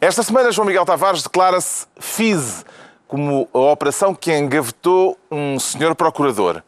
Esta 0.00 0.22
semana, 0.22 0.50
João 0.50 0.66
Miguel 0.66 0.86
Tavares 0.86 1.22
declara-se 1.22 1.86
FISE, 1.98 2.64
como 3.06 3.46
a 3.52 3.58
operação 3.58 4.14
que 4.14 4.34
engavetou 4.34 5.18
um 5.30 5.60
senhor 5.60 5.94
procurador. 5.94 6.62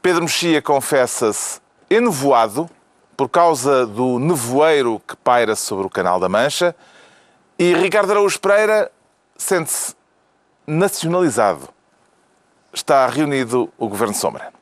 Pedro 0.00 0.22
Mexia 0.22 0.62
confessa-se 0.62 1.60
enevoado 1.90 2.70
por 3.16 3.28
causa 3.28 3.84
do 3.84 4.20
nevoeiro 4.20 5.02
que 5.08 5.16
paira 5.16 5.56
sobre 5.56 5.86
o 5.86 5.90
Canal 5.90 6.20
da 6.20 6.28
Mancha 6.28 6.72
e 7.58 7.74
Ricardo 7.74 8.12
Araújo 8.12 8.38
Pereira 8.38 8.92
sente-se 9.36 9.96
nacionalizado. 10.64 11.68
Está 12.72 13.08
reunido 13.08 13.72
o 13.76 13.88
Governo 13.88 14.14
Sombra. 14.14 14.52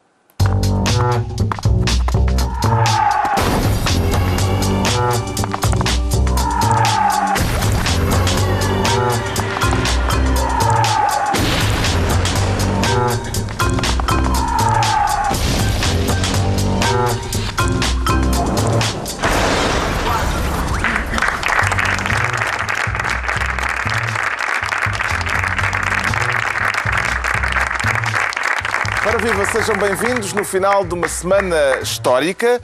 Sejam 29.53 29.77
bem-vindos 29.77 30.33
no 30.33 30.45
final 30.45 30.85
de 30.85 30.95
uma 30.95 31.09
semana 31.09 31.57
histórica 31.83 32.61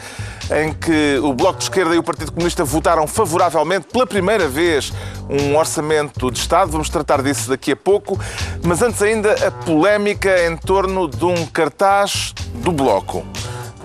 em 0.57 0.73
que 0.73 1.19
o 1.21 1.33
Bloco 1.35 1.59
de 1.59 1.65
Esquerda 1.65 1.93
e 1.97 1.99
o 1.99 2.03
Partido 2.03 2.31
Comunista 2.31 2.65
votaram 2.65 3.09
favoravelmente 3.09 3.89
pela 3.93 4.07
primeira 4.07 4.47
vez 4.47 4.93
um 5.29 5.57
orçamento 5.57 6.31
de 6.31 6.39
Estado. 6.39 6.71
Vamos 6.71 6.89
tratar 6.89 7.23
disso 7.23 7.49
daqui 7.49 7.73
a 7.73 7.77
pouco. 7.77 8.17
Mas 8.63 8.83
antes 8.83 9.03
ainda 9.03 9.33
a 9.49 9.51
polémica 9.51 10.47
em 10.47 10.57
torno 10.57 11.09
de 11.09 11.25
um 11.25 11.45
cartaz 11.47 12.33
do 12.55 12.71
Bloco. 12.71 13.27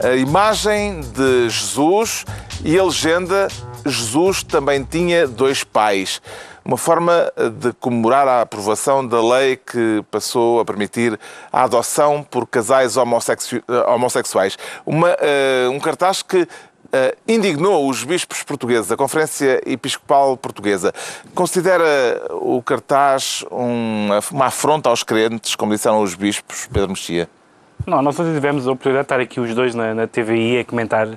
A 0.04 0.16
imagem 0.16 1.02
de 1.02 1.50
Jesus 1.50 2.24
e 2.64 2.78
a 2.78 2.84
legenda 2.84 3.48
Jesus 3.84 4.44
também 4.44 4.84
tinha 4.84 5.28
dois 5.28 5.64
pais 5.64 6.22
uma 6.64 6.78
forma 6.78 7.32
de 7.60 7.74
comemorar 7.74 8.28
a 8.28 8.42
aprovação 8.42 9.06
da 9.06 9.22
lei 9.22 9.56
que 9.56 10.04
passou 10.12 10.60
a 10.60 10.66
permitir 10.66 11.20
a 11.52 11.64
adoção 11.64 12.24
por 12.24 12.48
casais 12.48 12.98
homossexu 12.98 13.62
homossexuais. 13.88 14.58
Uma, 14.86 15.10
uh, 15.10 15.72
um 15.72 15.80
cartaz 15.80 16.22
que 16.22 16.48
indignou 17.28 17.90
os 17.90 18.04
bispos 18.04 18.44
portugueses, 18.44 18.92
a 18.92 18.98
Conferência 18.98 19.62
Episcopal 19.66 20.36
Portuguesa. 20.36 20.94
Considera 21.34 22.22
o 22.32 22.62
cartaz 22.62 23.46
um, 23.52 24.10
uma 24.32 24.46
afronta 24.48 24.90
aos 24.90 25.04
crentes, 25.04 25.56
como 25.56 25.74
disseram 25.74 26.02
os 26.02 26.16
bispos, 26.16 26.68
Pedro 26.72 26.90
Mexia? 26.90 27.30
Não, 27.86 28.02
nós 28.02 28.16
tivemos 28.16 28.68
a 28.68 28.72
oportunidade 28.72 29.04
de 29.04 29.06
estar 29.06 29.20
aqui 29.20 29.40
os 29.40 29.56
dois 29.56 29.74
na, 29.74 29.94
na 29.94 30.08
TVI 30.08 30.60
a 30.60 30.66
comentar 30.66 31.08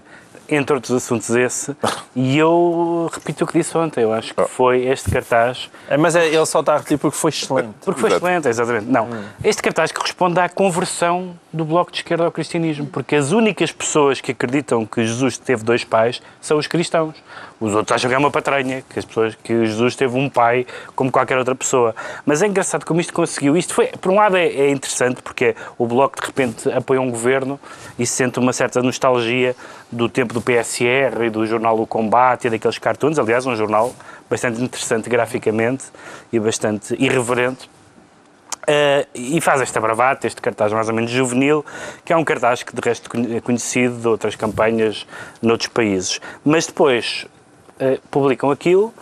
entre 0.49 0.75
outros 0.75 0.93
assuntos 0.93 1.31
esse, 1.31 1.77
e 2.15 2.39
eu 2.39 3.11
repito 3.13 3.45
o 3.45 3.47
que 3.47 3.59
disse 3.59 3.77
ontem, 3.77 4.03
eu 4.03 4.13
acho 4.13 4.35
que 4.35 4.41
oh. 4.41 4.47
foi 4.47 4.87
este 4.87 5.11
cartaz... 5.11 5.71
É, 5.89 5.97
mas 5.97 6.17
é, 6.17 6.27
ele 6.27 6.47
só 6.47 6.61
está 6.61 6.75
a 6.75 6.77
repetir 6.79 6.99
porque 6.99 7.17
foi 7.17 7.31
excelente. 7.31 7.75
Porque 7.85 8.01
foi 8.01 8.11
Exato. 8.11 8.27
excelente, 8.27 8.49
exatamente. 8.49 8.87
Não, 8.87 9.05
hum. 9.05 9.25
este 9.43 9.63
cartaz 9.63 9.93
corresponde 9.93 10.39
à 10.41 10.49
conversão 10.49 11.35
do 11.53 11.65
Bloco 11.65 11.91
de 11.93 11.99
Esquerda 11.99 12.25
ao 12.25 12.33
cristianismo, 12.33 12.87
porque 12.87 13.17
as 13.17 13.33
únicas 13.33 13.71
pessoas 13.71 14.21
que 14.21 14.33
acreditam 14.33 14.85
que 14.85 15.05
Jesus 15.05 15.39
teve 15.39 15.63
dois 15.63 15.85
pais 15.85 16.21
são 16.41 16.59
os 16.59 16.67
cristãos. 16.67 17.15
Os 17.61 17.75
outros 17.75 17.95
acham 17.95 18.11
que 18.11 18.15
é 18.15 18.19
uma 18.19 18.31
patranha, 18.31 18.83
que 18.91 18.99
as 18.99 19.05
pessoas 19.05 19.35
que 19.37 19.65
Jesus 19.65 19.95
teve 19.95 20.19
um 20.19 20.29
pai 20.29 20.67
como 20.95 21.11
qualquer 21.11 21.39
outra 21.39 21.55
pessoa. 21.55 21.95
Mas 22.27 22.43
é 22.43 22.47
engraçado 22.47 22.85
como 22.85 23.01
isto 23.01 23.13
conseguiu. 23.13 23.57
Isto 23.57 23.75
foi, 23.75 23.87
por 23.87 24.11
um 24.11 24.17
lado, 24.17 24.37
é, 24.37 24.47
é 24.47 24.71
interessante 24.71 25.23
porque 25.23 25.55
o 25.79 25.87
Bloco 25.87 26.21
de 26.21 26.27
repente 26.27 26.71
apoia 26.71 27.01
um 27.01 27.11
governo 27.11 27.59
e 27.99 28.05
se 28.05 28.15
sente 28.15 28.39
uma 28.39 28.53
certa 28.53 28.83
nostalgia 28.83 29.55
do 29.95 30.09
tempo 30.09 30.35
do 30.35 30.41
PSR 30.41 31.27
e 31.27 31.31
do 31.31 31.47
jornal 31.47 31.79
O 31.81 31.87
Combate 31.87 32.47
e 32.47 32.51
daqueles 32.51 32.79
cartoons. 32.79 33.19
Aliás, 33.19 33.47
um 33.47 33.57
jornal 33.57 33.95
bastante 34.29 34.63
interessante 34.63 35.09
graficamente 35.09 35.85
e 36.33 36.39
bastante 36.39 36.95
irreverente 36.99 37.69
Uh, 38.65 39.05
e 39.15 39.43
faz 39.43 39.61
esta 39.61 39.79
bravata, 39.79 40.27
este 40.27 40.41
cartaz 40.41 40.73
mais 40.73 40.89
ou 40.89 40.95
menos 40.95 41.11
juvenil, 41.11 41.63
que 42.03 42.15
é 42.15 42.17
um 42.17 42.25
cartaz 42.25 42.63
que 42.63 42.75
de 42.75 42.81
resto 42.83 43.11
é 43.31 43.39
conhecido 43.39 44.01
de 44.01 44.09
outras 44.09 44.35
campanhas 44.37 45.07
noutros 45.43 45.69
países. 45.69 46.19
Mas 46.43 46.67
depois 46.67 47.27
uh, 47.77 48.01
publicam 48.11 48.51
aquilo, 48.51 48.95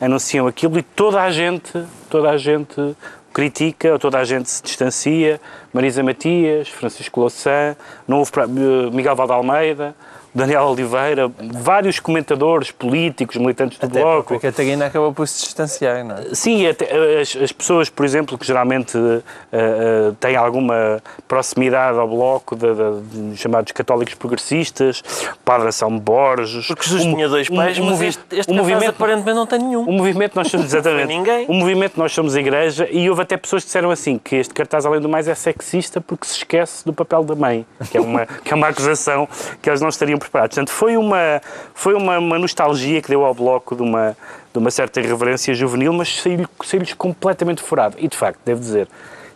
anunciam 0.00 0.46
aquilo 0.46 0.78
e 0.78 0.82
toda 0.84 1.20
a 1.20 1.32
gente, 1.32 1.84
toda 2.08 2.30
a 2.30 2.36
gente 2.36 2.96
critica, 3.32 3.98
toda 3.98 4.18
a 4.18 4.24
gente 4.24 4.48
se 4.48 4.62
distancia. 4.62 5.40
Marisa 5.72 6.00
Matias, 6.00 6.68
Francisco 6.68 7.18
Louçã, 7.18 7.76
não 8.06 8.18
houve 8.18 8.30
uh, 8.38 8.92
Miguel 8.92 9.16
Valdalmeida, 9.16 9.96
Daniel 10.38 10.66
Oliveira, 10.66 11.30
vários 11.52 11.98
comentadores 11.98 12.70
políticos, 12.70 13.36
militantes 13.36 13.76
do 13.76 13.86
até 13.86 14.00
Bloco. 14.00 14.28
Porque 14.28 14.46
a 14.46 14.50
Catarina 14.52 14.86
acabou 14.86 15.12
por 15.12 15.26
se 15.26 15.44
distanciar, 15.44 16.04
não 16.04 16.14
é? 16.14 16.32
Sim, 16.32 16.64
até, 16.64 17.20
as, 17.20 17.36
as, 17.36 17.50
pessoas, 17.50 17.90
por 17.90 18.06
exemplo, 18.06 18.38
que 18.38 18.46
geralmente 18.46 18.96
uh, 18.96 19.20
uh, 19.20 20.14
têm 20.20 20.36
alguma 20.36 21.02
proximidade 21.26 21.98
ao 21.98 22.06
Bloco, 22.06 22.54
de, 22.54 22.68
de, 22.72 23.30
de 23.32 23.36
chamados 23.36 23.72
católicos 23.72 24.14
progressistas, 24.14 25.02
Padre 25.44 25.72
São 25.72 25.98
Borges... 25.98 26.68
Porque 26.68 26.84
Jesus 26.84 27.04
um, 27.04 27.14
tinha 27.14 27.28
dois 27.28 27.48
pais, 27.48 27.78
um, 27.78 27.82
um 27.82 27.90
mas 27.90 28.02
este, 28.02 28.22
este 28.30 28.52
um 28.52 28.54
movimento 28.54 28.90
aparentemente 28.90 29.36
não 29.36 29.46
tem 29.46 29.58
nenhum. 29.58 29.82
O 29.88 29.92
movimento 29.92 30.36
nós 30.36 30.48
somos, 30.48 30.66
exatamente, 30.72 31.08
ninguém. 31.08 31.46
o 31.48 31.52
movimento 31.52 31.98
nós 31.98 32.12
somos 32.12 32.36
a 32.36 32.40
Igreja 32.40 32.88
e 32.92 33.10
houve 33.10 33.22
até 33.22 33.36
pessoas 33.36 33.64
que 33.64 33.66
disseram 33.66 33.90
assim, 33.90 34.18
que 34.18 34.36
este 34.36 34.54
cartaz, 34.54 34.86
além 34.86 35.00
do 35.00 35.08
mais, 35.08 35.26
é 35.26 35.34
sexista 35.34 36.00
porque 36.00 36.26
se 36.26 36.36
esquece 36.36 36.84
do 36.84 36.92
papel 36.92 37.24
da 37.24 37.34
mãe, 37.34 37.66
que 37.90 37.96
é 37.98 38.00
uma, 38.00 38.24
que 38.26 38.52
é 38.52 38.56
uma 38.56 38.68
acusação 38.68 39.28
que 39.60 39.68
eles 39.68 39.80
não 39.80 39.88
estariam 39.88 40.18
preparados. 40.28 40.54
Portanto, 40.54 40.70
foi 40.70 40.96
uma, 40.96 41.40
foi 41.74 41.94
uma, 41.94 42.18
uma 42.18 42.38
nostalgia 42.38 43.00
que 43.02 43.08
deu 43.08 43.24
ao 43.24 43.34
Bloco 43.34 43.74
de 43.74 43.82
uma, 43.82 44.16
de 44.52 44.58
uma 44.58 44.70
certa 44.70 45.00
irreverência 45.00 45.54
juvenil, 45.54 45.92
mas 45.92 46.20
saiu-lhes 46.20 46.48
saiu 46.64 46.82
completamente 46.96 47.62
furado. 47.62 47.96
E, 47.98 48.06
de 48.08 48.16
facto, 48.16 48.38
devo 48.44 48.60
dizer, 48.60 48.88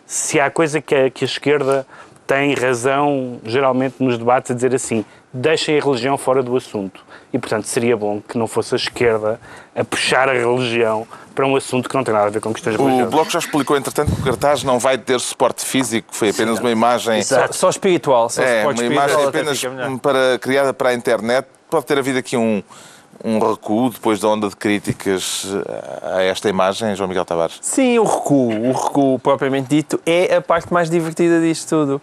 se 0.05 0.39
há 0.39 0.49
coisa 0.49 0.81
que 0.81 0.95
a, 0.95 1.09
que 1.09 1.23
a 1.23 1.27
esquerda 1.27 1.85
tem 2.25 2.53
razão, 2.53 3.39
geralmente, 3.43 3.95
nos 3.99 4.17
debates, 4.17 4.51
a 4.51 4.53
dizer 4.53 4.73
assim, 4.73 5.05
deixem 5.31 5.77
a 5.77 5.83
religião 5.83 6.17
fora 6.17 6.41
do 6.41 6.55
assunto. 6.55 7.03
E, 7.31 7.39
portanto, 7.39 7.65
seria 7.65 7.97
bom 7.97 8.21
que 8.21 8.37
não 8.37 8.47
fosse 8.47 8.75
a 8.75 8.77
esquerda 8.77 9.39
a 9.75 9.83
puxar 9.83 10.29
a 10.29 10.33
religião 10.33 11.07
para 11.33 11.45
um 11.45 11.55
assunto 11.55 11.89
que 11.89 11.95
não 11.95 12.03
tem 12.03 12.13
nada 12.13 12.27
a 12.27 12.29
ver 12.29 12.39
com 12.39 12.53
questões 12.53 12.75
religiosas. 12.75 13.07
O 13.07 13.11
Bloco 13.11 13.31
já 13.31 13.39
explicou, 13.39 13.75
entretanto, 13.75 14.13
que 14.13 14.21
o 14.21 14.23
cartaz 14.23 14.63
não 14.63 14.79
vai 14.79 14.97
ter 14.97 15.19
suporte 15.19 15.65
físico, 15.65 16.09
foi 16.11 16.29
apenas 16.29 16.57
Sim, 16.57 16.63
uma 16.63 16.71
imagem... 16.71 17.23
Só, 17.23 17.51
só, 17.51 17.69
espiritual. 17.69 18.29
Só 18.29 18.43
é, 18.43 18.65
uma 18.65 18.83
imagem 18.83 19.25
apenas 19.25 19.61
para, 20.01 20.39
criada 20.39 20.73
para 20.73 20.89
a 20.89 20.93
internet. 20.93 21.47
Pode 21.69 21.85
ter 21.85 21.97
havido 21.97 22.19
aqui 22.19 22.37
um, 22.37 22.61
um 23.23 23.39
recuo 23.39 23.89
depois 23.89 24.19
da 24.19 24.27
onda 24.27 24.49
de 24.49 24.55
críticas 24.55 25.47
a 26.01 26.21
esta 26.23 26.49
imagem, 26.49 26.95
João 26.95 27.07
Miguel 27.07 27.23
Tavares? 27.23 27.57
Sim, 27.61 27.97
o 27.99 28.03
recuo, 28.03 28.69
o 28.69 28.71
recuo 28.73 29.17
propriamente 29.19 29.69
dito, 29.69 29.99
é 30.05 30.35
a 30.35 30.41
parte 30.41 30.73
mais 30.73 30.89
divertida 30.89 31.39
disto 31.39 31.69
tudo. 31.69 32.01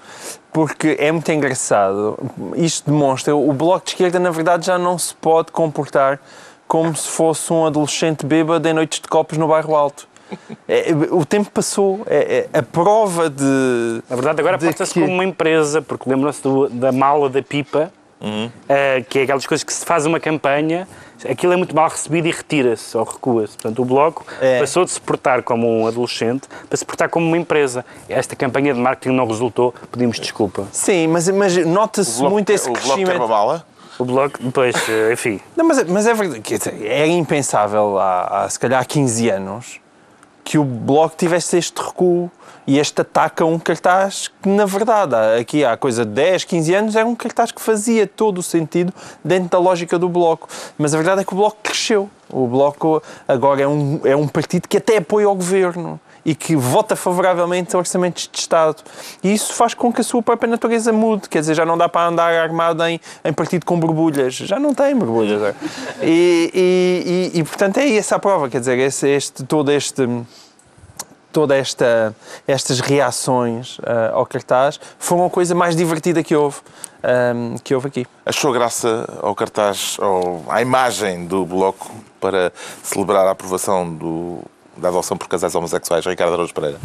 Porque 0.53 0.97
é 0.98 1.12
muito 1.12 1.30
engraçado. 1.30 2.19
Isto 2.56 2.91
demonstra, 2.91 3.36
o 3.36 3.53
Bloco 3.53 3.84
de 3.84 3.91
Esquerda, 3.92 4.19
na 4.19 4.30
verdade, 4.30 4.66
já 4.66 4.78
não 4.78 4.98
se 4.98 5.14
pode 5.14 5.53
comportar 5.53 6.19
como 6.66 6.97
se 6.97 7.09
fosse 7.09 7.53
um 7.53 7.66
adolescente 7.66 8.25
bêbado 8.25 8.66
em 8.66 8.72
noites 8.72 9.00
de 9.00 9.09
copos 9.09 9.36
no 9.36 9.47
bairro 9.48 9.75
Alto. 9.75 10.09
É, 10.69 10.92
o 11.10 11.25
tempo 11.25 11.50
passou. 11.50 12.03
É, 12.06 12.47
é, 12.53 12.59
a 12.59 12.62
prova 12.62 13.28
de. 13.28 14.03
Na 14.09 14.16
verdade, 14.16 14.41
agora 14.41 14.59
porta-se 14.59 14.94
que... 14.94 15.00
como 15.00 15.12
uma 15.12 15.25
empresa, 15.25 15.82
porque 15.82 16.09
lembram-se 16.09 16.41
da 16.70 16.92
mala 16.92 17.28
da 17.28 17.42
pipa, 17.42 17.92
uhum. 18.20 18.47
uh, 18.47 19.04
que 19.08 19.20
é 19.20 19.22
aquelas 19.22 19.47
coisas 19.47 19.64
que 19.64 19.72
se 19.72 19.84
faz 19.84 20.06
uma 20.06 20.20
campanha, 20.20 20.86
aquilo 21.28 21.53
é 21.53 21.56
muito 21.56 21.75
mal 21.75 21.88
recebido 21.88 22.26
e 22.28 22.31
retira-se 22.31 22.97
ou 22.97 23.04
recua-se. 23.04 23.54
Portanto, 23.54 23.82
o 23.82 23.84
Bloco 23.84 24.25
é. 24.41 24.60
passou 24.60 24.84
de 24.84 24.91
se 24.91 25.00
portar 25.00 25.42
como 25.42 25.68
um 25.68 25.86
adolescente 25.86 26.48
para 26.68 26.77
se 26.77 26.84
portar 26.84 27.09
como 27.09 27.27
uma 27.27 27.36
empresa. 27.36 27.84
Esta 28.09 28.36
campanha 28.36 28.74
de 28.74 28.80
marketing 28.80 29.15
não 29.15 29.27
resultou, 29.27 29.74
pedimos 29.91 30.18
desculpa. 30.18 30.66
Sim, 30.72 31.09
mas, 31.09 31.28
mas 31.28 31.56
nota-se 31.66 32.22
muito 32.22 32.50
esse 32.50 32.68
o 32.68 32.72
crescimento. 32.72 33.00
O 33.00 33.04
Bloco 33.04 33.24
uma 33.24 33.28
mala? 33.28 33.66
O 33.98 34.04
Bloco, 34.04 34.39
depois, 34.42 34.74
enfim. 35.12 35.41
Não, 35.56 35.65
mas, 35.65 35.84
mas 35.84 36.06
é 36.06 36.15
verdade, 36.15 36.42
é 36.84 37.06
impensável 37.06 37.98
há, 37.98 38.44
há 38.44 38.48
se 38.48 38.59
calhar 38.59 38.86
15 38.86 39.30
anos 39.30 39.80
que 40.45 40.59
o 40.59 40.65
Bloco 40.65 41.16
tivesse 41.16 41.57
este 41.57 41.81
recuo 41.81 42.31
e 42.66 42.78
este 42.78 43.01
ataque 43.01 43.42
a 43.42 43.47
um 43.47 43.59
cartaz 43.59 44.28
que, 44.42 44.48
na 44.48 44.65
verdade, 44.65 45.15
aqui 45.41 45.65
há 45.65 45.77
coisa 45.77 46.04
de 46.04 46.13
10, 46.13 46.45
15 46.45 46.75
anos, 46.75 46.97
era 46.97 47.07
um 47.07 47.15
cartaz 47.15 47.51
que 47.51 47.60
fazia 47.60 48.07
todo 48.07 48.39
o 48.39 48.42
sentido 48.42 48.92
dentro 49.25 49.51
da 49.51 49.59
lógica 49.59 49.98
do 49.98 50.09
Bloco. 50.09 50.48
Mas 50.78 50.95
a 50.95 50.97
verdade 50.97 51.22
é 51.22 51.25
que 51.25 51.33
o 51.33 51.37
Bloco 51.37 51.57
cresceu. 51.63 52.09
O 52.28 52.47
Bloco 52.47 53.03
agora 53.27 53.63
é 53.63 53.66
um, 53.66 54.01
é 54.04 54.15
um 54.15 54.28
partido 54.28 54.69
que 54.69 54.77
até 54.77 54.98
apoia 54.98 55.28
o 55.28 55.34
governo 55.34 56.01
e 56.24 56.34
que 56.34 56.56
vota 56.56 56.96
favoravelmente 56.96 57.74
a 57.74 57.78
orçamentos 57.78 58.28
de 58.30 58.38
Estado. 58.38 58.82
E 59.22 59.32
isso 59.32 59.54
faz 59.54 59.74
com 59.74 59.92
que 59.92 60.00
a 60.00 60.04
sua 60.04 60.22
própria 60.22 60.48
natureza 60.48 60.92
mude. 60.92 61.28
Quer 61.28 61.40
dizer, 61.40 61.54
já 61.54 61.64
não 61.64 61.76
dá 61.76 61.88
para 61.88 62.08
andar 62.08 62.32
armado 62.32 62.82
em, 62.84 63.00
em 63.24 63.32
partido 63.32 63.64
com 63.64 63.78
borbulhas. 63.78 64.34
Já 64.34 64.58
não 64.58 64.74
tem 64.74 64.94
borbulhas. 64.96 65.42
é. 65.42 65.54
E, 66.02 66.50
e, 66.54 67.30
e, 67.34 67.40
e, 67.40 67.44
portanto, 67.44 67.78
é 67.78 67.96
essa 67.96 68.16
a 68.16 68.18
prova. 68.18 68.48
Quer 68.48 68.60
dizer, 68.60 68.78
esse, 68.78 69.08
este, 69.08 69.44
todo 69.44 69.70
este 69.70 70.08
toda 71.32 71.56
esta 71.56 72.12
estas 72.46 72.80
reações 72.80 73.78
uh, 73.78 74.14
ao 74.14 74.26
cartaz 74.26 74.80
foram 74.98 75.26
a 75.26 75.30
coisa 75.30 75.54
mais 75.54 75.76
divertida 75.76 76.24
que 76.24 76.34
houve 76.34 76.56
um, 77.02 77.56
que 77.58 77.74
houve 77.74 77.88
aqui. 77.88 78.06
Achou 78.26 78.52
graça 78.52 79.08
ao 79.22 79.34
cartaz, 79.34 79.96
ou 79.98 80.44
à 80.48 80.60
imagem 80.60 81.26
do 81.26 81.44
Bloco 81.44 81.90
para 82.20 82.52
celebrar 82.82 83.26
a 83.26 83.30
aprovação 83.30 83.92
do, 83.92 84.40
da 84.80 84.88
adoção 84.88 85.16
por 85.16 85.28
casais 85.28 85.54
homossexuais, 85.54 86.04
Ricardo 86.06 86.34
Araújo 86.34 86.54
Pereira? 86.54 86.78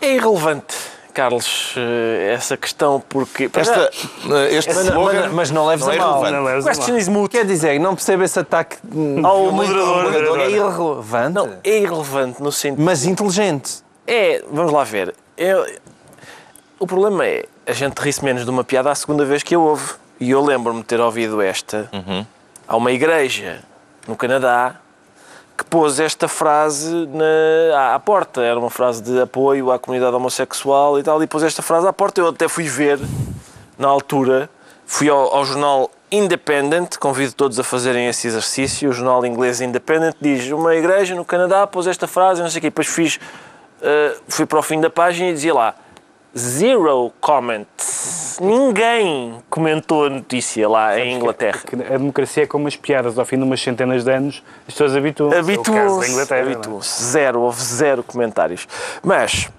É 0.00 0.14
irrelevante. 0.14 0.76
Carlos, 1.14 1.74
eh, 1.76 2.32
essa 2.34 2.56
questão, 2.56 3.02
porque. 3.08 3.50
Esta, 3.52 3.90
já, 3.90 4.44
este 4.50 4.72
Mas, 4.72 4.86
slogan 4.86 5.20
mas, 5.22 5.32
mas 5.32 5.50
não 5.50 5.66
leves 5.66 5.84
não 5.84 5.92
a 5.92 5.96
é 5.96 5.98
mal. 5.98 6.22
relevante. 6.22 6.64
Question 6.76 6.96
is 6.96 7.08
moot. 7.08 7.28
Quer 7.30 7.44
dizer, 7.44 7.80
não 7.80 7.94
percebo 7.96 8.22
esse 8.22 8.38
ataque 8.38 8.76
Ao 9.24 9.50
moderador. 9.50 10.04
moderador. 10.04 10.38
É 10.40 10.50
irrelevante, 10.50 11.34
Não, 11.34 11.56
é 11.64 11.78
irrelevante 11.78 12.40
no 12.40 12.52
sentido. 12.52 12.84
mas 12.84 13.04
inteligente. 13.04 13.82
É, 14.06 14.44
vamos 14.52 14.70
lá 14.72 14.84
ver. 14.84 15.12
É- 15.36 15.78
o 16.78 16.86
problema 16.86 17.26
é, 17.26 17.46
a 17.66 17.72
gente 17.72 17.98
ri-se 17.98 18.24
menos 18.24 18.44
de 18.44 18.50
uma 18.50 18.62
piada 18.62 18.88
a 18.90 18.94
segunda 18.94 19.24
vez 19.24 19.42
que 19.42 19.56
a 19.56 19.58
ouve. 19.58 19.94
E 20.20 20.30
eu 20.30 20.40
lembro-me 20.44 20.80
de 20.80 20.86
ter 20.86 21.00
ouvido 21.00 21.40
esta. 21.42 21.90
Há 22.68 22.76
uma 22.76 22.92
igreja 22.92 23.60
no 24.06 24.14
Canadá 24.14 24.76
que 25.58 25.64
pôs 25.64 25.98
esta 25.98 26.28
frase 26.28 27.08
na, 27.08 27.94
à, 27.94 27.98
porta. 27.98 28.40
Era 28.42 28.56
uma 28.56 28.70
frase 28.70 29.02
de 29.02 29.20
apoio 29.20 29.72
à 29.72 29.78
comunidade 29.78 30.14
homossexual 30.14 31.00
e 31.00 31.02
tal. 31.02 31.20
E 31.20 31.26
pôs 31.26 31.42
esta 31.42 31.62
frase 31.62 31.84
à 31.88 31.92
porta. 31.92 32.20
Eu 32.20 32.28
até 32.28 32.46
fui 32.46 32.68
ver, 32.68 33.00
na 33.76 33.88
altura, 33.88 34.48
fui 34.86 35.08
ao, 35.08 35.34
ao 35.34 35.44
jornal 35.44 35.90
Independent, 36.12 36.96
convido 36.96 37.32
todos 37.32 37.58
a 37.58 37.64
fazerem 37.64 38.06
esse 38.06 38.28
exercício. 38.28 38.88
O 38.88 38.92
jornal 38.92 39.26
inglês 39.26 39.60
Independent 39.60 40.14
diz: 40.20 40.48
Uma 40.52 40.76
igreja 40.76 41.16
no 41.16 41.24
Canadá 41.24 41.66
pôs 41.66 41.88
esta 41.88 42.06
frase, 42.06 42.40
não 42.40 42.48
sei 42.48 42.58
o 42.58 42.62
quê. 42.62 42.68
Depois 42.68 42.86
fiz, 42.86 43.18
eh, 43.82 44.16
fui 44.28 44.46
para 44.46 44.60
o 44.60 44.62
fim 44.62 44.80
da 44.80 44.88
página 44.88 45.28
e 45.28 45.32
dizia 45.34 45.52
lá: 45.52 45.74
Zero 46.38 47.12
comments. 47.20 48.38
Ninguém 48.40 49.42
comentou 49.50 50.06
a 50.06 50.10
notícia 50.10 50.68
lá 50.68 50.98
em 50.98 51.16
Inglaterra. 51.16 51.60
Que 51.66 51.74
A 51.74 51.98
democracia 51.98 52.44
é 52.44 52.46
como 52.46 52.68
as 52.68 52.76
piadas, 52.76 53.18
ao 53.18 53.24
fim 53.24 53.36
de 53.36 53.42
umas 53.42 53.60
centenas 53.60 54.04
de 54.04 54.12
anos, 54.12 54.42
as 54.60 54.74
pessoas 54.74 54.94
habituam-se. 54.94 55.36
É 55.36 55.40
Habituam-se. 55.40 56.32
É? 56.32 56.40
Habituam-se. 56.40 57.04
Zero, 57.04 57.40
houve 57.40 57.60
zero 57.60 58.04
comentários. 58.04 58.68
Mas, 59.02 59.50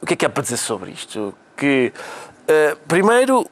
o 0.00 0.06
que 0.06 0.14
é 0.14 0.16
que 0.16 0.24
há 0.24 0.30
para 0.30 0.42
dizer 0.42 0.56
sobre 0.56 0.92
isto? 0.92 1.34
Que, 1.54 1.92
eh, 2.48 2.74
primeiro, 2.88 3.46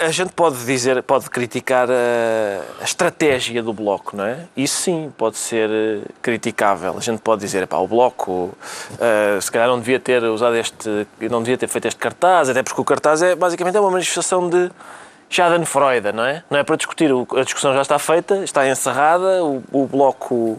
a 0.00 0.10
gente 0.10 0.32
pode 0.32 0.64
dizer, 0.64 1.02
pode 1.02 1.28
criticar 1.28 1.88
a, 1.90 2.80
a 2.80 2.84
estratégia 2.84 3.62
do 3.62 3.72
Bloco, 3.72 4.16
não 4.16 4.24
é? 4.24 4.46
Isso 4.56 4.82
sim 4.82 5.12
pode 5.16 5.36
ser 5.36 5.68
eh, 5.70 6.00
criticável. 6.22 6.96
A 6.96 7.00
gente 7.00 7.20
pode 7.20 7.42
dizer, 7.42 7.66
pá, 7.66 7.76
o 7.76 7.86
Bloco 7.86 8.56
eh, 8.98 9.38
se 9.40 9.52
calhar 9.52 9.68
não 9.68 9.78
devia 9.78 10.00
ter 10.00 10.22
usado 10.24 10.56
este, 10.56 11.06
não 11.30 11.42
devia 11.42 11.58
ter 11.58 11.68
feito 11.68 11.86
este 11.86 11.98
cartaz, 11.98 12.48
até 12.48 12.62
porque 12.62 12.80
o 12.80 12.84
cartaz 12.84 13.22
é 13.22 13.34
basicamente 13.34 13.76
é 13.76 13.80
uma 13.80 13.90
manifestação 13.90 14.48
de 14.48 14.70
Schadenfreude, 15.28 16.12
não 16.12 16.24
é? 16.24 16.42
Não 16.48 16.58
é 16.58 16.64
para 16.64 16.76
discutir, 16.76 17.10
a 17.36 17.42
discussão 17.42 17.74
já 17.74 17.82
está 17.82 17.98
feita, 17.98 18.38
está 18.38 18.66
encerrada, 18.66 19.44
o, 19.44 19.62
o 19.70 19.86
Bloco 19.86 20.58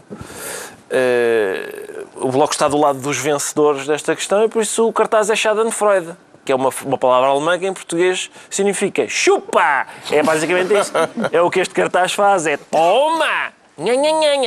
eh, 0.88 2.04
o 2.16 2.28
Bloco 2.28 2.52
está 2.52 2.68
do 2.68 2.76
lado 2.76 3.00
dos 3.00 3.16
vencedores 3.18 3.86
desta 3.86 4.14
questão 4.14 4.44
e 4.44 4.48
por 4.48 4.62
isso 4.62 4.86
o 4.86 4.92
cartaz 4.92 5.30
é 5.30 5.36
Schadenfreude, 5.36 6.14
que 6.50 6.52
é 6.52 6.56
uma, 6.56 6.70
uma 6.84 6.98
palavra 6.98 7.28
alemã 7.28 7.56
que 7.56 7.66
em 7.66 7.72
português 7.72 8.28
significa 8.50 9.08
chupa! 9.08 9.86
É 10.10 10.20
basicamente 10.20 10.74
isso. 10.74 10.92
É 11.30 11.40
o 11.40 11.48
que 11.48 11.60
este 11.60 11.72
cartaz 11.72 12.12
faz, 12.12 12.46
é 12.46 12.56
toma! 12.56 13.52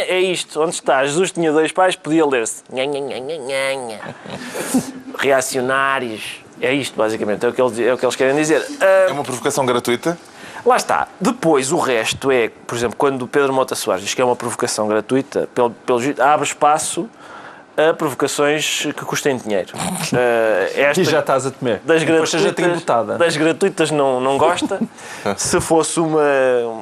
É 0.02 0.20
isto, 0.20 0.62
onde 0.62 0.76
está? 0.76 1.04
Jesus 1.06 1.32
tinha 1.32 1.52
dois 1.52 1.72
pais, 1.72 1.96
podia 1.96 2.26
ler-se. 2.26 2.64
Reacionários. 5.18 6.44
É 6.62 6.74
isto, 6.74 6.96
basicamente, 6.96 7.46
é 7.46 7.50
o 7.50 7.54
que 7.54 7.62
eles, 7.62 7.80
é 7.80 7.94
o 7.94 7.98
que 7.98 8.06
eles 8.06 8.16
querem 8.16 8.36
dizer. 8.36 8.66
Ah, 8.82 9.08
É 9.10 9.12
uma 9.12 9.24
provocação 9.24 9.66
gratuita? 9.66 10.18
Lá 10.66 10.76
está. 10.76 11.08
Depois, 11.20 11.72
o 11.72 11.78
resto 11.78 12.32
é, 12.32 12.50
por 12.68 12.76
exemplo, 12.76 12.98
quando 12.98 13.22
o 13.24 13.28
Pedro 13.28 13.54
Mota 13.54 13.76
Soares 13.76 14.04
diz 14.04 14.14
que 14.14 14.22
é 14.22 14.26
uma 14.26 14.36
provocação 14.36 14.88
gratuita, 14.88 15.50
pelo, 15.56 15.72
pelo 15.72 16.00
abre 16.22 16.46
espaço 16.46 17.10
a 17.76 17.94
provocações 17.94 18.84
que 18.84 19.06
custem 19.06 19.36
dinheiro. 19.38 19.74
Uh, 19.76 20.72
esta, 20.80 21.02
E 21.02 21.04
já 21.04 21.20
estás 21.20 21.46
a 21.46 21.52
temer. 21.52 21.82
das 21.84 22.04
gratuitas, 22.04 22.54
tributada. 22.54 23.18
das 23.18 23.36
gratuitas 23.36 23.92
não, 23.92 24.20
não 24.20 24.38
gosta. 24.38 24.80
Se 25.38 25.60
fosse 25.60 26.00
uma, 26.00 26.22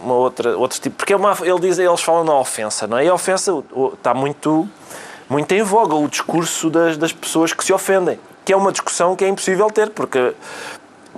uma 0.04 0.14
outra, 0.16 0.58
outro 0.58 0.80
tipo. 0.80 0.98
Porque 0.98 1.14
é 1.14 1.16
uma, 1.16 1.36
ele 1.42 1.60
diz, 1.60 1.80
eles 1.80 2.02
falam 2.02 2.24
na 2.24 2.36
ofensa, 2.38 2.88
não 2.88 2.98
é? 2.98 3.06
E 3.06 3.10
a 3.10 3.14
ofensa 3.14 3.64
está 3.94 4.14
muito, 4.14 4.68
muito 5.30 5.52
em 5.54 5.64
voga 5.64 5.96
o 5.96 6.08
discurso 6.08 6.70
das, 6.70 6.98
das 6.98 7.14
pessoas 7.14 7.54
que 7.54 7.64
se 7.64 7.72
ofendem. 7.72 8.20
Que 8.44 8.54
é 8.54 8.58
uma 8.58 8.72
discussão 8.72 9.16
que 9.16 9.24
é 9.24 9.28
impossível 9.28 9.70
ter, 9.70 9.92
porque 9.92 10.34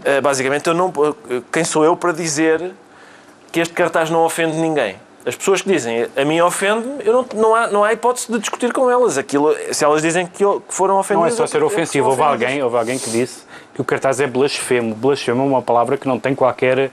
eh, 0.04 0.20
basicamente 0.22 0.68
eu 0.68 0.74
não, 0.74 0.92
eh, 1.30 1.42
quem 1.52 1.64
sou 1.64 1.86
eu 1.86 1.96
para 1.96 2.12
dizer 2.12 2.74
que 3.52 3.60
este 3.60 3.74
cartaz 3.74 4.10
não 4.10 4.26
ofende 4.26 4.58
ninguém? 4.58 4.98
As 5.26 5.36
pessoas 5.36 5.62
que 5.62 5.70
dizem 5.72 6.06
a 6.18 6.26
mim 6.26 6.42
ofende-me, 6.42 6.98
eu 7.06 7.14
não, 7.14 7.26
não, 7.34 7.56
há, 7.56 7.68
não 7.68 7.84
há 7.84 7.94
hipótese 7.94 8.30
de 8.32 8.38
discutir 8.40 8.74
com 8.74 8.90
elas. 8.92 9.18
Aquilo, 9.18 9.56
se 9.72 9.84
elas 9.86 10.02
dizem 10.02 10.28
que, 10.28 10.44
eu- 10.44 10.60
que 10.60 10.74
foram 10.74 10.96
Não 10.96 11.00
é 11.00 11.02
ofendidas. 11.02 11.34
só 11.36 11.48
ser 11.48 11.64
ofensivo. 11.64 12.10
Houve 12.10 12.22
ofendidas. 12.22 12.48
alguém, 12.50 12.64
houve 12.64 12.78
alguém 12.78 13.00
que 13.00 13.10
disse 13.10 13.44
que 13.74 13.80
o 13.82 13.86
cartaz 13.86 14.20
é 14.20 14.28
blasfemo. 14.28 14.94
Blasfemo 14.94 15.42
é 15.42 15.46
uma 15.46 15.62
palavra 15.62 15.98
que 15.98 16.08
não 16.08 16.20
tem 16.20 16.36
qualquer 16.36 16.92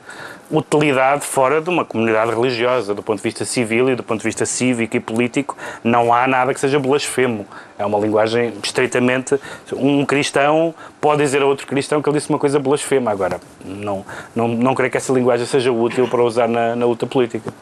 utilidade 0.50 1.24
fora 1.24 1.60
de 1.60 1.68
uma 1.70 1.84
comunidade 1.84 2.30
religiosa. 2.32 2.94
Do 2.94 3.02
ponto 3.02 3.16
de 3.18 3.22
vista 3.22 3.44
civil 3.44 3.90
e 3.90 3.94
do 3.96 4.02
ponto 4.02 4.18
de 4.20 4.24
vista 4.24 4.46
cívico 4.46 4.96
e 4.96 5.00
político, 5.00 5.56
não 5.82 6.12
há 6.14 6.26
nada 6.26 6.54
que 6.54 6.60
seja 6.60 6.78
blasfemo. 6.78 7.46
É 7.78 7.84
uma 7.84 7.98
linguagem 7.98 8.52
estreitamente... 8.62 9.40
Um 9.72 10.04
cristão 10.06 10.72
pode 11.00 11.22
dizer 11.22 11.42
a 11.42 11.46
outro 11.46 11.66
cristão 11.66 12.00
que 12.02 12.08
ele 12.08 12.18
disse 12.18 12.30
uma 12.30 12.38
coisa 12.38 12.58
blasfema. 12.58 13.10
Agora, 13.10 13.40
não, 13.64 14.04
não, 14.34 14.46
não 14.48 14.74
creio 14.74 14.90
que 14.90 14.96
essa 14.96 15.12
linguagem 15.12 15.46
seja 15.46 15.72
útil 15.72 16.06
para 16.08 16.22
usar 16.22 16.48
na, 16.48 16.74
na 16.76 16.86
luta 16.86 17.06
política. 17.06 17.52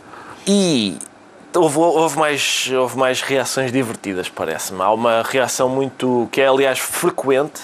E 0.46 0.96
houve, 1.54 1.78
houve, 1.78 2.18
mais, 2.18 2.70
houve 2.72 2.96
mais 2.96 3.20
reações 3.20 3.72
divertidas, 3.72 4.28
parece-me. 4.28 4.82
Há 4.82 4.90
uma 4.90 5.22
reação 5.22 5.68
muito. 5.68 6.28
que 6.32 6.40
é, 6.40 6.46
aliás, 6.46 6.78
frequente, 6.78 7.60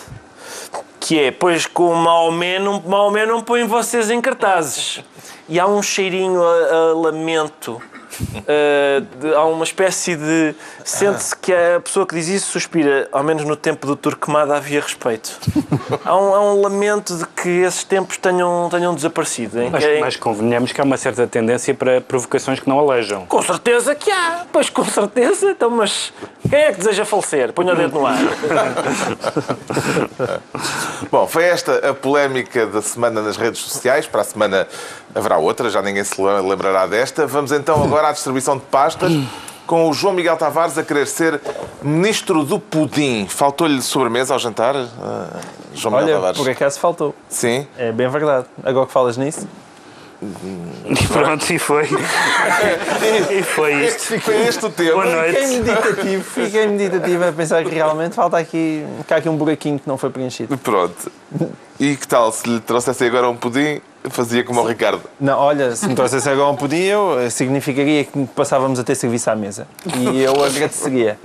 que 1.01 1.19
é: 1.19 1.31
pois 1.31 1.67
com 1.67 1.91
o 1.91 1.97
Maomé 1.97 2.59
não, 2.59 2.81
não 2.81 3.43
põe 3.43 3.65
vocês 3.65 4.11
em 4.11 4.21
cartazes. 4.21 5.03
E 5.49 5.61
há 5.61 5.67
um 5.67 5.83
cheirinho 5.83 6.43
a, 6.43 6.91
a 6.91 6.95
lamento. 6.95 7.81
Uh, 8.21 9.01
de- 9.21 9.35
há 9.35 9.45
uma 9.45 9.65
espécie 9.65 10.17
de. 10.17 10.55
Sente-se 10.85 11.37
que 11.37 11.53
a 11.53 11.81
pessoa 11.81 12.07
que 12.07 12.15
diz 12.15 12.29
isso 12.29 12.51
suspira, 12.53 13.09
ao 13.13 13.23
menos 13.23 13.45
no 13.45 13.57
tempo 13.57 13.87
do 13.87 13.97
Turquemada 13.97 14.57
havia 14.57 14.81
respeito. 14.81 15.39
Há 16.05 16.17
um, 16.17 16.35
há 16.35 16.41
um 16.53 16.61
lamento 16.63 17.17
de 17.17 17.27
que 17.27 17.49
esses 17.49 17.85
tempos 17.85 18.17
tenham, 18.17 18.69
tenham 18.71 18.95
desaparecido. 18.95 19.61
Em 19.63 19.71
Mas, 19.71 19.85
que- 19.85 20.01
mas 20.01 20.17
convenhamos 20.17 20.73
que 20.73 20.81
há 20.81 20.85
uma 20.85 20.97
certa 20.97 21.27
tendência 21.27 21.75
para 21.75 22.01
provocações 22.01 22.61
que 22.61 22.69
não 22.69 22.79
alejam. 22.79 23.27
Com 23.27 23.43
certeza 23.43 23.95
que 23.95 24.11
há. 24.11 24.45
Pois 24.53 24.69
com 24.71 24.85
certeza. 24.85 25.51
Então, 25.51 25.71
mas 25.71 26.13
quem 26.49 26.59
é 26.59 26.73
que 26.73 26.79
deseja 26.79 27.05
falecer? 27.05 27.53
Ponha 27.53 27.73
o 27.73 27.77
dedo 27.77 27.99
no 27.99 28.07
ar. 28.07 28.19
Bom, 31.11 31.27
foi 31.27 31.45
esta 31.45 31.91
a 31.91 31.95
polémica 31.95 32.67
da 32.67 32.83
semana 32.83 33.23
nas 33.23 33.37
redes 33.37 33.61
sociais. 33.61 34.07
Para 34.07 34.23
a 34.23 34.25
semana 34.25 34.67
haverá 35.15 35.39
outra, 35.39 35.71
já 35.71 35.81
ninguém 35.83 36.05
se 36.05 36.21
lembrará 36.21 36.87
desta. 36.87 37.27
Vamos 37.27 37.53
então 37.53 37.83
agora 37.83 38.04
à 38.09 38.13
distribuição 38.13 38.57
de 38.57 38.65
pastas. 38.65 39.13
Com 39.67 39.89
o 39.89 39.95
João 39.95 40.13
Miguel 40.13 40.37
Tavares 40.37 40.77
a 40.77 40.83
querer 40.83 41.07
ser 41.07 41.41
ministro 41.83 42.45
do 42.45 42.59
pudim. 42.61 43.27
Faltou-lhe 43.27 43.81
sobremesa 43.81 44.35
ao 44.35 44.39
jantar, 44.39 44.77
ah, 44.77 45.41
João 45.73 45.95
Miguel 45.95 46.07
Olha, 46.09 46.15
Tavares? 46.17 46.39
por 46.39 46.51
acaso 46.51 46.79
faltou. 46.79 47.15
Sim. 47.31 47.67
É 47.79 47.91
bem 47.91 48.07
verdade. 48.09 48.47
Agora 48.63 48.87
que 48.87 48.93
falas 48.93 49.17
nisso. 49.17 49.49
E 50.23 51.07
pronto, 51.09 51.51
e 51.53 51.59
foi. 51.59 51.89
e 53.31 53.43
foi 53.43 53.87
isto. 53.87 54.21
Foi 54.21 54.37
este 54.47 54.65
o 54.67 54.71
tema. 54.71 55.03
Boa 55.03 55.07
noite. 55.07 55.37
Fiquei 55.39 55.59
meditativo, 55.59 56.25
fiquei 56.25 56.67
meditativo 56.67 57.25
a 57.25 57.33
pensar 57.33 57.65
que 57.65 57.71
realmente 57.71 58.15
falta 58.15 58.39
aqui, 58.39 58.87
que 59.07 59.15
há 59.15 59.17
aqui 59.19 59.29
um 59.29 59.37
buraquinho 59.37 59.79
que 59.79 59.89
não 59.89 59.99
foi 59.99 60.11
preenchido. 60.11 60.57
Pronto. 60.59 61.11
E 61.81 61.97
que 61.97 62.07
tal 62.07 62.31
se 62.33 62.49
lhe 62.49 62.61
trouxessem 62.61 63.09
agora 63.09 63.29
um 63.29 63.37
pudim? 63.37 63.81
Fazia 64.11 64.45
como 64.45 64.61
o 64.61 64.67
Ricardo. 64.67 65.03
Não, 65.19 65.39
olha, 65.39 65.75
se 65.75 65.89
me 65.89 65.95
trouxesse 65.95 66.29
agora 66.29 66.51
um 66.51 66.57
pudim, 66.57 66.83
eu, 66.83 67.21
eh, 67.21 67.31
significaria 67.31 68.05
que 68.05 68.27
passávamos 68.35 68.79
a 68.79 68.85
ter 68.85 68.95
serviço 68.95 69.31
à 69.31 69.37
mesa. 69.37 69.67
E 69.97 70.23
eu 70.23 70.45
agradeceria. 70.45 71.19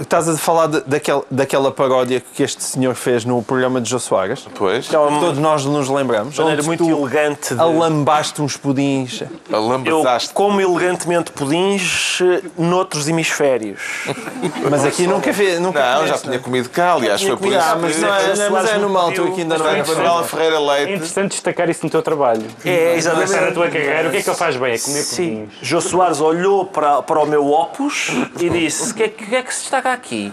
Estás 0.00 0.28
a 0.28 0.36
falar 0.36 0.66
de- 0.66 0.80
daquela, 0.82 1.24
daquela 1.30 1.70
paródia 1.70 2.22
que 2.34 2.42
este 2.42 2.62
senhor 2.62 2.94
fez 2.94 3.24
no 3.24 3.42
programa 3.42 3.80
de 3.80 3.88
Jô 3.88 3.98
Soares? 3.98 4.46
Pois, 4.54 4.86
Então, 4.88 5.20
Todos 5.20 5.38
nós 5.38 5.64
nos 5.64 5.88
lembramos. 5.88 6.34
de 6.34 6.40
maneira 6.40 6.62
muito 6.62 6.88
elegante. 6.88 7.54
de- 7.54 7.60
alambaste 7.60 8.42
uns 8.42 8.56
pudins. 8.56 9.22
Eu 9.48 9.56
alambazaste. 9.56 10.34
como 10.34 10.60
elegantemente 10.60 11.32
pudins 11.32 12.18
eh, 12.20 12.42
noutros 12.58 13.08
hemisférios. 13.08 13.80
Mas 14.70 14.84
aqui 14.84 15.06
nunca 15.06 15.32
fez. 15.32 15.58
Nunca 15.60 15.78
Não, 15.80 15.86
já 15.86 15.96
comeste, 15.96 16.20
tinha 16.22 16.32
não 16.32 16.40
é? 16.40 16.42
comido 16.42 16.68
cá, 16.68 16.92
aliás, 16.94 17.22
foi 17.22 17.36
por 17.36 17.48
isso 17.48 17.58
Ah, 17.58 17.78
mas 17.80 17.94
que- 17.94 18.00
não 18.00 18.14
é, 18.14 18.34
não 18.36 18.44
é- 18.44 18.50
mas 18.50 18.70
é 18.70 18.78
numa 18.78 19.00
altura 19.02 19.30
que 19.32 19.40
ainda 19.40 19.58
não 19.58 19.66
é. 19.68 19.76
Portanto, 19.76 19.96
Manuela 19.96 20.24
Ferreira 20.24 20.56
É 20.56 20.58
Leite. 20.58 20.92
interessante 20.92 21.30
destacar 21.32 21.70
isso 21.70 21.80
no 21.84 21.90
teu 21.90 22.02
trabalho. 22.02 22.44
É, 22.64 22.94
Nesta 22.96 23.14
na 23.14 23.22
exatamente. 23.22 23.54
tua 23.54 23.68
carreira, 23.68 24.08
o 24.08 24.10
que 24.10 24.16
é 24.18 24.22
que 24.22 24.28
ele 24.30 24.36
faz 24.36 24.56
bem? 24.56 24.74
É 24.74 24.78
comer 24.78 25.02
Sim. 25.02 25.46
pudins. 25.46 25.68
Jô 25.68 25.80
Soares 25.80 26.20
olhou 26.20 26.66
para, 26.66 27.02
para 27.02 27.20
o 27.20 27.26
meu 27.26 27.46
opus 27.50 28.10
e 28.38 28.48
disse: 28.50 28.90
O 28.92 28.94
que, 28.94 29.02
é, 29.04 29.08
que- 29.08 29.26
que 29.26 29.34
é 29.36 29.42
que 29.42 29.54
se 29.54 29.70
aqui? 29.86 30.32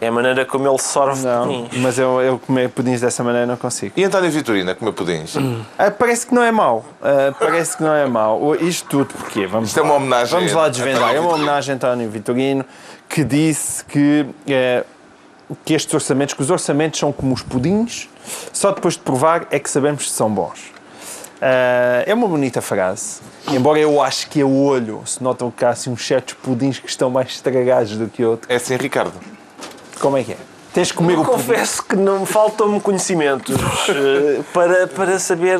É 0.00 0.08
a 0.08 0.12
maneira 0.12 0.44
como 0.44 0.68
ele 0.68 0.78
sorve 0.78 1.24
Não, 1.24 1.46
pudins. 1.46 1.80
mas 1.80 1.98
eu, 1.98 2.20
eu 2.20 2.38
comer 2.38 2.68
pudins 2.70 3.00
dessa 3.00 3.22
maneira 3.22 3.46
não 3.46 3.56
consigo. 3.56 3.92
E 3.96 4.04
António 4.04 4.30
Vitorina, 4.30 4.74
comer 4.74 4.92
pudins? 4.92 5.34
Ah, 5.78 5.90
parece 5.90 6.26
que 6.26 6.34
não 6.34 6.42
é 6.42 6.50
mau. 6.50 6.84
Ah, 7.00 7.32
parece 7.38 7.76
que 7.76 7.82
não 7.82 7.94
é 7.94 8.06
mau. 8.06 8.54
Isto 8.56 8.88
tudo 8.88 9.14
porquê? 9.14 9.46
Vamos 9.46 9.68
Isto 9.68 9.80
é 9.80 9.82
uma 9.82 9.94
homenagem 9.94 10.34
Vamos 10.38 10.52
lá 10.52 10.68
desvendar. 10.68 11.02
António 11.02 11.16
É 11.16 11.20
uma 11.20 11.34
homenagem 11.34 11.72
a 11.72 11.76
António 11.76 12.10
Vitorino 12.10 12.64
que 13.08 13.22
disse 13.24 13.84
que, 13.84 14.26
eh, 14.48 14.84
que 15.64 15.74
estes 15.74 15.92
orçamentos, 15.94 16.34
que 16.34 16.42
os 16.42 16.50
orçamentos 16.50 16.98
são 16.98 17.12
como 17.12 17.34
os 17.34 17.42
pudins, 17.42 18.08
só 18.52 18.70
depois 18.72 18.94
de 18.94 19.00
provar 19.00 19.46
é 19.50 19.58
que 19.58 19.68
sabemos 19.70 20.10
se 20.10 20.16
são 20.16 20.30
bons. 20.30 20.72
Ah, 21.44 22.04
é 22.06 22.14
uma 22.14 22.28
bonita 22.28 22.62
frase. 22.62 23.20
Embora 23.50 23.76
eu 23.78 24.00
acho 24.00 24.28
que 24.30 24.40
a 24.40 24.46
olho 24.46 25.02
se 25.04 25.20
notam 25.22 25.50
que 25.50 25.64
há 25.64 25.70
assim, 25.70 25.90
uns 25.90 26.06
certos 26.06 26.34
pudins 26.34 26.78
que 26.78 26.88
estão 26.88 27.10
mais 27.10 27.28
estragados 27.30 27.96
do 27.96 28.06
que 28.06 28.24
outros. 28.24 28.48
É 28.48 28.54
assim, 28.56 28.76
Ricardo. 28.76 29.14
Como 30.00 30.16
é 30.16 30.22
que 30.22 30.32
é? 30.32 30.36
Tens 30.72 30.88
de 30.88 30.94
comer 30.94 31.14
Eu 31.14 31.20
o 31.20 31.24
pudim. 31.24 31.36
confesso 31.38 31.82
que 31.84 31.96
não 31.96 32.24
faltam-me 32.24 32.80
conhecimentos 32.80 33.54
eh, 33.90 34.40
para, 34.54 34.86
para 34.86 35.18
saber, 35.18 35.58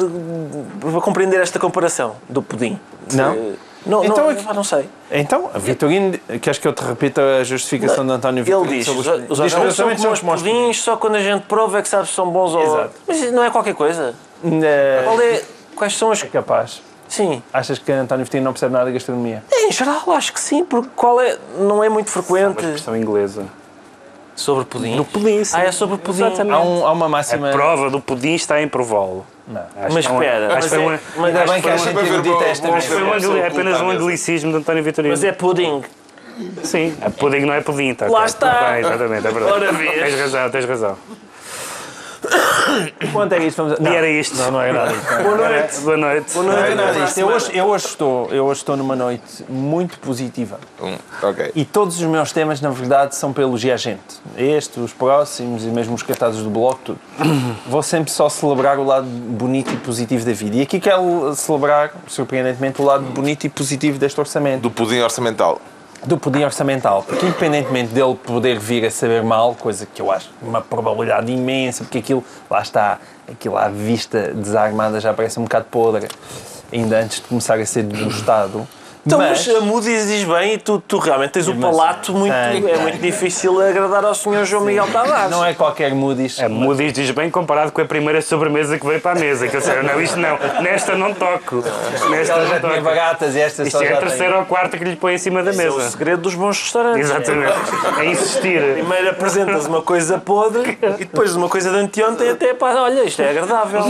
para 0.81 1.01
compreender 1.01 1.41
esta 1.41 1.59
comparação 1.59 2.15
do 2.29 2.41
pudim. 2.43 2.79
Não? 3.13 3.33
Eh, 3.35 3.53
Não, 3.85 4.05
Então 4.05 4.25
não, 4.25 4.31
é 4.31 4.35
que- 4.37 4.53
não 4.55 4.65
sei. 4.65 4.89
Então, 5.11 5.51
a 5.53 5.59
Vitorino, 5.59 6.17
queres 6.41 6.59
que 6.61 6.67
eu 6.69 6.73
te 6.73 6.83
repita 6.85 7.21
a 7.41 7.45
justificação 7.45 8.07
de 8.07 8.13
António 8.13 8.43
Ele 8.43 8.45
Vitorino 8.45 8.73
diz, 8.77 8.87
sobre 8.87 9.01
os, 9.01 9.07
os 9.07 9.13
pudins? 9.13 9.31
os 9.31 9.39
Diz 9.39 9.55
que 9.55 9.73
são 9.75 9.97
como 9.97 10.13
os 10.13 10.21
pudins, 10.43 10.81
só 10.81 10.97
quando 10.97 11.17
a 11.17 11.21
gente 11.21 11.43
prova 11.43 11.81
é 11.81 11.83
que 11.83 11.89
sabe 11.89 12.07
se 12.07 12.15
são 12.15 12.31
bons 12.31 12.55
ou... 12.55 12.63
Exato. 12.63 12.91
Mas 13.09 13.33
não 13.33 13.43
é 13.45 13.51
qualquer 13.51 13.75
coisa. 13.75 14.15
Eh, 14.45 15.03
Qual 15.05 15.21
é, 15.21 15.43
quais 15.75 15.97
são 15.97 16.11
as... 16.11 16.23
É 16.23 16.27
capaz. 16.27 16.83
Sim. 17.09 17.43
Achas 17.53 17.79
que 17.79 17.93
António 17.93 18.25
Vitorino 18.25 18.45
não 18.47 18.53
percebe 18.53 18.73
nada 18.73 18.87
de 18.87 18.93
gastronomia? 18.93 19.43
Em 19.53 19.71
geral, 19.71 20.03
acho 20.13 20.33
que 20.33 20.41
sim, 20.41 20.65
porque 20.65 20.89
qual 20.97 21.21
é... 21.21 21.37
Não 21.59 21.83
é 21.85 21.89
muito 21.89 22.09
Uma 22.09 22.23
frequente. 22.23 22.59
expressão 22.65 22.97
inglesa. 22.97 23.45
Sobre 24.35 24.65
pudim? 24.65 24.97
Do 24.97 25.05
pudim, 25.05 25.45
sim. 25.45 25.55
Ah, 25.55 25.65
é 25.65 25.73
sobre 25.73 25.99
pudim. 25.99 26.25
Exatamente. 26.25 26.55
Há, 26.57 26.61
um- 26.61 26.87
há 26.87 26.93
uma 26.93 27.05
A 27.05 27.09
máxima. 27.11 27.51
prova 27.51 27.91
do 27.91 28.01
pudim 28.01 28.33
está 28.35 28.63
em 28.63 28.67
prová-lo. 28.69 29.27
Não. 29.47 29.61
Acho 29.61 29.93
Mas 29.95 30.07
que 30.07 30.13
é 30.13 30.15
uma- 30.15 30.25
espera, 30.25 30.47
Acho 30.47 30.55
mas 30.55 30.65
que 30.65 30.71
foi 30.71 30.79
é- 30.79 30.87
uma- 30.87 31.01
mas 31.17 31.25
Ainda 31.27 31.43
acho 31.43 31.53
bem 31.53 31.61
que 31.63 31.69
que 31.69 31.75
a 31.75 31.79
foi 31.79 31.93
qual- 31.93 32.43
esta 32.45 32.67
uma 32.69 32.77
angli- 32.79 33.13
pessoa 33.21 33.47
apenas 33.47 33.81
um 33.83 33.91
anglicismo 33.91 34.51
de 34.53 34.57
António 34.57 34.83
Vitorino. 34.83 35.13
Mas 35.13 35.23
é 35.23 35.33
pudim. 35.33 35.83
Sim, 36.65 36.97
a 37.03 37.11
pudim 37.11 37.41
não 37.41 37.53
é 37.53 37.61
pudim, 37.61 37.91
está 37.91 38.07
Lá 38.09 38.25
está. 38.25 38.55
Tudo 38.55 38.71
bem, 38.71 38.81
exatamente, 38.81 39.27
é 39.27 39.31
verdade. 39.31 39.53
Ora. 39.53 39.75
Tens 39.75 40.19
razão, 40.21 40.51
tens 40.51 40.65
razão. 40.65 40.97
Quanto 43.13 43.33
é 43.33 43.45
isto? 43.45 43.63
Vamos... 43.63 43.79
E 43.81 43.95
era 43.95 44.09
isto. 44.09 44.37
Não, 44.37 44.51
não 44.53 44.61
era 44.61 44.73
nada 44.73 44.93
isto. 44.93 45.23
Boa 45.23 45.37
noite. 45.37 45.81
Boa 45.81 45.97
noite. 45.97 46.37
Não 46.37 46.77
nada 46.77 46.99
isto. 47.05 47.19
Eu 47.19 47.27
hoje, 47.27 47.51
eu, 47.53 47.65
hoje 47.67 47.87
estou, 47.87 48.29
eu 48.31 48.45
hoje 48.45 48.61
estou 48.61 48.77
numa 48.77 48.97
noite 48.97 49.45
muito 49.49 49.99
positiva. 49.99 50.59
Hum, 50.81 50.97
ok. 51.23 51.53
E 51.55 51.65
todos 51.65 51.97
os 52.01 52.03
meus 52.03 52.33
temas, 52.33 52.61
na 52.61 52.71
verdade, 52.71 53.15
são 53.15 53.33
para 53.33 53.43
elogiar 53.43 53.75
a 53.75 53.77
gente. 53.77 54.01
Este, 54.37 54.81
os 54.81 54.93
próximos 54.93 55.65
e 55.65 55.69
mesmo 55.69 55.95
os 55.95 56.03
cartazes 56.03 56.43
do 56.43 56.51
bloco, 56.51 56.81
tudo. 56.85 57.01
Vou 57.67 57.83
sempre 57.83 58.11
só 58.11 58.29
celebrar 58.29 58.79
o 58.79 58.85
lado 58.85 59.07
bonito 59.07 59.73
e 59.73 59.77
positivo 59.77 60.25
da 60.25 60.33
vida. 60.33 60.57
E 60.57 60.63
aqui 60.63 60.81
quero 60.81 61.35
celebrar, 61.35 61.93
surpreendentemente, 62.07 62.81
o 62.81 62.85
lado 62.85 63.05
bonito 63.05 63.45
e 63.45 63.49
positivo 63.49 63.99
deste 63.99 64.19
orçamento. 64.19 64.63
Do 64.63 64.71
pudim 64.71 65.01
orçamental. 65.01 65.61
Do 66.05 66.19
pudim 66.19 66.43
orçamental, 66.43 67.03
porque 67.03 67.25
independentemente 67.27 67.93
dele 67.93 68.15
poder 68.15 68.59
vir 68.59 68.85
a 68.85 68.91
saber 68.91 69.23
mal, 69.23 69.55
coisa 69.55 69.87
que 69.87 70.03
eu 70.03 70.11
acho 70.11 70.31
uma 70.43 70.61
probabilidade 70.61 71.31
imensa, 71.31 71.85
porque 71.85 71.99
aquilo, 71.99 72.25
lá 72.51 72.61
está, 72.61 72.99
aquilo 73.31 73.57
à 73.57 73.69
vista 73.69 74.33
desarmada 74.35 75.01
já 75.01 75.15
parece 75.15 75.39
um 75.39 75.45
bocado 75.45 75.67
podre, 75.71 76.09
ainda 76.73 76.99
antes 76.99 77.21
de 77.21 77.27
começar 77.27 77.59
a 77.59 77.67
ser 77.67 77.85
degustado. 77.85 78.67
Então, 79.05 79.19
mas, 79.19 79.47
mas 79.47 79.57
a 79.57 79.61
Moody's 79.61 80.07
diz 80.07 80.23
bem 80.25 80.55
e 80.55 80.59
tu, 80.59 80.79
tu 80.87 80.99
realmente 80.99 81.31
tens 81.33 81.49
o 81.49 81.55
Mas- 81.55 81.71
palato 81.77 82.13
muito. 82.15 82.33
Tem, 82.33 82.59
é 82.59 82.73
tem. 82.75 82.83
muito 82.83 82.99
difícil 82.99 83.61
agradar 83.61 84.05
ao 84.05 84.15
senhor 84.15 84.45
João 84.45 84.63
Miguel 84.65 84.87
Tavares. 84.93 85.31
não 85.31 85.45
é 85.45 85.55
qualquer 85.55 85.93
Moody's. 85.93 86.39
A 86.41 86.49
Moody's 86.49 86.93
diz 86.93 87.11
bem 87.11 87.29
comparado 87.29 87.73
com 87.73 87.81
a 87.81 87.85
primeira 87.85 88.23
sobremesa 88.23 88.79
que 88.79 88.87
veio 88.87 89.01
para 89.01 89.13
a 89.19 89.21
mesa. 89.21 89.49
Que 89.49 89.57
eu 89.57 89.61
sei, 89.61 89.83
não, 89.83 90.01
isto 90.01 90.17
não. 90.19 90.39
Nesta 90.63 90.95
não 90.97 91.13
toco. 91.15 91.65
Nesta 92.11 92.33
Ela 92.35 92.47
já 92.47 92.59
não 92.61 92.69
toco. 92.71 92.81
baratas 92.83 93.35
e 93.35 93.41
esta 93.41 93.63
Isto 93.65 93.73
só 93.79 93.83
é 93.83 93.89
já 93.89 93.95
a 93.95 93.99
tem. 93.99 94.09
terceira 94.09 94.39
ou 94.39 94.45
quarta 94.47 94.79
que 94.79 94.85
lhe 94.85 94.95
põe 94.97 95.15
em 95.15 95.19
cima 95.19 95.43
da 95.43 95.51
Esse 95.51 95.65
é 95.65 95.71
o 95.71 95.77
mesa. 95.77 95.91
segredo 95.91 96.23
dos 96.23 96.35
bons 96.37 96.61
restaurantes. 96.61 97.01
Exatamente. 97.11 97.53
É 97.99 98.05
insistir. 98.07 98.63
Primeiro 98.75 99.11
apresentas 99.11 99.67
uma 99.67 99.83
coisa 99.83 100.19
podre 100.19 100.79
e 100.99 101.05
depois 101.05 101.35
uma 101.35 101.49
coisa 101.49 101.71
de 101.71 101.77
anteontem 101.77 102.29
até 102.31 102.55
pá, 102.55 102.73
olha, 102.75 103.03
isto 103.03 103.21
é 103.21 103.31
agradável. 103.31 103.83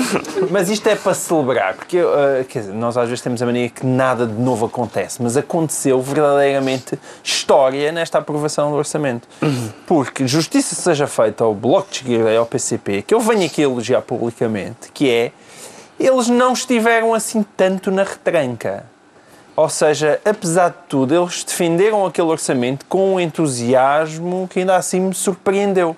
Mas 0.50 0.70
isto 0.70 0.86
é 0.88 0.96
para 0.96 1.12
celebrar, 1.12 1.74
porque 1.74 2.00
uh, 2.00 2.44
quer 2.48 2.60
dizer, 2.60 2.72
nós 2.72 2.96
às 2.96 3.08
vezes 3.08 3.20
temos 3.22 3.42
a 3.42 3.46
mania 3.46 3.68
que 3.68 3.84
nada 3.84 4.26
de 4.26 4.32
novo 4.40 4.66
acontece, 4.66 5.01
mas 5.20 5.36
aconteceu 5.36 6.00
verdadeiramente 6.00 6.98
história 7.22 7.90
nesta 7.92 8.18
aprovação 8.18 8.70
do 8.70 8.76
orçamento. 8.76 9.28
Porque 9.86 10.26
justiça 10.26 10.74
seja 10.74 11.06
feita 11.06 11.44
ao 11.44 11.54
Bloco 11.54 11.90
de 11.90 11.98
Esquerda 11.98 12.32
e 12.32 12.36
ao 12.36 12.46
PCP, 12.46 13.02
que 13.02 13.14
eu 13.14 13.20
venho 13.20 13.46
aqui 13.46 13.62
elogiar 13.62 14.02
publicamente, 14.02 14.90
que 14.92 15.10
é 15.10 15.32
eles 15.98 16.28
não 16.28 16.52
estiveram 16.52 17.14
assim 17.14 17.44
tanto 17.56 17.90
na 17.90 18.02
retranca. 18.02 18.84
Ou 19.54 19.68
seja, 19.68 20.20
apesar 20.24 20.70
de 20.70 20.76
tudo, 20.88 21.14
eles 21.14 21.44
defenderam 21.44 22.06
aquele 22.06 22.28
orçamento 22.28 22.86
com 22.86 23.14
um 23.14 23.20
entusiasmo 23.20 24.48
que 24.50 24.60
ainda 24.60 24.76
assim 24.76 25.00
me 25.00 25.14
surpreendeu. 25.14 25.96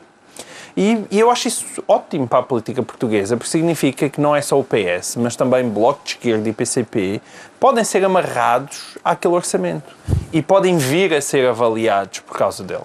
E, 0.77 1.05
e 1.11 1.21
eu 1.21 1.31
acho 1.31 1.47
isso 1.47 1.65
ótimo 1.87 2.27
para 2.27 2.41
a 2.41 2.43
política 2.43 2.83
portuguesa, 2.83 3.37
porque 3.37 3.51
significa 3.51 4.09
que 4.09 4.21
não 4.21 4.35
é 4.35 4.43
só 4.43 4.59
o 4.59 4.65
PS, 4.65 5.17
mas 5.17 5.37
também 5.37 5.69
Bloco 5.69 6.01
de 6.05 6.11
Esquerda 6.13 6.49
e 6.49 6.53
PCP 6.53 7.21
podem 7.61 7.85
ser 7.85 8.05
amarrados 8.05 8.99
àquele 9.05 9.35
orçamento 9.35 9.95
e 10.33 10.43
podem 10.43 10.77
vir 10.77 11.15
a 11.15 11.21
ser 11.21 11.47
avaliados 11.49 12.19
por 12.21 12.37
causa 12.37 12.65
dele. 12.65 12.83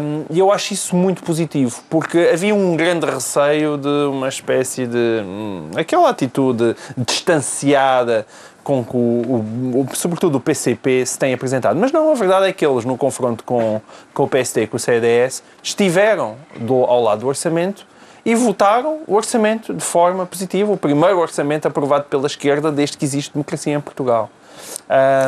Hum, 0.00 0.24
E 0.28 0.38
eu 0.38 0.52
acho 0.52 0.74
isso 0.74 0.94
muito 0.94 1.22
positivo, 1.22 1.82
porque 1.88 2.30
havia 2.32 2.54
um 2.54 2.76
grande 2.76 3.06
receio 3.06 3.78
de 3.78 3.88
uma 3.88 4.28
espécie 4.28 4.86
de. 4.86 5.22
hum, 5.24 5.70
aquela 5.76 6.10
atitude 6.10 6.76
distanciada 6.96 8.26
com 8.62 8.84
que, 8.84 8.96
o, 8.96 8.98
o- 8.98 9.86
o- 9.90 9.96
sobretudo, 9.96 10.36
o 10.36 10.40
PCP 10.40 11.04
se 11.06 11.18
tem 11.18 11.32
apresentado. 11.34 11.78
Mas 11.78 11.92
não, 11.92 12.10
a 12.10 12.14
verdade 12.14 12.46
é 12.46 12.52
que 12.52 12.64
eles, 12.64 12.84
no 12.84 12.96
confronto 12.96 13.42
com, 13.44 13.80
com 14.14 14.24
o 14.24 14.28
PSD 14.28 14.62
e 14.62 14.66
com 14.66 14.76
o 14.76 14.80
CDS, 14.80 15.42
estiveram 15.62 16.36
do- 16.56 16.84
ao 16.84 17.02
lado 17.02 17.20
do 17.20 17.26
orçamento 17.28 17.86
e 18.24 18.34
votaram 18.34 18.98
o 19.06 19.14
orçamento 19.14 19.72
de 19.72 19.82
forma 19.84 20.26
positiva, 20.26 20.70
o 20.72 20.76
primeiro 20.76 21.18
orçamento 21.18 21.66
aprovado 21.66 22.04
pela 22.04 22.26
esquerda 22.26 22.70
desde 22.70 22.96
que 22.98 23.04
existe 23.04 23.32
democracia 23.32 23.74
em 23.74 23.80
Portugal. 23.80 24.28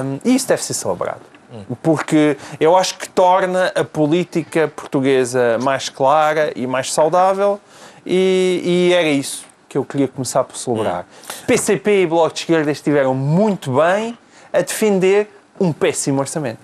Hum, 0.05 0.19
e 0.25 0.35
isso 0.35 0.47
deve 0.49 0.63
ser 0.63 0.75
celebrado. 0.75 1.21
Porque 1.83 2.37
eu 2.59 2.75
acho 2.77 2.97
que 2.97 3.07
torna 3.09 3.71
a 3.75 3.85
política 3.85 4.69
portuguesa 4.75 5.59
mais 5.63 5.89
clara 5.91 6.51
e 6.57 6.67
mais 6.67 6.91
saudável, 6.93 7.61
e, 8.07 8.89
e 8.91 8.93
era 8.95 9.09
isso 9.09 9.45
que 9.73 9.79
eu 9.79 9.85
queria 9.87 10.07
começar 10.07 10.45
por 10.45 10.55
celebrar. 10.55 11.07
PCP 11.47 12.03
e 12.03 12.07
Bloco 12.07 12.35
de 12.35 12.41
Esquerda 12.41 12.71
estiveram 12.71 13.15
muito 13.15 13.73
bem 13.75 14.19
a 14.53 14.61
defender 14.61 15.31
um 15.59 15.73
péssimo 15.73 16.21
orçamento. 16.21 16.61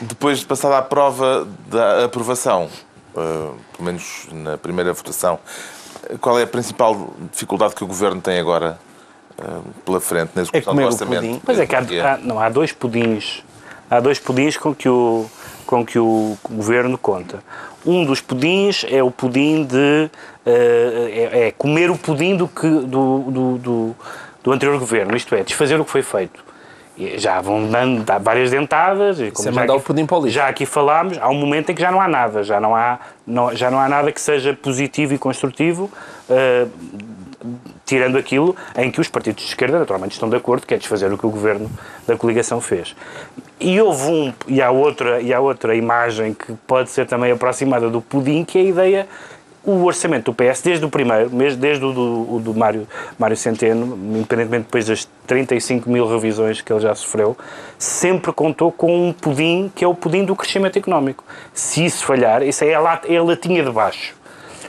Depois 0.00 0.40
de 0.40 0.44
passada 0.44 0.76
a 0.76 0.82
prova 0.82 1.48
da 1.66 2.04
aprovação, 2.04 2.68
eh, 3.16 3.20
pelo 3.72 3.84
menos 3.86 4.26
na 4.30 4.58
primeira 4.58 4.92
votação, 4.92 5.38
qual 6.20 6.38
é 6.38 6.42
a 6.42 6.46
principal 6.46 7.14
dificuldade 7.32 7.74
que 7.74 7.82
o 7.82 7.86
Governo 7.86 8.20
tem 8.20 8.38
agora 8.38 8.78
eh, 9.38 9.42
pela 9.86 10.00
frente 10.02 10.32
na 10.34 10.42
execução 10.42 10.74
comer 10.74 10.82
do 10.82 10.88
o 10.88 10.92
orçamento? 10.92 11.20
pudim. 11.22 11.40
Pois 11.42 11.58
é 11.58 11.66
que 11.66 11.74
há, 11.74 11.80
há- 12.14 12.18
não, 12.18 12.38
há 12.38 12.50
dois 12.50 12.70
pudins. 12.70 13.42
Há 13.90 13.98
dois 13.98 14.18
pudins 14.18 14.58
com 14.58 14.74
que, 14.74 14.90
o, 14.90 15.24
com 15.68 15.84
que 15.84 15.98
o 15.98 16.34
governo 16.48 16.96
conta. 16.96 17.40
Um 17.84 18.02
dos 18.02 18.22
pudins 18.22 18.86
é 18.88 19.02
o 19.02 19.10
pudim 19.10 19.64
de. 19.64 20.08
eh, 20.46 21.28
é, 21.32 21.48
é 21.48 21.50
comer 21.52 21.90
o 21.90 21.96
pudim 21.98 22.34
do, 22.36 22.48
que, 22.48 22.66
do, 22.66 23.18
do, 23.28 23.58
do, 23.58 23.96
do 24.42 24.52
anterior 24.52 24.78
governo, 24.78 25.14
isto 25.14 25.34
é, 25.34 25.42
desfazer 25.44 25.78
o 25.78 25.84
que 25.84 25.90
foi 25.90 26.02
feito. 26.02 26.42
Já 27.16 27.40
vão 27.42 27.68
dando 27.70 28.02
várias 28.22 28.50
dentadas. 28.50 29.20
E 29.20 29.30
como 29.30 29.50
mandar 29.52 29.74
aqui- 29.74 29.82
o 29.82 29.84
pudim 29.84 30.06
para 30.06 30.16
o 30.16 30.22
lixo. 30.22 30.34
Já 30.36 30.48
aqui 30.48 30.64
falámos, 30.64 31.18
há 31.18 31.28
um 31.28 31.34
momento 31.34 31.70
em 31.70 31.74
que 31.74 31.82
já 31.82 31.92
não 31.92 32.00
há 32.00 32.08
nada, 32.08 32.42
já 32.42 32.58
não 32.58 32.74
há, 32.74 32.98
não- 33.26 33.54
já 33.54 33.70
não 33.70 33.78
há 33.78 33.88
nada 33.90 34.10
que 34.10 34.20
seja 34.20 34.54
positivo 34.54 35.12
e 35.14 35.18
construtivo. 35.18 35.90
eh, 36.30 36.66
tirando 37.88 38.18
aquilo 38.18 38.54
em 38.76 38.90
que 38.90 39.00
os 39.00 39.08
partidos 39.08 39.42
de 39.42 39.48
esquerda 39.48 39.78
naturalmente 39.78 40.12
estão 40.12 40.28
de 40.28 40.36
acordo, 40.36 40.66
que 40.66 40.74
é 40.74 40.76
desfazer 40.76 41.10
o 41.10 41.16
que 41.16 41.24
o 41.24 41.30
governo 41.30 41.70
da 42.06 42.18
coligação 42.18 42.60
fez. 42.60 42.94
E 43.58 43.80
houve 43.80 44.10
um, 44.10 44.32
e 44.46 44.60
há 44.60 44.70
outra, 44.70 45.22
e 45.22 45.32
há 45.32 45.40
outra 45.40 45.74
imagem 45.74 46.34
que 46.34 46.52
pode 46.66 46.90
ser 46.90 47.06
também 47.06 47.32
aproximada 47.32 47.88
do 47.88 48.02
pudim, 48.02 48.44
que 48.44 48.58
é 48.58 48.60
a 48.60 48.64
ideia 48.64 49.08
o 49.64 49.84
orçamento 49.84 50.30
do 50.30 50.34
PS, 50.34 50.62
desde 50.62 50.84
o 50.84 50.88
primeiro, 50.88 51.30
desde 51.30 51.84
o 51.84 51.92
do, 51.92 52.34
o 52.36 52.40
do 52.40 52.54
Mário, 52.54 52.86
Mário 53.18 53.36
Centeno, 53.36 53.98
independentemente 54.16 54.64
depois 54.64 54.86
das 54.86 55.08
35 55.26 55.90
mil 55.90 56.06
revisões 56.06 56.60
que 56.60 56.72
ele 56.72 56.80
já 56.80 56.94
sofreu, 56.94 57.36
sempre 57.78 58.32
contou 58.32 58.70
com 58.70 59.08
um 59.08 59.12
pudim 59.12 59.70
que 59.74 59.84
é 59.84 59.88
o 59.88 59.94
pudim 59.94 60.24
do 60.24 60.36
crescimento 60.36 60.78
económico. 60.78 61.24
Se 61.52 61.84
isso 61.84 62.04
falhar, 62.04 62.42
isso 62.42 62.64
é 62.64 62.74
a, 62.74 63.00
é 63.06 63.16
a 63.16 63.22
latinha 63.22 63.62
de 63.62 63.70
baixo. 63.70 64.14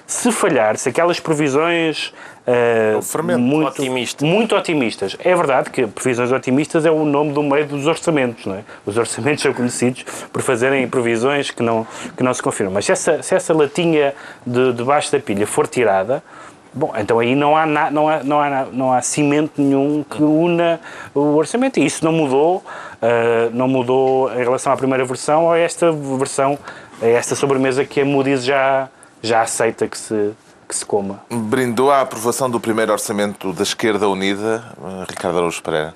Se 0.06 0.32
falhar, 0.32 0.76
se 0.76 0.90
aquelas 0.90 1.20
previsões 1.20 2.12
uh, 2.48 3.02
fermento. 3.02 3.40
muito, 3.40 3.68
Otimista. 3.68 4.26
muito 4.26 4.56
otimistas, 4.56 5.16
é 5.20 5.36
verdade 5.36 5.70
que 5.70 5.86
previsões 5.88 6.32
otimistas 6.32 6.86
é 6.86 6.92
o 6.92 7.06
nome 7.06 7.34
do 7.34 7.44
meio 7.44 7.66
dos 7.66 7.88
orçamentos, 7.88 8.46
não 8.46 8.56
é? 8.56 8.64
Os 8.86 8.98
orçamentos 8.98 9.42
são 9.44 9.54
conhecidos 9.54 10.04
por 10.32 10.42
fazerem 10.42 10.88
previsões 10.88 11.52
que 11.52 11.64
não, 11.64 11.86
que 12.16 12.24
não 12.24 12.34
se 12.34 12.42
confirmam. 12.42 12.74
Mas 12.74 12.86
se 12.86 12.92
essa, 12.92 13.22
se 13.22 13.36
essa 13.36 13.54
latinha 13.54 14.14
de, 14.46 14.74
debaixo 14.74 15.12
da 15.12 15.20
pilha 15.20 15.46
for 15.46 15.68
tirada, 15.68 16.24
Bom, 16.72 16.94
então 16.96 17.18
aí 17.18 17.36
não 17.36 17.58
há, 17.58 17.66
na, 17.66 17.90
não, 17.90 18.08
há, 18.08 18.24
não, 18.24 18.40
há, 18.40 18.66
não 18.72 18.94
há 18.94 19.02
cimento 19.02 19.60
nenhum 19.60 20.04
que 20.04 20.22
una 20.22 20.80
o 21.16 21.36
orçamento. 21.36 21.80
E 21.80 21.86
isso 21.86 22.06
não 22.06 22.12
mudou, 22.12 22.58
uh, 22.58 23.50
não 23.52 23.68
mudou 23.68 24.32
em 24.32 24.38
relação 24.38 24.72
à 24.72 24.78
primeira 24.78 25.04
versão 25.04 25.46
ou 25.46 25.52
a 25.52 25.58
esta 25.58 25.92
versão, 25.92 26.60
a 27.02 27.08
esta 27.08 27.36
sobremesa 27.36 27.84
que 27.86 28.02
a 28.02 28.06
Moody's 28.06 28.46
já, 28.46 28.88
já 29.22 29.42
aceita 29.42 29.88
que 29.88 29.98
se, 29.98 30.32
que 30.70 30.76
se 30.76 30.86
coma. 30.86 31.20
Brindou 31.32 31.92
a 31.92 32.02
aprovação 32.02 32.48
do 32.48 32.60
primeiro 32.60 32.92
orçamento 32.92 33.52
da 33.52 33.64
Esquerda 33.64 34.08
Unida, 34.08 34.64
eh, 34.78 35.06
Ricardo 35.10 35.40
Araújo 35.40 35.64
Pereira. 35.64 35.96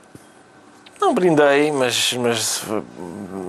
Não 1.04 1.14
brindei, 1.14 1.70
mas, 1.70 2.14
mas 2.14 2.64
uh, 2.64 2.82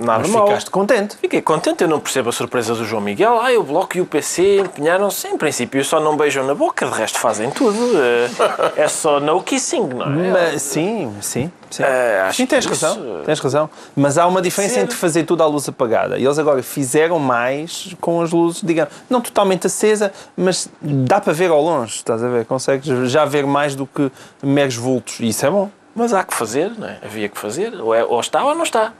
nada 0.00 0.18
Mas 0.22 0.30
mal. 0.30 0.46
ficaste 0.48 0.70
contente. 0.70 1.16
Fiquei 1.16 1.40
contente, 1.40 1.82
eu 1.84 1.88
não 1.88 2.00
percebo 2.00 2.28
a 2.28 2.32
surpresa 2.32 2.74
do 2.74 2.84
João 2.84 3.00
Miguel. 3.00 3.40
Ah, 3.40 3.52
o 3.56 3.62
Bloco 3.62 3.96
e 3.96 4.00
o 4.00 4.06
PC 4.06 4.58
empenharam-se. 4.58 5.28
Em 5.28 5.38
princípio, 5.38 5.82
só 5.84 6.00
não 6.00 6.16
beijam 6.16 6.44
na 6.44 6.54
boca, 6.54 6.84
de 6.84 6.92
resto 6.92 7.16
fazem 7.18 7.50
tudo. 7.52 7.78
Eh, 7.96 8.82
É 8.82 8.88
só 8.88 9.20
no 9.20 9.40
kissing, 9.40 9.86
não 9.86 10.06
é? 10.24 10.30
Mas, 10.32 10.62
sim, 10.62 11.14
sim. 11.20 11.50
Sim, 11.70 11.82
acho 11.84 12.36
sim 12.36 12.46
tens 12.46 12.64
que 12.66 12.70
razão. 12.72 12.92
isso- 12.96 13.22
Tens 13.24 13.40
razão. 13.40 13.70
Mas 13.96 14.18
há 14.18 14.26
uma 14.26 14.42
diferença 14.42 14.74
Ser- 14.74 14.80
entre 14.80 14.96
fazer 14.96 15.24
tudo 15.24 15.42
à 15.42 15.46
luz 15.46 15.68
apagada. 15.68 16.18
E 16.18 16.24
eles 16.24 16.38
agora 16.38 16.60
fizeram 16.62 17.18
mais 17.20 17.94
com 18.00 18.20
as 18.20 18.30
luzes, 18.32 18.62
digamos, 18.62 18.92
não 19.08 19.20
totalmente 19.20 19.66
acesa, 19.68 20.12
mas 20.36 20.68
dá 20.82 21.20
para 21.20 21.32
ver 21.32 21.50
ao 21.50 21.62
longe, 21.62 21.96
estás 21.96 22.22
a 22.22 22.28
ver? 22.28 22.44
Consegues 22.46 23.10
já 23.10 23.24
ver 23.24 23.46
mais 23.46 23.74
do 23.76 23.86
que 23.86 24.10
meros 24.42 24.74
vultos. 24.76 25.18
E 25.20 25.28
isso 25.28 25.46
é 25.46 25.50
bom. 25.50 25.70
Mas 25.94 26.12
há 26.12 26.24
que 26.24 26.34
fazer, 26.34 26.72
não 26.76 26.88
é? 26.88 26.98
Havia 27.04 27.28
que 27.28 27.38
fazer. 27.38 27.74
Ou, 27.80 27.94
é- 27.94 28.04
ou 28.04 28.18
está 28.20 28.44
ou 28.44 28.54
não 28.54 28.64
está. 28.64 28.92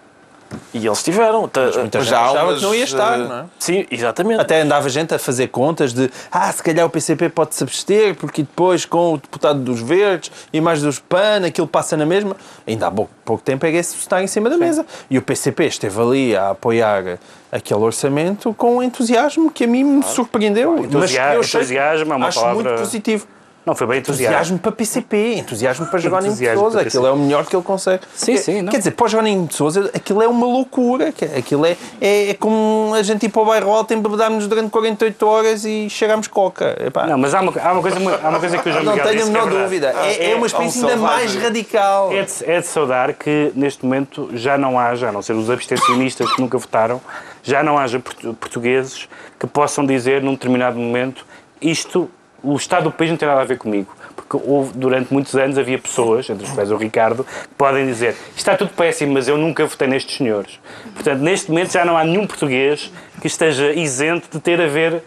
E 0.73 0.87
eles 0.87 1.03
tiveram. 1.03 1.41
Muita 1.41 1.65
Mas 1.67 1.75
gente 1.75 1.97
achava 1.99 2.45
umas, 2.45 2.59
que 2.61 2.63
não 2.65 2.75
ia 2.75 2.85
estar, 2.85 3.15
eh, 3.19 3.25
não 3.25 3.39
é? 3.41 3.45
Sim, 3.59 3.87
exatamente. 3.91 4.41
Até 4.41 4.61
andava 4.61 4.89
gente 4.89 5.13
a 5.13 5.19
fazer 5.19 5.49
contas 5.49 5.93
de 5.93 6.09
ah, 6.31 6.53
se 6.53 6.63
calhar 6.63 6.87
o 6.87 6.91
PCP 6.91 7.29
pode 7.31 7.57
se 7.57 7.65
abster, 7.65 8.15
porque 8.15 8.43
depois 8.43 8.85
com 8.85 9.15
o 9.15 9.17
deputado 9.17 9.59
dos 9.59 9.81
Verdes 9.81 10.31
e 10.53 10.61
mais 10.61 10.81
dos 10.81 11.01
PAN, 11.01 11.45
aquilo 11.45 11.67
passa 11.67 11.97
na 11.97 12.07
mesma. 12.07 12.37
Ainda 12.69 12.87
há 12.87 12.91
pouco, 12.91 13.11
pouco 13.25 13.43
tempo 13.43 13.67
é 13.67 13.73
que 13.73 13.79
esse 13.79 13.97
está 13.97 14.23
em 14.23 14.29
cima 14.29 14.49
da 14.49 14.57
mesa. 14.57 14.87
E 15.11 15.19
o 15.19 15.23
PCP 15.23 15.65
esteve 15.67 16.01
ali 16.01 16.37
a 16.37 16.51
apoiar 16.51 17.19
aquele 17.51 17.81
orçamento 17.81 18.55
com 18.55 18.77
um 18.77 18.83
entusiasmo 18.83 19.51
que 19.51 19.65
a 19.65 19.67
mim 19.67 19.83
me 19.83 20.03
surpreendeu. 20.05 20.77
mas 20.77 20.85
Entusia- 20.87 21.35
eu 21.35 21.41
achei- 21.41 21.61
entusiasmo 21.63 22.13
é 22.13 22.17
uma 22.17 22.29
acho 22.29 22.39
palavra- 22.41 22.63
muito 22.63 22.79
positivo. 22.81 23.27
Não 23.64 23.75
foi 23.75 23.87
bem 23.87 23.99
entusiasmo. 24.00 24.35
Entusiasmo 24.37 24.59
para 24.59 24.73
PCP, 24.73 25.35
entusiasmo 25.37 25.87
para 25.87 25.99
Jerónimo 25.99 26.35
de 26.35 26.44
Entusiasmo 26.44 26.61
Sousa. 26.61 26.80
Aquilo 26.83 27.06
é 27.06 27.11
o 27.11 27.16
melhor 27.16 27.47
que 27.47 27.56
ele 27.56 27.62
consegue. 27.62 28.02
Sim, 28.14 28.33
Quer- 28.35 28.38
sim, 28.42 28.62
não. 28.62 28.71
Quer 28.71 28.78
dizer, 28.78 28.90
para 28.90 29.06
o 29.06 29.09
Jerónimo 29.09 29.47
de 29.47 29.54
Sousa, 29.54 29.90
aquilo 29.94 30.23
é 30.23 30.28
uma 30.28 30.47
loucura. 30.47 31.12
que- 31.12 31.25
Aquilo 31.25 31.64
é, 31.64 31.76
é, 32.00 32.30
é 32.30 32.35
como 32.35 32.92
a 32.94 33.02
gente 33.02 33.25
ir 33.25 33.30
para 33.30 33.40
o 33.40 33.44
bairro 33.47 33.73
alto, 33.73 33.94
embebedarmos 33.94 34.47
durante 34.47 34.68
48 34.71 35.26
horas 35.26 35.64
e 35.64 35.88
chegarmos 35.88 36.28
coca. 36.28 36.76
Epá, 36.78 37.06
Não, 37.06 37.16
mas 37.16 37.33
há 37.35 37.40
uma, 37.40 37.52
há 37.59 37.73
uma, 37.73 37.80
coisa, 37.83 37.97
há 38.23 38.28
uma 38.28 38.38
coisa 38.40 38.59
que 38.59 38.68
o 38.68 38.73
João 38.73 38.85
não 38.85 38.92
Miguel 38.92 39.09
tenho 39.09 39.21
a 39.21 39.23
é 39.23 39.26
menor 39.26 39.44
verdade. 39.44 39.62
dúvida. 39.64 39.94
É, 39.97 40.12
É- 40.26 40.30
é 40.33 40.35
uma 40.35 40.44
é 40.44 40.47
experiência 40.47 40.80
ainda 40.87 40.97
mais 40.99 41.35
radical. 41.35 42.12
É 42.12 42.23
de, 42.23 42.33
é 42.44 42.61
de 42.61 42.66
saudar 42.66 43.12
que 43.14 43.50
neste 43.54 43.83
momento 43.85 44.28
já 44.35 44.59
não 44.59 44.78
haja, 44.78 45.09
a 45.09 45.12
não 45.12 45.23
ser 45.23 45.33
os 45.33 45.49
abstencionistas 45.49 46.30
que 46.35 46.40
nunca 46.40 46.59
votaram, 46.59 47.00
já 47.42 47.62
não 47.62 47.78
haja 47.78 47.99
portu- 47.99 48.35
portugueses 48.35 49.09
que 49.38 49.47
possam 49.47 49.87
dizer 49.87 50.23
num 50.23 50.33
determinado 50.33 50.78
momento 50.78 51.25
isto, 51.62 52.11
o 52.45 52.57
Estado 52.57 52.85
do 52.85 52.93
país 52.93 53.11
não 53.11 53.17
tem 53.17 53.27
nada 53.27 53.41
a 53.41 53.45
ver 53.45 53.59
comigo. 53.59 53.95
Porque 54.15 54.37
houve, 54.49 54.73
durante 54.75 55.13
muitos 55.13 55.35
anos 55.35 55.59
havia 55.59 55.79
pessoas, 55.79 56.29
entre 56.31 56.47
os 56.47 56.53
quais 56.53 56.71
o 56.71 56.77
Ricardo, 56.77 57.25
que 57.25 57.55
podem 57.57 57.87
dizer 57.87 58.11
"Isto 58.29 58.39
está 58.39 58.57
tudo 58.57 58.71
péssimo, 58.73 59.13
mas 59.13 59.29
eu 59.29 59.37
nunca 59.37 59.67
votei 59.67 59.89
nestes 59.89 60.17
senhores. 60.17 60.59
Portanto, 60.95 61.21
neste 61.21 61.51
momento 61.51 61.73
já 61.73 61.85
não 61.85 61.97
há 61.97 62.05
nenhum 62.05 62.27
português 62.27 62.93
que 63.21 63.27
esteja 63.27 63.73
isento 63.73 64.29
de 64.31 64.41
ter 64.41 64.61
a 64.61 64.67
ver 64.67 65.03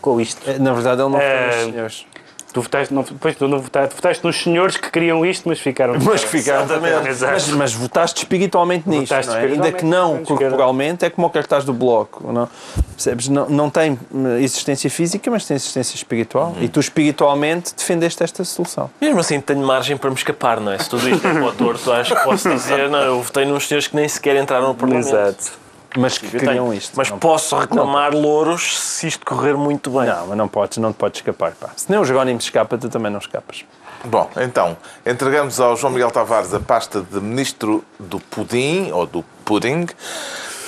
com 0.00 0.20
isto. 0.20 0.40
Na 0.60 0.72
verdade, 0.72 1.00
ele 1.00 1.10
não 1.10 1.20
foi 1.20 1.46
dos 1.46 1.72
senhores. 1.72 2.06
Tu 2.52 2.62
votaste, 2.62 2.94
não, 2.94 3.02
depois 3.02 3.36
tu 3.36 3.46
não 3.46 3.58
votaste, 3.58 3.94
votaste 3.94 4.24
nos 4.24 4.42
senhores 4.42 4.76
que 4.76 4.90
queriam 4.90 5.24
isto, 5.24 5.48
mas 5.48 5.60
ficaram. 5.60 5.94
Mas 6.00 6.24
que 6.24 6.30
ficaram 6.30 6.66
Exato. 7.06 7.32
Mas, 7.32 7.48
mas 7.50 7.74
votaste 7.74 8.20
espiritualmente 8.20 8.88
nisto, 8.88 9.10
Votaste 9.10 9.30
não 9.30 9.38
é? 9.38 9.42
ainda 9.42 9.54
que 9.54 9.84
espiritualmente, 9.84 10.30
não 10.30 10.36
corporalmente, 10.36 11.04
é 11.04 11.10
como 11.10 11.26
o 11.26 11.30
cartaz 11.30 11.64
do 11.64 11.74
bloco. 11.74 12.32
Não, 12.32 12.48
percebes? 12.94 13.28
Não, 13.28 13.48
não 13.48 13.68
tem 13.68 13.98
eh, 14.14 14.42
existência 14.42 14.88
física, 14.88 15.30
mas 15.30 15.46
tem 15.46 15.56
existência 15.56 15.94
espiritual. 15.94 16.54
E 16.60 16.68
tu 16.68 16.80
espiritualmente 16.80 17.74
defendeste 17.76 18.22
esta 18.22 18.42
solução. 18.44 18.90
Mesmo 19.00 19.20
assim, 19.20 19.40
tenho 19.40 19.64
margem 19.66 19.96
para 19.96 20.08
me 20.08 20.16
escapar, 20.16 20.58
não 20.58 20.72
é? 20.72 20.78
Se 20.78 20.88
tudo 20.88 21.08
isto 21.08 21.26
é 21.26 21.32
para 21.32 21.44
o 21.46 21.52
torto, 21.52 21.92
acho 21.92 22.14
que 22.14 22.24
posso 22.24 22.48
dizer, 22.48 22.88
não, 22.88 23.00
eu 23.00 23.22
votei 23.22 23.44
nos 23.44 23.68
senhores 23.68 23.86
que 23.86 23.96
nem 23.96 24.08
sequer 24.08 24.36
entraram 24.36 24.68
no 24.68 24.74
Parlamento. 24.74 25.08
Exato. 25.08 25.67
Mas 25.98 26.18
que 26.18 26.28
tenho. 26.38 26.72
isto. 26.72 26.92
Mas 26.96 27.10
não, 27.10 27.18
posso 27.18 27.56
reclamar 27.56 28.14
louros 28.14 28.78
se 28.78 29.06
isto 29.06 29.24
correr 29.26 29.54
muito 29.54 29.90
bem. 29.90 30.06
não, 30.06 30.26
mas 30.28 30.36
não 30.38 30.48
podes, 30.48 30.78
não 30.78 30.92
te 30.92 30.96
podes 30.96 31.18
escapar. 31.20 31.52
Pá. 31.52 31.70
Se 31.76 31.90
nem 31.90 31.98
o 32.00 32.04
Jerónimo 32.04 32.38
escapa, 32.38 32.76
tu 32.78 32.88
também 32.88 33.10
não 33.10 33.18
escapas. 33.18 33.64
Bom, 34.04 34.30
então, 34.36 34.76
entregamos 35.04 35.58
ao 35.58 35.76
João 35.76 35.92
Miguel 35.92 36.10
Tavares 36.10 36.54
a 36.54 36.60
pasta 36.60 37.00
de 37.02 37.20
Ministro 37.20 37.82
do 37.98 38.20
Pudim, 38.20 38.90
ou 38.92 39.04
do 39.06 39.24
Pudding. 39.44 39.86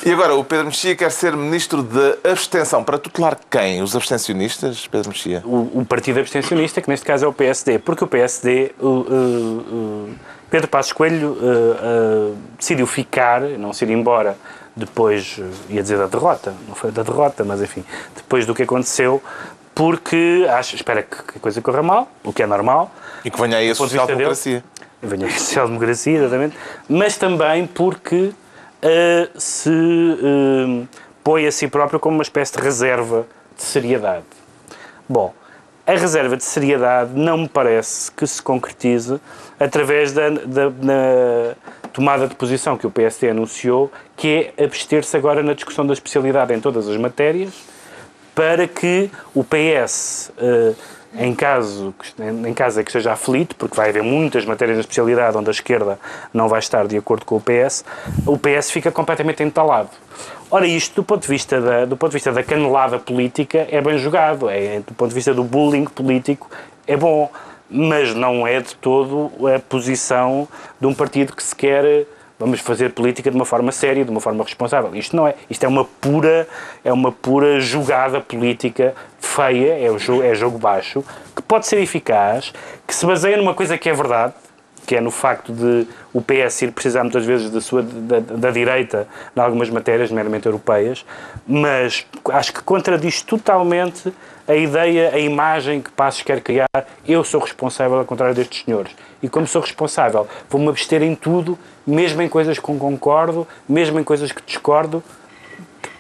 E 0.05 0.11
agora, 0.13 0.35
o 0.35 0.43
Pedro 0.43 0.65
Mexia 0.67 0.97
quer 0.97 1.13
ser 1.13 1.37
Ministro 1.37 1.83
de 1.83 2.17
Abstenção. 2.29 2.83
Para 2.83 2.99
tutelar 2.99 3.37
quem? 3.51 3.83
Os 3.83 3.95
abstencionistas, 3.95 4.87
Pedro 4.87 5.11
Mexia? 5.11 5.43
O, 5.45 5.81
o 5.81 5.85
partido 5.87 6.19
abstencionista, 6.19 6.81
que 6.81 6.89
neste 6.89 7.05
caso 7.07 7.25
é 7.27 7.29
o 7.29 7.33
PSD, 7.33 7.79
porque 7.79 8.03
o 8.03 8.07
PSD, 8.07 8.73
o, 8.81 8.87
o- 8.87 10.09
o 10.09 10.15
Pedro 10.51 10.67
Passos 10.69 10.93
Coelho 10.93 11.33
uh, 11.33 12.31
uh, 12.33 12.37
decidiu 12.59 12.87
ficar, 12.87 13.43
não 13.43 13.73
se 13.73 13.85
ir 13.85 13.91
embora 13.91 14.37
depois, 14.87 15.37
uh, 15.39 15.45
ia 15.69 15.83
dizer 15.83 15.99
da 15.99 16.07
derrota, 16.07 16.53
não 16.69 16.75
foi 16.75 16.91
da 16.91 17.03
derrota, 17.03 17.45
mas 17.45 17.61
enfim, 17.63 17.85
depois 18.17 18.45
do 18.47 18.55
que 18.55 18.63
aconteceu, 18.65 19.23
porque 19.75 20.47
acha, 20.51 20.75
espera 20.77 21.03
que 21.03 21.17
a 21.37 21.41
coisa 21.41 21.61
corra 21.63 21.83
mal, 21.83 22.09
o 22.25 22.33
que 22.33 22.43
é 22.43 22.47
normal, 22.47 22.91
E 23.25 23.31
que 23.31 23.41
venha 23.41 23.57
aí 23.57 23.71
a 23.71 23.75
social-democracia. 23.75 24.63
venha 25.03 25.27
a 25.27 25.31
social-democracia, 25.31 26.19
exatamente, 26.21 26.57
mas 26.89 27.17
também 27.17 27.67
porque 27.67 28.33
eh, 28.83 29.29
se 29.37 29.71
eh, 29.71 30.87
põe 31.23 31.47
a 31.47 31.53
si 31.53 31.69
próprio 31.69 32.01
como 32.01 32.17
uma 32.17 32.23
espécie 32.23 32.53
de 32.57 32.63
reserva 32.63 33.27
de 33.57 33.63
seriedade. 33.63 34.25
Bom, 35.09 35.33
a 35.87 35.93
reserva 35.93 36.37
de 36.37 36.45
seriedade 36.45 37.11
não 37.15 37.39
me 37.39 37.49
parece 37.49 38.11
que 38.13 38.27
se 38.27 38.41
concretize 38.43 39.21
através 39.59 40.13
da, 40.13 40.29
da- 40.31 40.71
na 40.71 41.55
tomada 41.93 42.27
de 42.27 42.35
posição 42.35 42.77
que 42.77 42.87
o 42.87 42.91
PSD 42.91 43.31
anunciou, 43.31 43.91
que 44.17 44.53
é 44.57 44.65
abster-se 44.65 45.17
agora 45.17 45.43
na 45.43 45.55
discussão 45.55 45.87
da 45.87 45.93
especialidade 45.93 46.53
em 46.53 46.61
todas 46.61 46.89
as 46.89 46.97
matérias, 46.97 47.53
para 48.35 48.67
que 48.67 49.11
o 49.35 49.45
PS, 49.45 50.33
eh, 50.39 50.73
em 51.15 51.35
caso, 51.35 51.93
em 52.19 52.55
caso 52.55 52.81
é 52.81 52.85
que 52.85 52.91
esteja 52.91 53.13
aflito, 53.13 53.57
porque 53.57 53.77
vai 53.77 53.89
haver 53.89 54.03
muitas 54.03 54.45
matérias 54.45 54.77
de 54.77 54.83
especialidade 54.83 55.37
onde 55.37 55.49
a 55.49 55.51
esquerda 55.51 55.99
não 56.33 56.49
vai 56.49 56.61
estar 56.61 56.87
de 56.87 56.97
acordo 56.97 57.25
com 57.25 57.37
o 57.37 57.41
PS, 57.41 57.85
o 58.27 58.39
PS 58.39 58.71
fica 58.71 58.93
completamente 58.93 59.43
entalado. 59.43 59.91
Ora, 60.51 60.67
isto 60.67 60.97
do 60.97 61.05
ponto 61.05 61.23
de 61.23 61.29
vista 61.29 61.61
da, 61.61 61.85
do 61.85 61.97
ponto 61.97 62.11
de 62.11 62.17
vista 62.17 62.33
da 62.33 62.43
canelada 62.43 62.99
política 62.99 63.67
é 63.71 63.81
bem 63.81 63.99
jogado, 63.99 64.49
é, 64.49 64.81
do 64.81 64.95
ponto 64.95 65.09
de 65.09 65.15
vista 65.15 65.35
do 65.35 65.45
bullying 65.45 65.85
político 65.85 66.49
é 66.87 66.97
bom, 66.97 67.31
mas 67.71 68.15
não 68.15 68.47
é 68.47 68.61
de 68.61 68.75
todo 68.75 69.31
a 69.47 69.59
posição 69.59 70.49
de 70.81 70.87
um 70.87 70.95
partido 70.95 71.35
que 71.35 71.43
se 71.43 71.55
quer 71.55 72.07
vamos 72.41 72.61
fazer 72.61 72.93
política 72.93 73.31
de 73.31 73.37
uma 73.37 73.45
forma 73.45 73.71
séria, 73.71 74.03
de 74.03 74.11
uma 74.11 74.21
forma 74.21 74.43
responsável. 74.43 74.97
Isto 74.97 75.15
não 75.15 75.29
é. 75.29 75.35
Isto 75.51 75.65
é 75.65 75.69
uma 75.69 75.85
pura, 75.85 76.49
é 76.83 76.91
uma 76.91 77.13
pura 77.13 77.61
jogada 77.61 78.19
política 78.19 78.95
feia, 79.21 79.79
é, 79.79 79.91
o 79.91 79.99
jogo, 79.99 80.23
é 80.23 80.35
jogo 80.35 80.59
baixo, 80.59 81.05
que 81.37 81.43
pode 81.43 81.67
ser 81.67 81.79
eficaz, 81.81 82.51
que 82.87 82.95
se 82.95 83.05
baseia 83.05 83.37
numa 83.37 83.53
coisa 83.53 83.77
que 83.77 83.91
é 83.91 83.93
verdade, 83.93 84.33
que 84.87 84.97
é 84.97 85.01
no 85.03 85.11
facto 85.11 85.53
de 85.53 85.87
o 86.15 86.23
PS 86.23 86.63
ir 86.63 86.73
precisar 86.73 87.03
muitas 87.05 87.27
vezes 87.27 87.51
da, 87.51 87.61
sua, 87.61 87.83
da, 87.83 88.21
da 88.21 88.51
direita 88.51 89.07
em 89.37 89.41
algumas 89.41 89.69
matérias, 89.69 90.11
meramente 90.11 90.47
europeias, 90.47 91.05
mas 91.47 92.07
acho 92.31 92.55
que 92.55 92.63
contradiz 92.63 93.21
totalmente 93.21 94.13
a 94.51 94.57
ideia, 94.57 95.15
a 95.15 95.19
imagem 95.19 95.81
que 95.81 95.91
Passos 95.91 96.23
quer 96.23 96.41
criar. 96.41 96.69
Eu 97.07 97.23
sou 97.23 97.41
responsável, 97.41 97.99
ao 97.99 98.05
contrário 98.05 98.35
destes 98.35 98.65
senhores. 98.65 98.93
E 99.23 99.29
como 99.29 99.47
sou 99.47 99.63
responsável, 99.63 100.27
vou-me 100.49 100.69
abster 100.69 101.03
em 101.03 101.15
tudo, 101.15 101.57
mesmo 101.87 102.21
em 102.21 102.29
coisas 102.29 102.59
que 102.59 102.63
concordo, 102.63 103.47
mesmo 103.69 104.01
em 104.01 104.05
coisas 104.05 104.33
que 104.33 104.43
discordo, 104.43 105.03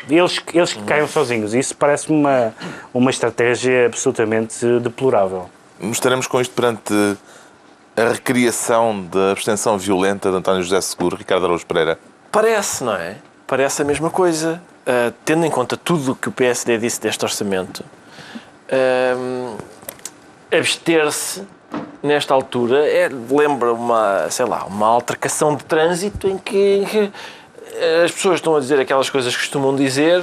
eles, 0.09 0.41
eles 0.53 0.73
que 0.73 0.83
caiam 0.83 1.07
sozinhos. 1.07 1.55
Isso 1.55 1.77
parece-me 1.77 2.19
uma, 2.19 2.53
uma 2.93 3.11
estratégia 3.11 3.87
absolutamente 3.87 4.67
deplorável. 4.81 5.49
Estaremos 5.81 6.27
com 6.27 6.41
isto 6.41 6.53
perante 6.53 6.93
a 7.97 8.09
recriação 8.13 9.05
da 9.05 9.31
abstenção 9.31 9.79
violenta 9.79 10.31
de 10.31 10.37
António 10.37 10.63
José 10.63 10.81
Seguro, 10.81 11.17
Ricardo 11.17 11.45
Araújo 11.45 11.67
Pereira? 11.67 11.99
Parece, 12.33 12.83
não 12.83 12.95
é? 12.95 13.17
Parece 13.47 13.83
a 13.83 13.85
mesma 13.85 14.11
coisa. 14.11 14.61
Uh, 14.81 15.13
tendo 15.25 15.45
em 15.45 15.51
conta 15.51 15.77
tudo 15.77 16.13
o 16.13 16.17
que 16.17 16.29
o 16.29 16.33
PSD 16.33 16.79
disse 16.79 17.01
deste 17.01 17.25
orçamento, 17.25 17.85
uh, 18.73 19.57
abster-se 20.51 21.43
nesta 22.03 22.35
altura 22.35 22.87
é, 22.87 23.09
lembra 23.31 23.73
uma, 23.73 24.31
sei 24.31 24.47
lá, 24.47 24.65
uma 24.65 24.87
altercação 24.87 25.55
de 25.55 25.65
trânsito 25.65 26.29
em 26.29 26.39
que, 26.39 26.87
que 26.91 27.13
as 28.05 28.11
pessoas 28.11 28.37
estão 28.37 28.57
a 28.57 28.61
dizer 28.61 28.81
aquelas 28.81 29.09
coisas 29.09 29.35
que 29.35 29.43
costumam 29.43 29.75
dizer 29.75 30.23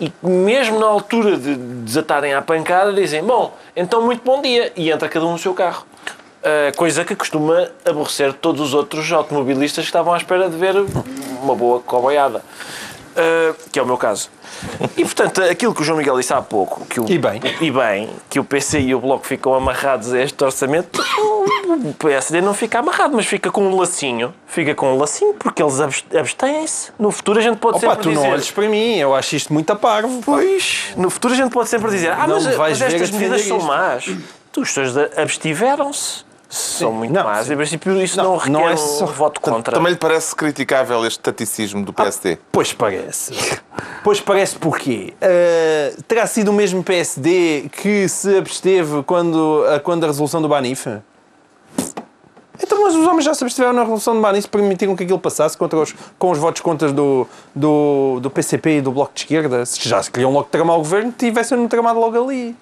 e 0.00 0.12
mesmo 0.22 0.78
na 0.78 0.86
altura 0.86 1.36
de 1.36 1.54
desatarem 1.54 2.34
à 2.34 2.42
pancada 2.42 2.92
dizem 2.92 3.22
bom, 3.22 3.54
então 3.76 4.02
muito 4.02 4.22
bom 4.24 4.42
dia 4.42 4.72
e 4.76 4.90
entra 4.90 5.08
cada 5.08 5.26
um 5.26 5.32
no 5.32 5.38
seu 5.38 5.54
carro. 5.54 5.86
Uh, 6.40 6.74
coisa 6.74 7.04
que 7.04 7.14
costuma 7.14 7.68
aborrecer 7.84 8.32
todos 8.32 8.62
os 8.62 8.74
outros 8.74 9.12
automobilistas 9.12 9.84
que 9.84 9.88
estavam 9.88 10.14
à 10.14 10.16
espera 10.16 10.48
de 10.48 10.56
ver 10.56 10.74
uma 11.42 11.54
boa 11.54 11.80
coboiada. 11.80 12.42
Uh, 13.10 13.54
que 13.72 13.78
é 13.78 13.82
o 13.82 13.86
meu 13.86 13.96
caso. 13.96 14.30
E 14.96 15.04
portanto, 15.04 15.42
aquilo 15.42 15.74
que 15.74 15.82
o 15.82 15.84
João 15.84 15.98
Miguel 15.98 16.16
disse 16.18 16.32
há 16.32 16.40
pouco, 16.40 16.84
que 16.86 17.00
o, 17.00 17.10
E 17.10 17.18
bem. 17.18 17.40
e 17.60 17.70
bem, 17.70 18.08
que 18.28 18.38
o 18.38 18.44
PC 18.44 18.80
e 18.80 18.94
o 18.94 19.00
Bloco 19.00 19.26
ficam 19.26 19.52
amarrados 19.54 20.12
a 20.12 20.20
este 20.22 20.42
orçamento, 20.44 21.02
o 21.68 21.92
PSD 21.94 22.40
não 22.40 22.54
fica 22.54 22.78
amarrado, 22.78 23.14
mas 23.16 23.26
fica 23.26 23.50
com 23.50 23.66
um 23.66 23.76
lacinho. 23.76 24.32
Fica 24.46 24.74
com 24.74 24.94
um 24.94 24.98
lacinho, 24.98 25.34
porque 25.34 25.60
eles 25.62 25.80
abs- 25.80 26.04
abstêm-se. 26.16 26.92
No 26.98 27.10
futuro 27.10 27.38
a 27.40 27.42
gente 27.42 27.58
pode 27.58 27.78
Opa, 27.78 27.88
sempre 27.88 28.02
tu 28.04 28.08
dizer... 28.10 28.22
não 28.22 28.30
olhes 28.32 28.50
para 28.50 28.68
mim, 28.68 28.96
eu 28.96 29.14
acho 29.14 29.34
isto 29.36 29.52
muito 29.52 29.70
a 29.72 29.76
parvo. 29.76 30.20
Pois, 30.24 30.92
no 30.96 31.10
futuro 31.10 31.34
a 31.34 31.36
gente 31.36 31.50
pode 31.52 31.68
sempre 31.68 31.90
dizer 31.90 32.12
ah, 32.12 32.26
Não 32.28 32.40
mas, 32.40 32.56
mas 32.56 32.80
estas 32.82 33.10
medidas 33.10 33.42
são 33.42 33.58
isto." 33.58 33.66
más. 33.66 34.04
Tu, 34.52 34.60
os 34.62 34.74
abstiveram-se. 35.16 36.29
São 36.52 36.90
muito 36.92 37.12
Não, 37.14 37.22
más. 37.22 37.46
sim. 37.46 37.52
Em 37.52 37.56
princípio, 37.56 38.02
isso 38.02 38.16
não, 38.16 38.24
Não, 38.24 38.36
requer 38.36 38.50
não 38.50 38.68
é 38.68 38.72
um 38.74 38.76
só- 38.76 39.06
voto 39.06 39.40
contra. 39.40 39.76
Também 39.76 39.92
lhe 39.92 39.98
parece 39.98 40.34
criticável 40.34 41.06
este 41.06 41.20
taticismo 41.20 41.84
do 41.84 41.92
PSD? 41.92 42.38
Pois 42.50 42.72
parece. 42.72 43.32
Pois 44.02 44.20
parece 44.20 44.56
porquê? 44.56 45.14
Uh, 45.22 46.02
terá 46.02 46.26
sido 46.26 46.48
o 46.48 46.52
mesmo 46.52 46.82
PSD 46.82 47.68
que 47.70 48.08
se 48.08 48.36
absteve 48.36 49.02
quando, 49.04 49.64
a- 49.72 49.78
quando 49.78 50.02
a 50.02 50.08
resolução 50.08 50.42
do 50.42 50.48
Banif? 50.48 50.86
Então, 52.62 52.82
mas 52.82 52.94
os 52.94 53.06
homens 53.06 53.24
já 53.24 53.32
se 53.32 53.42
abstiveram 53.42 53.72
na 53.72 53.82
resolução 53.82 54.14
do 54.14 54.20
Banif 54.20 54.46
permitiram 54.48 54.94
que 54.94 55.04
aquilo 55.04 55.18
passasse 55.18 55.56
contra 55.56 55.78
os, 55.78 55.94
com 56.18 56.30
os 56.30 56.38
votos 56.38 56.60
contra 56.60 56.92
do, 56.92 57.26
do, 57.54 58.18
do 58.20 58.28
PCP 58.30 58.78
e 58.78 58.80
do 58.82 58.92
Bloco 58.92 59.12
de 59.14 59.20
Esquerda. 59.20 59.64
Se 59.64 59.88
já 59.88 60.02
se 60.02 60.10
queriam 60.10 60.30
logo 60.32 60.48
tramar 60.50 60.76
o 60.76 60.80
governo, 60.80 61.12
tivessem-no 61.16 61.66
tramado 61.68 61.98
logo 61.98 62.22
ali. 62.22 62.54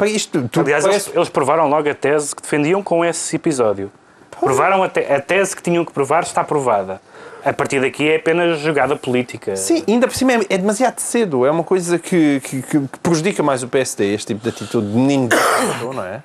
Para 0.00 0.08
isto, 0.08 0.48
tudo 0.48 0.62
Aliás, 0.64 0.82
parece... 0.82 1.08
eles, 1.08 1.16
eles 1.16 1.28
provaram 1.28 1.68
logo 1.68 1.86
a 1.90 1.94
tese 1.94 2.34
que 2.34 2.40
defendiam 2.40 2.82
com 2.82 3.04
esse 3.04 3.36
episódio. 3.36 3.92
Provaram 4.40 4.82
a, 4.82 4.88
te- 4.88 5.00
a 5.12 5.20
tese 5.20 5.54
que 5.54 5.62
tinham 5.62 5.84
que 5.84 5.92
provar 5.92 6.22
está 6.22 6.42
provada. 6.42 7.02
A 7.44 7.52
partir 7.52 7.82
daqui 7.82 8.08
é 8.08 8.16
apenas 8.16 8.60
jogada 8.60 8.96
política. 8.96 9.54
Sim, 9.56 9.84
ainda 9.86 10.08
por 10.08 10.16
cima 10.16 10.32
é, 10.32 10.40
é 10.48 10.56
demasiado 10.56 10.98
cedo. 11.00 11.44
É 11.44 11.50
uma 11.50 11.62
coisa 11.62 11.98
que, 11.98 12.40
que- 12.40 12.62
que- 12.62 12.80
prejudica 13.02 13.42
mais 13.42 13.62
o 13.62 13.68
PSD, 13.68 14.14
este 14.14 14.28
tipo 14.28 14.42
de 14.42 14.48
atitude 14.48 14.86
de 14.90 14.96
menino 14.96 15.28
não 15.94 16.02
é? 16.02 16.22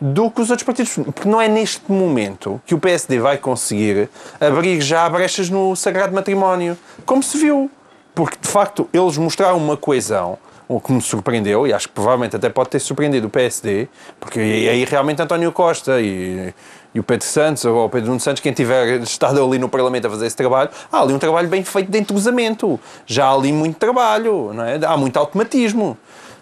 Do 0.00 0.30
que 0.30 0.40
os 0.42 0.50
outros 0.50 0.64
partidos. 0.64 0.92
Porque 0.94 1.28
não 1.28 1.40
é 1.40 1.48
neste 1.48 1.90
momento 1.90 2.60
que 2.64 2.76
o 2.76 2.78
PSD 2.78 3.18
vai 3.18 3.38
conseguir 3.38 4.08
abrir 4.40 4.80
já 4.80 5.08
brechas 5.08 5.50
no 5.50 5.74
sagrado 5.74 6.14
matrimónio. 6.14 6.78
Como 7.04 7.22
se 7.24 7.36
viu. 7.38 7.68
Porque, 8.14 8.38
de 8.40 8.48
facto, 8.48 8.88
eles 8.94 9.18
mostraram 9.18 9.56
uma 9.58 9.76
coesão, 9.76 10.38
o 10.68 10.80
que 10.80 10.92
me 10.92 11.00
surpreendeu, 11.00 11.66
e 11.66 11.72
acho 11.72 11.88
que 11.88 11.94
provavelmente 11.94 12.34
até 12.36 12.48
pode 12.48 12.70
ter 12.70 12.80
surpreendido 12.80 13.28
o 13.28 13.30
PSD, 13.30 13.88
porque 14.18 14.40
aí 14.40 14.84
realmente 14.84 15.22
António 15.22 15.52
Costa 15.52 16.00
e, 16.00 16.52
e 16.92 16.98
o 16.98 17.04
Pedro 17.04 17.26
Santos, 17.26 17.64
ou 17.64 17.84
o 17.84 17.88
Pedro 17.88 18.08
Nuno 18.08 18.20
Santos, 18.20 18.40
quem 18.40 18.52
tiver 18.52 19.00
estado 19.02 19.44
ali 19.44 19.58
no 19.58 19.68
Parlamento 19.68 20.06
a 20.06 20.10
fazer 20.10 20.26
esse 20.26 20.36
trabalho, 20.36 20.70
há 20.90 21.00
ali 21.00 21.12
um 21.12 21.18
trabalho 21.18 21.48
bem 21.48 21.62
feito 21.62 21.90
de 21.90 21.98
entrosamento. 21.98 22.80
Já 23.06 23.26
há 23.26 23.34
ali 23.34 23.52
muito 23.52 23.78
trabalho, 23.78 24.52
não 24.52 24.64
é? 24.64 24.80
há 24.84 24.96
muito 24.96 25.16
automatismo. 25.18 25.96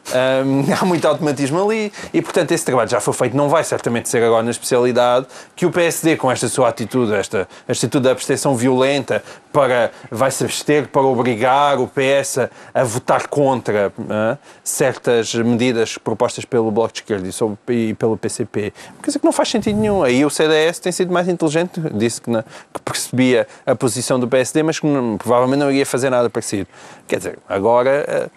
Há 0.81 0.85
muito 0.85 1.07
automatismo 1.09 1.63
ali 1.63 1.93
e, 2.13 2.21
portanto, 2.21 2.53
esse 2.53 2.65
trabalho 2.65 2.89
já 2.91 3.01
foi 3.01 3.15
feito. 3.15 3.37
Não 3.37 3.49
vai 3.49 3.65
certamente 3.65 4.09
ser 4.09 4.23
agora 4.23 4.43
na 4.43 4.51
especialidade 4.51 5.27
que 5.57 5.65
o 5.67 5.71
PSD, 5.71 6.17
com 6.17 6.31
esta 6.31 6.49
sua 6.49 6.69
atitude, 6.69 7.15
esta 7.15 7.49
atitude 7.69 8.05
de 8.05 8.11
abstenção 8.11 8.55
violenta, 8.55 9.23
para, 9.53 9.91
vai 10.11 10.31
se 10.31 10.45
abster 10.45 10.89
para 10.89 11.03
obrigar 11.03 11.79
o 11.79 11.87
PS 11.89 12.49
a, 12.75 12.85
votar 12.85 13.29
contra 13.29 13.93
hã, 14.11 14.37
certas 14.63 15.33
medidas 15.35 15.97
propostas 15.97 16.45
pelo 16.45 16.71
Bloco 16.71 16.93
de 16.93 17.01
Esquerda 17.01 17.29
e, 17.29 17.33
sobre- 17.33 17.57
e 17.71 17.95
pelo 17.95 18.17
PCP. 18.17 18.73
Quer 19.01 19.07
dizer 19.07 19.19
que 19.21 19.25
não 19.25 19.33
faz 19.33 19.49
sentido 19.49 19.79
nenhum. 19.79 20.03
Aí 20.03 20.25
o 20.25 20.31
CDS 20.31 20.81
tem 20.81 20.91
sido 20.93 21.13
mais 21.13 21.29
inteligente, 21.29 21.81
disse 21.95 22.21
que, 22.21 22.29
não- 22.31 22.43
que 22.43 22.81
percebia 22.85 23.47
a 23.65 23.75
posição 23.75 24.19
do 24.19 24.27
PSD, 24.29 24.63
mas 24.63 24.79
que 24.81 24.87
não- 24.87 25.17
provavelmente 25.17 25.61
não 25.61 25.71
iria 25.71 25.87
fazer 25.87 26.11
nada 26.11 26.29
parecido. 26.29 26.67
Quer 27.07 27.19
dizer, 27.19 27.39
agora. 27.49 28.05
eh, 28.09 28.29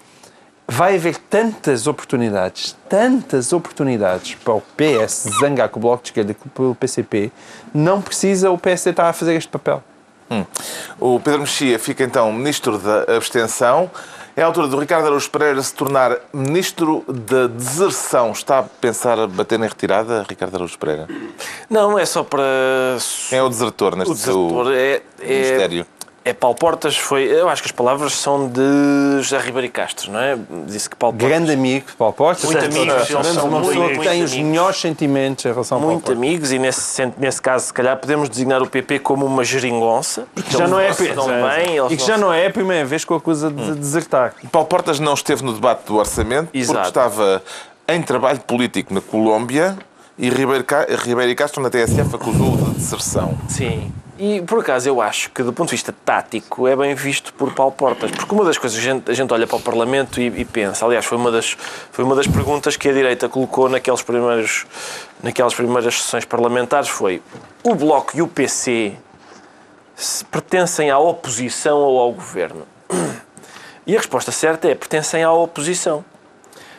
vai 0.68 0.96
haver 0.96 1.18
tantas 1.18 1.88
oportunidades, 1.88 2.76
tantas 2.90 3.54
oportunidades 3.54 4.36
para 4.36 4.54
o 4.54 4.62
PS 4.62 5.30
zangar 5.40 5.70
com 5.70 5.80
o 5.80 5.82
Bloco 5.82 6.04
de 6.04 6.10
Esquerda 6.10 6.32
e 6.32 6.36
com 6.36 6.72
o 6.72 6.76
PCP, 6.76 7.32
não 7.74 8.02
precisa 8.02 8.52
o 8.52 8.58
PSD 8.58 8.90
estar 8.92 9.08
a 9.08 9.14
fazer 9.14 9.36
este 9.36 9.50
papel. 9.50 9.82
O 11.00 11.20
Pedro 11.20 11.42
Mexia 11.42 11.80
fica 11.80 12.04
então 12.04 12.32
ministro 12.34 12.78
da 12.78 13.16
abstenção. 13.16 13.90
É 14.36 14.44
a 14.44 14.46
altura 14.46 14.68
do 14.68 14.78
Ricardo 14.78 15.06
Araújo 15.06 15.30
Pereira 15.32 15.62
se 15.64 15.74
tornar 15.74 16.16
ministro 16.32 17.04
da 17.08 17.48
deserção. 17.48 18.32
Está 18.32 18.60
a 18.60 18.64
pensar 18.64 19.18
a 19.18 19.26
bater 19.26 19.60
em 19.60 19.64
retirada, 19.64 20.24
Ricardo 20.30 20.56
Araújo 20.56 20.78
Pereira? 20.78 21.08
Não, 21.68 21.98
é 21.98 22.06
só 22.06 22.24
para. 22.24 22.44
Quem 23.30 23.40
é 23.40 23.42
o 23.42 23.50
desertor 23.50 23.96
neste 23.96 24.12
O 24.12 24.14
desertor 24.14 24.66
seu 24.66 24.74
é, 24.74 25.02
é, 25.22 25.28
ministério? 25.28 25.86
É 26.28 26.34
Paulo 26.34 26.56
Portas. 26.56 26.98
Foi, 26.98 27.24
eu 27.24 27.48
acho 27.50 27.62
que 27.62 27.68
as 27.68 27.72
palavras 27.72 28.14
são 28.14 28.48
de 28.48 29.22
José 29.22 29.38
Ribeiro 29.40 29.66
e 29.68 29.70
Castro, 29.70 30.12
não 30.12 30.20
é? 30.20 30.38
Disse 30.66 30.90
que 30.90 30.96
Paulo 30.96 31.16
Portas. 31.18 31.38
Grande 31.38 31.52
amigo, 31.54 31.86
Paulo 31.98 32.14
Portas. 32.14 32.44
Muito 32.44 32.60
são 33.34 33.48
uma 33.48 33.60
muito, 33.60 33.70
pessoa 33.70 33.88
que 33.88 33.96
muito 33.96 34.10
tem 34.10 34.24
os 34.24 34.34
melhores 34.36 34.78
sentimentos 34.78 35.46
em 35.46 35.50
relação 35.50 35.78
ao 35.78 35.82
Paulo 35.82 35.94
Muito 35.94 36.06
Portas. 36.06 36.24
amigos 36.24 36.52
e 36.52 36.60
nesse, 36.60 37.14
nesse 37.18 37.42
caso, 37.42 37.68
se 37.68 37.74
calhar, 37.74 37.98
podemos 37.98 38.30
designar 38.30 38.62
o 38.62 38.68
PP 38.68 39.00
como 39.00 39.26
uma 39.26 39.44
geringonça. 39.44 40.28
Que 40.36 40.58
já 40.58 40.68
não 40.68 40.80
é, 40.80 40.94
bem, 40.94 41.78
e 41.90 41.98
que 41.98 42.06
já 42.06 42.18
não 42.18 42.34
é 42.34 42.48
a 42.48 42.52
primeira 42.52 42.86
vez 42.86 43.06
que 43.06 43.14
o 43.14 43.16
acusa 43.16 43.50
de 43.50 43.76
desertar. 43.76 44.34
Paulo 44.52 44.68
Portas 44.68 45.00
não 45.00 45.14
esteve 45.14 45.44
no 45.44 45.54
debate 45.54 45.86
do 45.86 45.96
orçamento 45.96 46.50
Exato. 46.54 46.78
porque 46.78 46.90
estava 46.90 47.44
em 47.88 48.02
trabalho 48.02 48.40
político 48.40 48.94
na 48.94 49.02
Colômbia 49.02 49.78
e 50.18 50.30
Ribeiro, 50.30 50.64
Ca... 50.64 50.86
Ribeiro 51.04 51.32
e 51.32 51.36
Castro 51.36 51.62
na 51.62 51.70
TSF 51.70 52.16
acusou-o 52.16 52.58
de 52.58 52.72
deserção. 52.72 53.38
Sim. 53.48 53.94
E 54.20 54.42
por 54.42 54.60
acaso 54.60 54.90
eu 54.90 55.00
acho 55.00 55.30
que 55.30 55.44
do 55.44 55.54
ponto 55.54 55.70
de 55.70 55.76
vista 55.76 55.94
tático 55.94 56.68
é 56.68 56.76
bem 56.76 56.96
visto 56.96 57.32
por 57.34 57.54
Paulo 57.54 57.72
Portas, 57.72 58.10
porque 58.10 58.34
uma 58.34 58.44
das 58.44 58.58
coisas 58.58 58.80
a 58.80 58.82
gente, 58.82 59.12
a 59.12 59.14
gente 59.14 59.32
olha 59.32 59.46
para 59.46 59.58
o 59.58 59.62
Parlamento 59.62 60.20
e, 60.20 60.26
e 60.26 60.44
pensa, 60.44 60.86
aliás, 60.86 61.06
foi 61.06 61.18
uma, 61.18 61.30
das, 61.30 61.56
foi 61.92 62.04
uma 62.04 62.16
das 62.16 62.26
perguntas 62.26 62.76
que 62.76 62.90
a 62.90 62.94
direita 62.94 63.30
colocou 63.30 63.70
naqueles 63.70 64.02
primeiros, 64.02 64.66
naquelas 65.22 65.54
primeiras 65.54 66.02
sessões 66.02 66.26
parlamentares 66.26 66.90
foi 66.90 67.22
o 67.64 67.76
Bloco 67.76 68.18
e 68.18 68.22
o 68.24 68.28
PC 68.28 68.96
pertencem 70.32 70.90
à 70.90 70.98
oposição 70.98 71.78
ou 71.78 72.00
ao 72.00 72.12
governo? 72.12 72.66
E 73.86 73.96
a 73.96 74.00
resposta 74.00 74.32
certa 74.32 74.68
é 74.68 74.76
pertencem 74.76 75.24
à 75.24 75.32
oposição. 75.32 76.04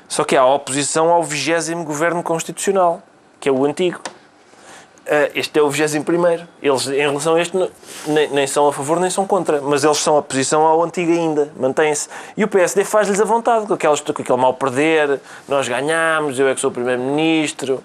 Só 0.08 0.24
que 0.24 0.36
há 0.36 0.44
oposição 0.44 1.08
ao 1.08 1.22
20 1.22 1.74
governo 1.84 2.22
constitucional, 2.22 3.02
que 3.38 3.48
é 3.48 3.52
o 3.52 3.64
antigo. 3.64 4.00
Ah, 5.08 5.30
este 5.34 5.58
é 5.58 5.62
o 5.62 5.70
21. 5.70 6.04
Eles, 6.62 6.86
em 6.88 6.96
relação 6.96 7.34
a 7.34 7.40
este, 7.40 7.56
nem, 8.06 8.28
nem 8.30 8.46
são 8.46 8.68
a 8.68 8.72
favor 8.72 9.00
nem 9.00 9.08
são 9.08 9.26
contra, 9.26 9.60
mas 9.62 9.82
eles 9.82 9.96
são 9.96 10.18
a 10.18 10.22
posição 10.22 10.62
ao 10.62 10.82
antigo 10.82 11.10
ainda, 11.10 11.50
mantém-se. 11.56 12.08
E 12.36 12.44
o 12.44 12.48
PSD 12.48 12.84
faz-lhes 12.84 13.18
a 13.18 13.24
vontade, 13.24 13.66
com, 13.66 13.72
aquelas, 13.72 14.00
com 14.00 14.12
aquele 14.12 14.38
mal 14.38 14.52
perder, 14.52 15.18
nós 15.48 15.66
ganhamos, 15.66 16.38
eu 16.38 16.46
é 16.48 16.54
que 16.54 16.60
sou 16.60 16.70
o 16.70 16.72
Primeiro-Ministro. 16.72 17.82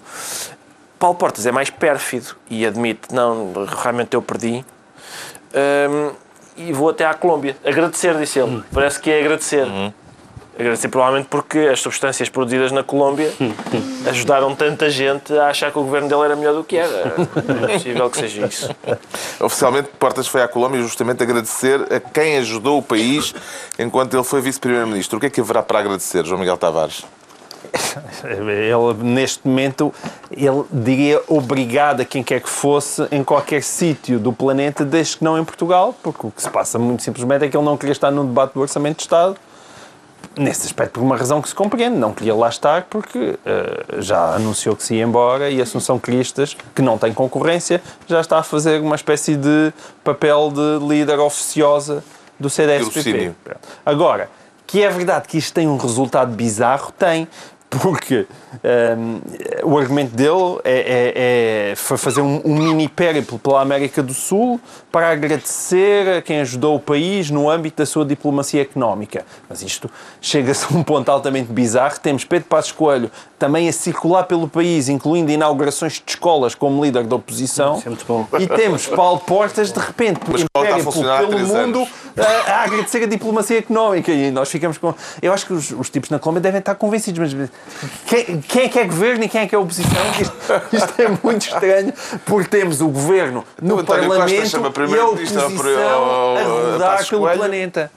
Paulo 0.98 1.16
Portas 1.16 1.46
é 1.46 1.52
mais 1.52 1.70
pérfido 1.70 2.36
e 2.50 2.66
admite, 2.66 3.14
não, 3.14 3.52
realmente 3.82 4.14
eu 4.14 4.22
perdi. 4.22 4.64
Ahm, 5.54 6.12
e 6.56 6.72
vou 6.72 6.90
até 6.90 7.04
à 7.04 7.14
Colômbia. 7.14 7.56
Agradecer, 7.64 8.16
disse 8.16 8.38
ele. 8.38 8.62
Parece 8.72 9.00
que 9.00 9.10
é 9.10 9.20
agradecer. 9.20 9.66
Agradecer 10.58 10.88
provavelmente 10.88 11.26
porque 11.28 11.58
as 11.58 11.80
substâncias 11.80 12.28
produzidas 12.28 12.70
na 12.70 12.84
Colômbia 12.84 13.32
ajudaram 14.08 14.54
tanta 14.54 14.88
gente 14.88 15.36
a 15.36 15.48
achar 15.48 15.72
que 15.72 15.78
o 15.78 15.82
governo 15.82 16.08
dele 16.08 16.22
era 16.22 16.36
melhor 16.36 16.54
do 16.54 16.62
que 16.62 16.76
era. 16.76 17.14
É 17.68 17.72
possível 17.72 18.08
que 18.08 18.18
seja 18.18 18.46
isso. 18.46 18.70
Oficialmente, 19.40 19.88
Portas 19.98 20.28
foi 20.28 20.42
à 20.42 20.48
Colômbia 20.48 20.80
justamente 20.80 21.22
agradecer 21.22 21.80
a 21.92 21.98
quem 21.98 22.38
ajudou 22.38 22.78
o 22.78 22.82
país 22.82 23.34
enquanto 23.78 24.14
ele 24.14 24.22
foi 24.22 24.40
vice-primeiro-ministro. 24.40 25.18
O 25.18 25.20
que 25.20 25.26
é 25.26 25.30
que 25.30 25.40
haverá 25.40 25.62
para 25.62 25.80
agradecer, 25.80 26.24
João 26.24 26.38
Miguel 26.38 26.56
Tavares? 26.56 27.04
Ele, 28.24 28.72
neste 29.02 29.46
momento, 29.46 29.92
ele 30.30 30.64
diria 30.70 31.20
obrigado 31.28 32.00
a 32.02 32.04
quem 32.04 32.22
quer 32.22 32.40
que 32.40 32.48
fosse 32.48 33.06
em 33.10 33.24
qualquer 33.24 33.62
sítio 33.62 34.18
do 34.18 34.32
planeta, 34.32 34.84
desde 34.84 35.18
que 35.18 35.24
não 35.24 35.38
em 35.38 35.44
Portugal, 35.44 35.94
porque 36.02 36.26
o 36.26 36.30
que 36.30 36.42
se 36.42 36.50
passa 36.50 36.78
muito 36.78 37.02
simplesmente 37.02 37.44
é 37.44 37.48
que 37.48 37.56
ele 37.56 37.64
não 37.64 37.76
queria 37.76 37.92
estar 37.92 38.10
no 38.10 38.24
debate 38.24 38.54
do 38.54 38.60
Orçamento 38.60 38.98
de 38.98 39.02
Estado, 39.02 39.36
nesse 40.36 40.66
aspecto 40.66 40.94
por 40.94 41.02
uma 41.02 41.16
razão 41.16 41.40
que 41.40 41.48
se 41.48 41.54
compreende, 41.54 41.96
não 41.96 42.12
queria 42.12 42.34
lá 42.34 42.48
estar 42.48 42.82
porque 42.90 43.18
uh, 43.18 44.02
já 44.02 44.34
anunciou 44.34 44.74
que 44.76 44.82
se 44.82 44.94
ia 44.94 45.04
embora 45.04 45.50
e 45.50 45.60
Assunção 45.60 45.98
Cristas, 45.98 46.56
que 46.74 46.82
não 46.82 46.98
tem 46.98 47.12
concorrência, 47.12 47.80
já 48.06 48.20
está 48.20 48.38
a 48.38 48.42
fazer 48.42 48.80
uma 48.80 48.96
espécie 48.96 49.36
de 49.36 49.72
papel 50.02 50.50
de 50.52 50.86
líder 50.86 51.18
oficiosa 51.18 52.04
do 52.38 52.50
CDS-PP. 52.50 53.32
Agora, 53.84 54.28
que 54.66 54.82
é 54.82 54.88
verdade 54.88 55.28
que 55.28 55.38
isto 55.38 55.54
tem 55.54 55.68
um 55.68 55.76
resultado 55.76 56.34
bizarro, 56.34 56.92
tem, 56.98 57.28
porque 57.80 58.26
um, 58.96 59.20
o 59.70 59.78
argumento 59.78 60.14
dele 60.14 60.60
é, 60.64 61.72
é, 61.72 61.72
é 61.72 61.74
fazer 61.76 62.20
um, 62.20 62.40
um, 62.44 62.56
mini 62.56 62.88
périplo 62.88 63.38
pela 63.38 63.60
América 63.60 64.02
do 64.02 64.14
Sul 64.14 64.60
para 64.90 65.10
agradecer 65.10 66.18
a 66.18 66.22
quem 66.22 66.40
ajudou 66.40 66.76
o 66.76 66.80
país 66.80 67.30
no 67.30 67.50
âmbito 67.50 67.78
da 67.78 67.86
sua 67.86 68.04
diplomacia 68.04 68.62
económica. 68.62 69.24
Mas 69.48 69.62
isto 69.62 69.90
chega-se 70.20 70.66
a 70.72 70.76
um 70.76 70.82
ponto 70.82 71.08
altamente 71.08 71.52
bizarro. 71.52 71.98
Temos 72.00 72.24
Pedro 72.24 72.48
Passos 72.48 72.72
Coelho 72.72 73.10
também 73.44 73.68
a 73.68 73.72
circular 73.74 74.22
pelo 74.24 74.48
país, 74.48 74.88
incluindo 74.88 75.30
inaugurações 75.30 75.92
de 75.94 76.02
escolas 76.06 76.54
como 76.54 76.82
líder 76.82 77.04
da 77.04 77.16
oposição. 77.16 77.82
É 77.84 78.42
e 78.42 78.46
temos 78.46 78.86
Paulo 78.86 79.20
Portas, 79.20 79.70
de 79.70 79.78
repente, 79.78 80.18
por 80.20 80.34
périplo 80.62 80.92
pelo 80.92 81.38
mundo, 81.40 81.86
a, 82.16 82.52
a, 82.52 82.64
agradecer 82.64 83.02
a 83.02 83.06
diplomacia 83.06 83.58
económica. 83.58 84.10
E 84.10 84.30
nós 84.30 84.50
ficamos 84.50 84.78
com... 84.78 84.94
Eu 85.20 85.30
acho 85.30 85.44
que 85.44 85.52
os, 85.52 85.72
os 85.72 85.90
tipos 85.90 86.08
na 86.08 86.18
Colômbia 86.18 86.40
devem 86.40 86.58
estar 86.58 86.74
convencidos, 86.76 87.34
mas 87.34 87.50
quem, 88.06 88.40
quem 88.40 88.62
é 88.62 88.68
que 88.70 88.78
é 88.78 88.84
governo 88.84 89.24
e 89.24 89.28
quem 89.28 89.42
é 89.42 89.46
que 89.46 89.54
é 89.54 89.58
oposição? 89.58 89.92
Isto, 90.18 90.34
isto 90.72 91.02
é 91.02 91.08
muito 91.22 91.42
estranho, 91.42 91.92
porque 92.24 92.48
temos 92.48 92.80
o 92.80 92.88
governo 92.88 93.44
no 93.60 93.84
Parlamento 93.84 94.30
e 94.30 94.98
a 94.98 95.06
oposição 95.06 95.48
a 95.48 96.72
rodar 96.72 97.06
pelo 97.06 97.30
planeta. 97.30 97.90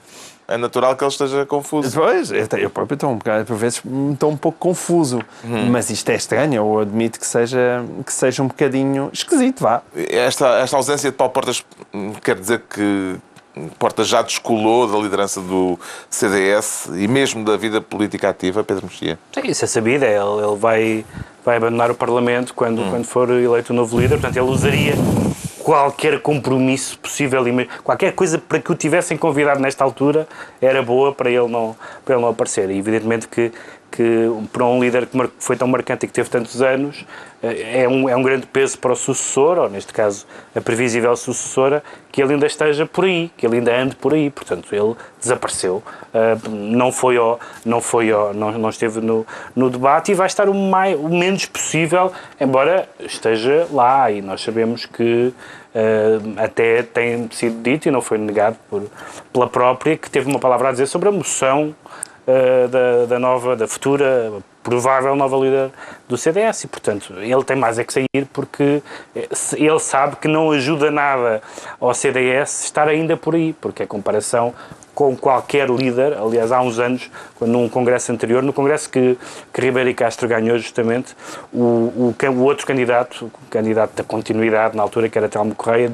É 0.47 0.57
natural 0.57 0.95
que 0.95 1.03
ele 1.03 1.11
esteja 1.11 1.45
confuso. 1.45 1.99
Pois, 1.99 2.31
eu 2.31 2.69
próprio 2.69 2.95
estou 2.95 3.09
um 3.09 3.17
bocado, 3.17 3.45
por 3.45 3.57
vezes 3.57 3.81
estou 4.13 4.31
um 4.31 4.37
pouco 4.37 4.57
confuso. 4.57 5.19
Hum. 5.43 5.69
Mas 5.69 5.89
isto 5.89 6.09
é 6.09 6.15
estranho, 6.15 6.55
eu 6.55 6.79
admito 6.79 7.19
que 7.19 7.27
seja, 7.27 7.83
que 8.05 8.13
seja 8.13 8.41
um 8.41 8.47
bocadinho 8.47 9.09
esquisito, 9.11 9.61
vá. 9.61 9.81
Esta, 9.93 10.59
esta 10.59 10.77
ausência 10.77 11.11
de 11.11 11.17
Paulo 11.17 11.33
Portas 11.33 11.65
quer 12.23 12.39
dizer 12.39 12.63
que 12.69 13.17
Porta 13.77 14.03
já 14.03 14.21
descolou 14.21 14.87
da 14.87 14.97
liderança 14.97 15.41
do 15.41 15.79
CDS 16.09 16.89
e 16.95 17.07
mesmo 17.07 17.43
da 17.43 17.57
vida 17.57 17.81
política 17.81 18.29
ativa, 18.29 18.63
Pedro 18.63 18.85
Mexia? 18.85 19.17
Sim, 19.33 19.49
isso 19.49 19.65
é 19.65 19.67
sabido. 19.67 20.05
É, 20.05 20.15
ele, 20.15 20.47
ele 20.47 20.55
vai, 20.55 21.05
vai 21.43 21.57
abandonar 21.57 21.91
o 21.91 21.95
Parlamento 21.95 22.53
quando, 22.53 22.81
hum. 22.81 22.89
quando 22.89 23.05
for 23.05 23.29
eleito 23.29 23.73
o 23.73 23.75
novo 23.75 23.99
líder. 23.99 24.19
Portanto, 24.19 24.37
ele 24.37 24.49
usaria 24.49 24.93
qualquer 25.67 26.21
compromisso 26.21 26.97
possível, 26.97 27.43
qualquer 27.83 28.13
coisa 28.13 28.37
para 28.37 28.57
que 28.57 28.71
o 28.71 28.75
tivessem 28.75 29.17
convidado 29.17 29.59
nesta 29.59 29.83
altura 29.83 30.25
era 30.61 30.81
boa 30.81 31.13
para 31.13 31.29
ele 31.29 31.49
não, 31.49 31.75
para 32.05 32.15
ele 32.15 32.21
não 32.21 32.29
aparecer. 32.29 32.69
E 32.69 32.77
evidentemente 32.77 33.27
que 33.27 33.51
que 33.91 34.29
para 34.51 34.65
um 34.65 34.79
líder 34.79 35.07
que 35.07 35.17
foi 35.39 35.55
tão 35.55 35.67
marcante 35.67 36.05
e 36.05 36.07
que 36.07 36.13
teve 36.13 36.29
tantos 36.29 36.61
anos, 36.61 37.05
eh, 37.41 37.83
é 37.83 37.87
um, 37.87 38.07
é 38.07 38.15
um 38.15 38.21
grande 38.21 38.45
peso 38.45 38.77
para 38.77 38.91
o 38.91 38.95
sucessor, 38.95 39.57
ou 39.57 39.69
neste 39.69 39.93
caso 39.93 40.25
a 40.55 40.61
previsível 40.61 41.15
sucessora, 41.15 41.83
que 42.11 42.21
ele 42.21 42.33
ainda 42.33 42.45
esteja 42.45 42.85
por 42.85 43.05
aí, 43.05 43.31
que 43.37 43.45
ele 43.45 43.57
ainda 43.57 43.75
ande 43.75 43.95
por 43.95 44.13
aí. 44.13 44.29
Portanto, 44.29 44.67
ele 44.73 44.95
desapareceu, 45.19 45.81
eh, 46.13 46.37
não 46.49 46.91
foi 46.91 47.17
ao, 47.17 47.39
não 47.65 47.81
foi 47.81 48.11
ao, 48.11 48.33
não, 48.33 48.51
não 48.51 48.69
esteve 48.69 48.99
no, 48.99 49.25
no 49.55 49.69
debate 49.69 50.11
e 50.11 50.15
vai 50.15 50.27
estar 50.27 50.49
o, 50.49 50.53
mais, 50.53 50.95
o 50.99 51.09
menos 51.09 51.45
possível, 51.45 52.11
embora 52.39 52.87
esteja 52.99 53.67
lá. 53.71 54.11
E 54.11 54.21
nós 54.21 54.41
sabemos 54.41 54.85
que 54.85 55.33
até 56.37 56.83
tem 56.83 57.29
sido 57.31 57.61
dito 57.61 57.87
e 57.87 57.91
não 57.91 58.01
foi 58.01 58.17
negado 58.17 58.57
por, 58.69 58.83
pela 59.31 59.47
própria 59.47 59.97
que 59.97 60.09
teve 60.09 60.29
uma 60.29 60.39
palavra 60.39 60.69
a 60.69 60.71
dizer 60.71 60.87
sobre 60.87 61.09
a 61.09 61.11
moção 61.11 61.75
uh, 62.27 62.67
da, 62.67 63.05
da 63.05 63.19
nova, 63.19 63.55
da 63.55 63.67
futura 63.67 64.33
provável 64.67 65.15
nova 65.15 65.37
líder 65.37 65.71
do 66.09 66.17
CDS 66.17 66.65
e, 66.65 66.67
portanto, 66.67 67.13
ele 67.19 67.43
tem 67.45 67.55
mais 67.55 67.79
é 67.79 67.85
que 67.85 67.93
sair 67.93 68.25
porque 68.33 68.83
eh, 69.15 69.29
ele 69.55 69.79
sabe 69.79 70.17
que 70.17 70.27
não 70.27 70.51
ajuda 70.51 70.91
nada 70.91 71.41
ao 71.79 71.93
CDS 71.93 72.65
estar 72.65 72.85
ainda 72.85 73.15
por 73.15 73.33
aí, 73.33 73.53
porque 73.53 73.83
a 73.83 73.87
comparação 73.87 74.53
com 74.97 75.15
qualquer 75.15 75.69
líder. 75.69 76.17
Aliás, 76.17 76.51
há 76.51 76.59
uns 76.59 76.79
anos, 76.79 77.07
num 77.39 77.69
congresso 77.69 78.11
anterior, 78.11 78.41
no 78.41 78.51
congresso 78.51 78.89
que, 78.89 79.15
que 79.53 79.61
Ribeiro 79.61 79.91
e 79.91 79.93
Castro 79.93 80.27
ganhou 80.27 80.57
justamente, 80.57 81.15
o, 81.53 82.15
o, 82.15 82.15
o, 82.29 82.39
outro 82.39 82.65
candidato, 82.65 83.25
o 83.25 83.47
candidato 83.47 83.93
da 83.93 84.03
continuidade 84.03 84.75
na 84.75 84.81
altura, 84.81 85.07
que 85.07 85.15
era 85.15 85.29
Telmo 85.29 85.53
Correia, 85.53 85.91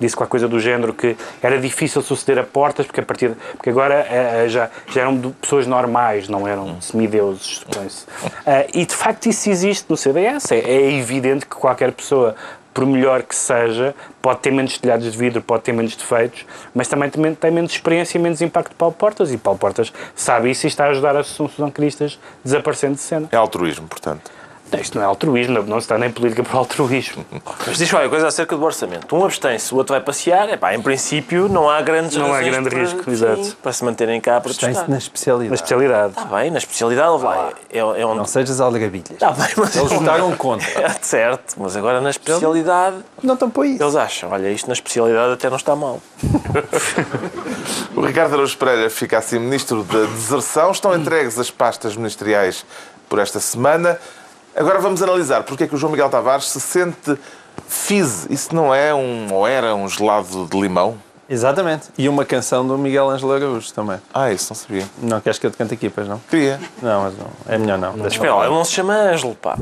disse 0.00 0.16
qualquer 0.16 0.30
coisa 0.32 0.48
do 0.48 0.58
género 0.58 0.92
que 0.92 1.16
era 1.40 1.60
difícil 1.60 2.02
suceder 2.02 2.40
a 2.40 2.42
portas, 2.42 2.86
porque 2.86 2.98
a 2.98 3.04
partir 3.04 3.36
porque 3.52 3.70
agora 3.70 3.94
é, 3.94 4.48
já, 4.48 4.68
já 4.88 5.02
eram 5.02 5.16
pessoas 5.40 5.68
normais, 5.68 6.28
não 6.28 6.48
eram 6.48 6.80
semideuses, 6.80 7.58
supõe-se. 7.58 8.02
Uh, 8.04 8.66
e 8.74 8.84
de 8.84 8.96
facto 8.96 9.26
isso 9.26 9.48
existe 9.48 9.86
no 9.88 9.96
CDS. 9.96 10.50
É, 10.50 10.58
é 10.58 10.92
evidente 10.98 11.46
que 11.46 11.54
qualquer 11.54 11.92
pessoa 11.92 12.34
por 12.72 12.86
melhor 12.86 13.22
que 13.22 13.34
seja, 13.34 13.94
pode 14.22 14.40
ter 14.40 14.50
menos 14.50 14.78
telhados 14.78 15.10
de 15.10 15.16
vidro, 15.16 15.42
pode 15.42 15.64
ter 15.64 15.72
menos 15.72 15.96
defeitos, 15.96 16.46
mas 16.74 16.88
também 16.88 17.10
tem 17.10 17.50
menos 17.50 17.72
experiência 17.72 18.18
e 18.18 18.20
menos 18.20 18.40
impacto 18.40 18.70
de 18.70 18.76
Paulo 18.76 18.94
Portas. 18.94 19.32
E 19.32 19.38
Paulo 19.38 19.58
Portas 19.58 19.92
sabe 20.14 20.50
isso 20.50 20.66
e 20.66 20.68
está 20.68 20.86
a 20.86 20.90
ajudar 20.90 21.16
a 21.16 21.20
Associação 21.20 21.70
Cristas 21.70 22.18
desaparecendo 22.44 22.94
de 22.94 23.00
cena. 23.00 23.28
É 23.32 23.36
altruísmo, 23.36 23.88
portanto. 23.88 24.30
Isto 24.78 24.98
não 24.98 25.04
é 25.04 25.06
altruísmo, 25.06 25.62
não 25.62 25.80
se 25.80 25.84
está 25.84 25.98
nem 25.98 26.10
política 26.10 26.42
por 26.42 26.56
altruísmo. 26.56 27.24
Mas 27.66 27.78
diz 27.78 27.92
uma 27.92 28.08
coisa 28.08 28.28
acerca 28.28 28.56
do 28.56 28.62
orçamento. 28.62 29.14
Um 29.14 29.24
abstém-se, 29.24 29.72
o 29.74 29.76
outro 29.76 29.94
vai 29.94 30.00
passear. 30.00 30.48
Epá, 30.50 30.74
em 30.74 30.80
princípio, 30.80 31.48
não 31.48 31.68
há 31.68 31.80
grandes 31.80 32.16
Não 32.16 32.32
há 32.32 32.40
grande 32.40 32.68
para, 32.70 32.78
risco, 32.78 33.10
exato. 33.10 33.44
Sim, 33.44 33.52
para 33.62 33.72
se 33.72 33.84
manterem 33.84 34.20
cá 34.20 34.36
a 34.36 34.40
protestar. 34.40 34.88
na 34.88 34.98
especialidade. 34.98 35.48
Na 35.50 35.54
especialidade. 35.54 36.12
Está 36.12 36.24
bem, 36.24 36.50
na 36.50 36.58
especialidade 36.58 37.18
vai. 37.18 37.52
É, 37.70 37.78
é 37.78 37.82
onde... 37.84 38.16
Não 38.16 38.24
sejas 38.24 38.60
aldrabilhas. 38.60 39.10
Está 39.10 39.32
bem, 39.32 39.48
mas... 39.56 39.76
Eles 39.76 39.92
votaram 39.92 40.36
contra. 40.36 40.70
É, 40.80 40.88
certo, 41.02 41.56
mas 41.58 41.76
agora 41.76 42.00
na 42.00 42.10
especialidade... 42.10 42.96
Não 43.22 43.34
estão 43.34 43.50
para 43.50 43.66
isso. 43.66 43.82
Eles 43.82 43.96
acham, 43.96 44.30
olha, 44.30 44.50
isto 44.50 44.66
na 44.66 44.72
especialidade 44.72 45.32
até 45.34 45.50
não 45.50 45.56
está 45.56 45.76
mal. 45.76 46.00
o 47.94 48.00
Ricardo 48.00 48.34
Araújo 48.34 48.56
Pereira 48.56 48.88
fica 48.88 49.18
assim 49.18 49.38
Ministro 49.38 49.82
da 49.82 50.04
Deserção. 50.04 50.70
Estão 50.70 50.94
entregues 50.94 51.38
as 51.38 51.50
pastas 51.50 51.96
ministeriais 51.96 52.64
por 53.08 53.18
esta 53.18 53.40
semana. 53.40 53.98
Agora 54.60 54.78
vamos 54.78 55.02
analisar 55.02 55.42
porque 55.42 55.64
é 55.64 55.66
que 55.66 55.74
o 55.74 55.78
João 55.78 55.90
Miguel 55.90 56.10
Tavares 56.10 56.50
se 56.50 56.60
sente 56.60 57.18
fizz. 57.66 58.26
Isso 58.28 58.54
não 58.54 58.74
é 58.74 58.94
um, 58.94 59.32
ou 59.32 59.48
era 59.48 59.74
um 59.74 59.88
gelado 59.88 60.46
de 60.46 60.60
limão? 60.60 60.98
Exatamente. 61.30 61.88
E 61.96 62.06
uma 62.10 62.26
canção 62.26 62.66
do 62.66 62.76
Miguel 62.76 63.08
Ângelo 63.08 63.32
Araújo 63.32 63.72
também. 63.72 63.98
Ah, 64.12 64.30
isso 64.30 64.48
não 64.50 64.56
sabia. 64.56 64.86
Não 65.02 65.18
queres 65.18 65.38
que 65.38 65.46
eu 65.46 65.50
te 65.50 65.56
cante 65.56 65.72
equipas, 65.72 66.06
não? 66.06 66.18
Queria. 66.28 66.60
Não, 66.82 67.04
mas 67.04 67.14
não. 67.16 67.26
É 67.48 67.56
melhor 67.56 67.78
não. 67.78 67.96
não 67.96 68.06
Espera 68.06 68.34
lá, 68.34 68.44
ele 68.44 68.54
não 68.54 68.62
se 68.66 68.72
chama 68.72 68.92
Ângelo, 68.92 69.34
pá. 69.34 69.56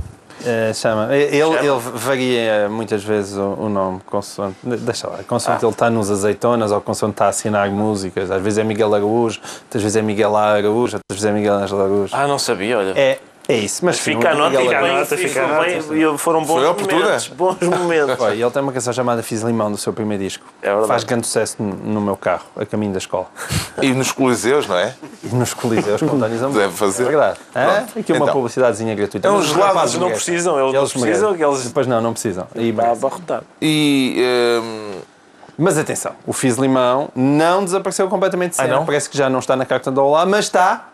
É, 0.45 0.73
chama. 0.75 1.15
Ele, 1.15 1.39
chama. 1.39 1.59
ele 1.59 1.79
varia 1.95 2.69
muitas 2.69 3.05
vezes 3.05 3.37
o, 3.37 3.55
o 3.57 3.69
nome, 3.69 4.01
consoante. 4.05 4.57
Deixa 4.65 5.07
lá, 5.07 5.19
consoante 5.23 5.65
ah. 5.65 5.69
ele 5.69 5.73
está 5.73 5.89
nos 5.89 6.11
azeitonas 6.11 6.73
ou 6.73 6.81
consoante 6.81 7.15
está 7.15 7.27
a 7.27 7.29
assinar 7.29 7.71
músicas. 7.71 8.33
Às 8.33 8.43
vezes 8.43 8.59
é 8.59 8.65
Miguel 8.65 8.93
Araújo, 8.93 9.41
outras 9.63 9.81
vezes 9.81 9.95
é 9.95 10.03
Miguel 10.03 10.37
Araújo, 10.37 10.97
outras 10.97 11.03
vezes 11.11 11.25
é 11.25 11.31
Miguel 11.33 11.55
Ângelo 11.55 11.83
Araújo. 11.83 12.17
Ah, 12.17 12.27
não 12.27 12.39
sabia, 12.39 12.79
olha. 12.79 12.99
É, 12.99 13.21
é 13.51 13.57
isso, 13.57 13.83
mas 13.83 13.99
fica 13.99 14.33
a 14.33 14.35
nota, 14.35 14.61
fica 14.61 14.79
a 14.79 14.87
nota, 14.87 15.17
fica 15.17 15.43
a 15.43 15.49
nota. 15.49 16.19
Foram 16.19 16.45
bons 16.45 16.63
momentos. 16.63 17.29
Bons 17.29 17.57
momentos. 17.67 18.21
Olha, 18.21 18.35
ele 18.35 18.51
tem 18.51 18.61
uma 18.61 18.73
canção 18.73 18.93
chamada 18.93 19.23
Fiz 19.23 19.41
Limão 19.41 19.73
do 19.73 19.79
seu 19.79 19.91
primeiro 19.91 20.23
disco. 20.23 20.45
É 20.61 20.67
verdade. 20.67 20.89
Faz 20.89 21.05
grande 21.05 21.27
sucesso 21.27 21.63
no 21.63 21.99
meu 21.99 22.15
carro, 22.15 22.45
a 22.55 22.67
caminho 22.67 22.93
da 22.93 22.99
escola. 22.99 23.27
E 23.81 23.95
nos 23.95 24.11
Coliseus, 24.11 24.67
não 24.67 24.77
é? 24.77 24.93
E 25.23 25.29
nos 25.29 25.55
Coliseus, 25.55 26.03
com 26.03 26.19
Dani 26.19 26.37
Deve 26.37 26.75
fazer. 26.75 27.05
É 27.05 27.07
verdade. 27.07 27.39
É? 27.55 28.01
Aqui 28.01 28.13
uma 28.13 28.25
então, 28.25 28.35
publicidadezinha 28.35 28.95
gratuita. 28.95 29.29
É 29.29 29.31
uns 29.31 29.47
gelados 29.47 29.95
não 29.95 30.11
precisam, 30.11 30.61
eles, 30.61 30.75
eles 30.75 30.93
precisam. 30.93 31.35
Eles... 31.35 31.65
Depois 31.65 31.87
não, 31.87 32.01
não 32.03 32.13
precisam. 32.13 32.47
E 32.55 32.71
vai 32.73 32.91
abarrotar. 32.91 33.43
E. 33.63 34.61
Hum... 34.63 35.01
Mas 35.57 35.79
atenção, 35.79 36.13
o 36.27 36.33
Fiz 36.33 36.57
Limão 36.57 37.09
não 37.15 37.65
desapareceu 37.65 38.09
completamente 38.09 38.51
de 38.51 38.57
cena. 38.57 38.77
Ah, 38.77 38.83
Parece 38.85 39.09
que 39.09 39.17
já 39.17 39.31
não 39.31 39.39
está 39.39 39.57
na 39.57 39.65
carta 39.65 39.91
da 39.91 40.03
Olá, 40.03 40.27
mas 40.27 40.45
está 40.45 40.91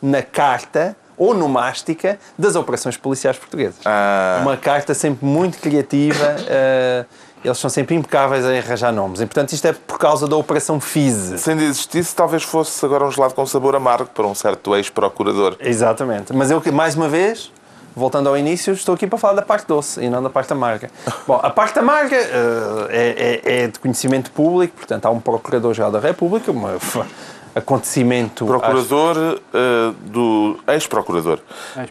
na 0.00 0.22
carta 0.22 0.96
onomástica 1.18 2.18
das 2.38 2.56
operações 2.56 2.96
policiais 2.96 3.36
portuguesas. 3.36 3.80
Ah. 3.84 4.38
Uma 4.42 4.56
carta 4.56 4.94
sempre 4.94 5.24
muito 5.24 5.58
criativa. 5.58 6.36
Uh, 6.40 7.06
eles 7.44 7.58
são 7.58 7.70
sempre 7.70 7.94
impecáveis 7.94 8.44
em 8.44 8.58
arranjar 8.58 8.92
nomes. 8.92 9.20
E, 9.20 9.26
portanto, 9.26 9.52
isto 9.52 9.66
é 9.66 9.72
por 9.72 9.98
causa 9.98 10.26
da 10.26 10.36
Operação 10.36 10.80
FISE. 10.80 11.38
Se 11.38 11.50
ainda 11.50 11.62
existisse, 11.62 12.14
talvez 12.14 12.42
fosse 12.42 12.84
agora 12.84 13.04
um 13.04 13.10
gelado 13.10 13.34
com 13.34 13.46
sabor 13.46 13.76
amargo 13.76 14.10
para 14.12 14.26
um 14.26 14.34
certo 14.34 14.74
ex-procurador. 14.74 15.56
Exatamente. 15.60 16.32
Mas 16.32 16.50
eu, 16.50 16.62
mais 16.72 16.96
uma 16.96 17.08
vez, 17.08 17.52
voltando 17.94 18.28
ao 18.28 18.36
início, 18.36 18.72
estou 18.72 18.94
aqui 18.94 19.06
para 19.06 19.18
falar 19.18 19.34
da 19.34 19.42
parte 19.42 19.66
doce 19.66 20.02
e 20.02 20.10
não 20.10 20.22
da 20.22 20.30
parte 20.30 20.52
amarga. 20.52 20.90
Bom, 21.26 21.40
a 21.42 21.50
parte 21.50 21.78
amarga 21.78 22.16
uh, 22.16 22.86
é, 22.90 23.40
é, 23.44 23.62
é, 23.62 23.68
de 23.68 23.78
conhecimento 23.78 24.30
público, 24.32 24.76
portanto, 24.76 25.06
há 25.06 25.10
um 25.10 25.20
Procurador-Geral 25.20 25.90
da 25.90 26.00
República, 26.00 26.50
uma 26.50 26.78
acontecimento. 27.56 28.44
Procurador 28.44 29.16
uh, 29.16 29.92
do. 30.04 30.58
ex-procurador. 30.68 31.40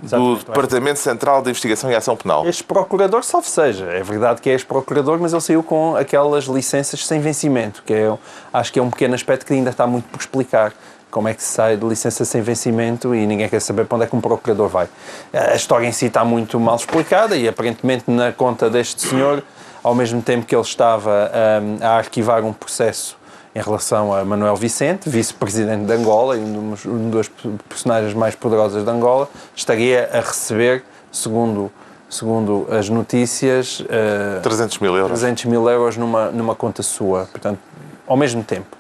do 0.03 0.35
Departamento 0.35 0.99
Central 0.99 1.41
de 1.41 1.49
Investigação 1.49 1.89
e 1.89 1.95
Ação 1.95 2.15
Penal. 2.15 2.45
Ex-procurador, 2.45 3.23
salve 3.23 3.47
seja. 3.47 3.85
É 3.85 4.03
verdade 4.03 4.41
que 4.41 4.49
é 4.49 4.53
ex-procurador, 4.53 5.17
mas 5.19 5.33
ele 5.33 5.41
saiu 5.41 5.63
com 5.63 5.95
aquelas 5.95 6.45
licenças 6.45 7.05
sem 7.05 7.19
vencimento, 7.19 7.81
que 7.83 7.93
é, 7.93 8.15
acho 8.53 8.71
que 8.71 8.77
é 8.77 8.81
um 8.81 8.91
pequeno 8.91 9.15
aspecto 9.15 9.43
que 9.43 9.53
ainda 9.53 9.71
está 9.71 9.87
muito 9.87 10.07
por 10.07 10.19
explicar 10.19 10.71
como 11.09 11.27
é 11.27 11.33
que 11.33 11.41
se 11.41 11.49
sai 11.49 11.77
de 11.77 11.85
licença 11.85 12.25
sem 12.25 12.41
vencimento 12.41 13.15
e 13.15 13.25
ninguém 13.25 13.49
quer 13.49 13.61
saber 13.61 13.85
para 13.85 13.95
onde 13.95 14.05
é 14.05 14.07
que 14.07 14.15
um 14.15 14.21
procurador 14.21 14.67
vai. 14.67 14.87
A 15.33 15.55
história 15.55 15.87
em 15.87 15.91
si 15.91 16.07
está 16.07 16.23
muito 16.23 16.59
mal 16.59 16.75
explicada 16.75 17.35
e 17.35 17.47
aparentemente 17.47 18.03
na 18.07 18.31
conta 18.31 18.69
deste 18.69 19.01
senhor, 19.01 19.41
ao 19.81 19.95
mesmo 19.95 20.21
tempo 20.21 20.45
que 20.45 20.53
ele 20.53 20.61
estava 20.61 21.31
um, 21.63 21.83
a 21.83 21.97
arquivar 21.97 22.43
um 22.43 22.53
processo 22.53 23.17
em 23.55 23.61
relação 23.61 24.13
a 24.13 24.25
Manuel 24.25 24.57
Vicente, 24.57 25.09
vice-presidente 25.09 25.85
de 25.85 25.93
Angola 25.93 26.35
e 26.35 26.41
um 26.41 26.71
dos, 26.71 26.85
um 26.85 27.09
dos 27.09 27.31
personagens 27.69 28.13
mais 28.13 28.35
poderosos 28.35 28.83
de 28.83 28.89
Angola, 28.89 29.29
estaria 29.55 30.09
a 30.11 30.19
receber, 30.19 30.83
segundo 31.09 31.71
segundo 32.09 32.67
as 32.69 32.89
notícias, 32.89 33.79
uh, 33.79 34.41
300 34.41 34.79
mil 34.79 34.95
euros. 34.95 35.19
300 35.19 35.45
mil 35.45 35.69
euros 35.69 35.97
numa, 35.97 36.29
numa 36.31 36.55
conta 36.55 36.83
sua. 36.83 37.25
Portanto, 37.25 37.59
ao 38.07 38.15
mesmo 38.15 38.43
tempo. 38.43 38.75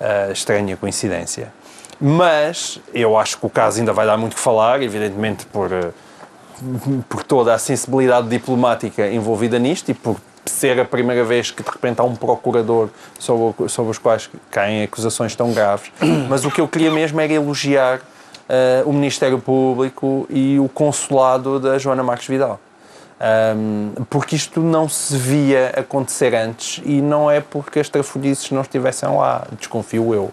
Uh, 0.00 0.32
estranha 0.32 0.76
coincidência. 0.76 1.52
Mas 2.00 2.80
eu 2.94 3.18
acho 3.18 3.38
que 3.38 3.46
o 3.46 3.50
caso 3.50 3.78
ainda 3.78 3.92
vai 3.92 4.06
dar 4.06 4.16
muito 4.16 4.34
que 4.34 4.40
falar, 4.40 4.82
evidentemente 4.82 5.44
por, 5.44 5.70
eh, 5.70 5.90
por 7.06 7.22
toda 7.22 7.52
a 7.52 7.58
sensibilidade 7.58 8.26
diplomática 8.26 9.06
envolvida 9.06 9.58
nisto 9.58 9.90
e 9.90 9.94
por 9.94 10.16
ser 10.50 10.78
a 10.80 10.84
primeira 10.84 11.24
vez 11.24 11.50
que 11.50 11.62
de 11.62 11.70
repente 11.70 12.00
há 12.00 12.04
um 12.04 12.14
procurador 12.14 12.88
sobre, 13.18 13.68
sobre 13.68 13.90
os 13.90 13.98
quais 13.98 14.28
caem 14.50 14.82
acusações 14.82 15.34
tão 15.34 15.52
graves. 15.52 15.90
Mas 16.28 16.44
o 16.44 16.50
que 16.50 16.60
eu 16.60 16.68
queria 16.68 16.90
mesmo 16.90 17.20
era 17.20 17.32
elogiar 17.32 17.98
uh, 17.98 18.88
o 18.88 18.92
Ministério 18.92 19.38
Público 19.38 20.26
e 20.28 20.58
o 20.58 20.68
consulado 20.68 21.60
da 21.60 21.78
Joana 21.78 22.02
Marques 22.02 22.26
Vidal. 22.26 22.60
Um, 23.20 23.92
porque 24.08 24.34
isto 24.34 24.60
não 24.60 24.88
se 24.88 25.14
via 25.14 25.74
acontecer 25.76 26.34
antes 26.34 26.80
e 26.86 27.02
não 27.02 27.30
é 27.30 27.38
porque 27.38 27.78
as 27.78 27.88
trafolhices 27.88 28.50
não 28.50 28.62
estivessem 28.62 29.08
lá, 29.10 29.46
desconfio 29.58 30.14
eu. 30.14 30.32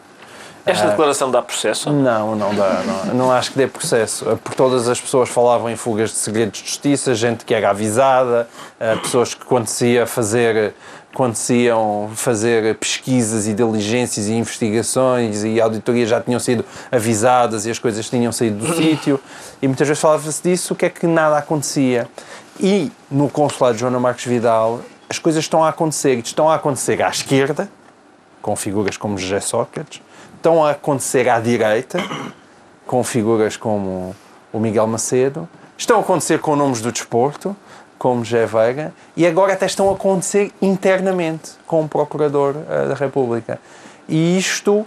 Esta 0.67 0.87
declaração 0.89 1.31
dá 1.31 1.41
processo? 1.41 1.91
Não, 1.91 2.35
não 2.35 2.53
dá. 2.53 2.83
Não, 2.85 3.13
não 3.13 3.31
acho 3.31 3.51
que 3.51 3.57
dê 3.57 3.67
processo. 3.67 4.25
Por 4.43 4.53
todas 4.53 4.87
as 4.89 4.99
pessoas 4.99 5.29
falavam 5.29 5.69
em 5.69 5.75
fugas 5.75 6.11
de 6.11 6.17
segredos 6.17 6.59
de 6.59 6.67
justiça, 6.67 7.15
gente 7.15 7.45
que 7.45 7.53
era 7.53 7.69
avisada, 7.69 8.47
eh, 8.79 8.95
pessoas 8.97 9.33
que 9.33 9.45
quando 9.45 9.67
se 9.67 9.87
ia 9.87 10.05
fazer 10.05 10.73
quando 11.13 11.35
se 11.35 11.53
iam 11.63 12.11
fazer 12.13 12.75
pesquisas 12.75 13.47
e 13.47 13.53
diligências 13.53 14.27
e 14.27 14.33
investigações 14.33 15.43
e 15.43 15.59
auditorias 15.59 16.09
já 16.09 16.21
tinham 16.21 16.39
sido 16.39 16.63
avisadas 16.91 17.65
e 17.65 17.71
as 17.71 17.79
coisas 17.79 18.07
tinham 18.07 18.31
saído 18.31 18.63
do 18.63 18.73
sítio 18.77 19.19
e 19.59 19.67
muitas 19.67 19.87
vezes 19.87 19.99
falava-se 19.99 20.43
disso, 20.43 20.73
o 20.73 20.75
que 20.75 20.85
é 20.85 20.89
que 20.91 21.07
nada 21.07 21.37
acontecia. 21.39 22.07
E 22.59 22.91
no 23.09 23.29
consulado 23.29 23.73
de 23.73 23.79
Joana 23.79 23.99
Marques 23.99 24.25
Vidal 24.25 24.81
as 25.09 25.17
coisas 25.17 25.43
estão 25.43 25.63
a 25.63 25.69
acontecer 25.69 26.19
estão 26.19 26.49
a 26.49 26.53
acontecer 26.55 27.01
à 27.01 27.09
esquerda, 27.09 27.67
com 28.39 28.55
figuras 28.55 28.95
como 28.95 29.17
José 29.17 29.39
Sócrates, 29.39 30.01
estão 30.37 30.63
a 30.63 30.71
acontecer 30.71 31.27
à 31.27 31.39
direita, 31.39 31.99
com 32.85 33.03
figuras 33.03 33.57
como 33.57 34.15
o 34.53 34.59
Miguel 34.59 34.87
Macedo, 34.87 35.47
estão 35.77 35.97
a 35.97 36.01
acontecer 36.01 36.39
com 36.39 36.55
nomes 36.55 36.79
do 36.79 36.91
desporto, 36.91 37.55
como 37.97 38.23
José 38.23 38.45
Veiga, 38.45 38.93
e 39.15 39.25
agora 39.25 39.53
até 39.53 39.65
estão 39.65 39.89
a 39.89 39.93
acontecer 39.93 40.51
internamente 40.61 41.51
com 41.65 41.83
o 41.83 41.89
Procurador 41.89 42.55
uh, 42.55 42.87
da 42.87 42.93
República. 42.93 43.59
E 44.07 44.37
isto, 44.37 44.85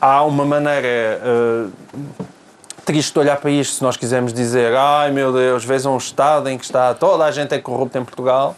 há 0.00 0.24
uma 0.24 0.44
maneira 0.44 1.20
uh, 1.24 1.72
triste 2.84 3.12
de 3.12 3.18
olhar 3.20 3.36
para 3.36 3.50
isto, 3.50 3.76
se 3.76 3.82
nós 3.82 3.96
quisermos 3.96 4.32
dizer 4.32 4.74
ai 4.76 5.10
meu 5.10 5.32
Deus, 5.32 5.64
vejam 5.64 5.94
um 5.94 5.98
Estado 5.98 6.48
em 6.48 6.58
que 6.58 6.64
está 6.64 6.92
toda 6.94 7.24
a 7.24 7.30
gente 7.30 7.54
é 7.54 7.58
corrupta 7.58 7.98
em 7.98 8.04
Portugal, 8.04 8.56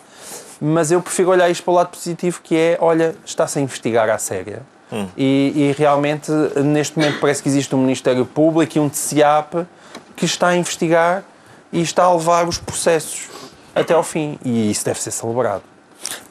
mas 0.60 0.90
eu 0.90 1.00
prefiro 1.00 1.30
olhar 1.30 1.48
isto 1.48 1.62
para 1.62 1.72
o 1.72 1.74
lado 1.74 1.88
positivo, 1.88 2.40
que 2.42 2.56
é, 2.56 2.78
olha, 2.80 3.14
está-se 3.24 3.58
a 3.58 3.62
investigar 3.62 4.08
à 4.10 4.18
séria 4.18 4.62
Hum. 4.92 5.06
E, 5.16 5.52
e, 5.54 5.74
realmente, 5.76 6.30
neste 6.64 6.98
momento, 6.98 7.20
parece 7.20 7.42
que 7.42 7.48
existe 7.48 7.74
um 7.74 7.78
Ministério 7.78 8.24
Público 8.24 8.78
e 8.78 8.80
um 8.80 8.88
TCIAP 8.88 9.66
que 10.16 10.24
está 10.24 10.48
a 10.48 10.56
investigar 10.56 11.24
e 11.72 11.80
está 11.80 12.04
a 12.04 12.14
levar 12.14 12.48
os 12.48 12.58
processos 12.58 13.28
até 13.74 13.94
ao 13.94 14.02
fim. 14.02 14.38
E 14.44 14.70
isso 14.70 14.84
deve 14.84 15.00
ser 15.00 15.10
celebrado. 15.10 15.62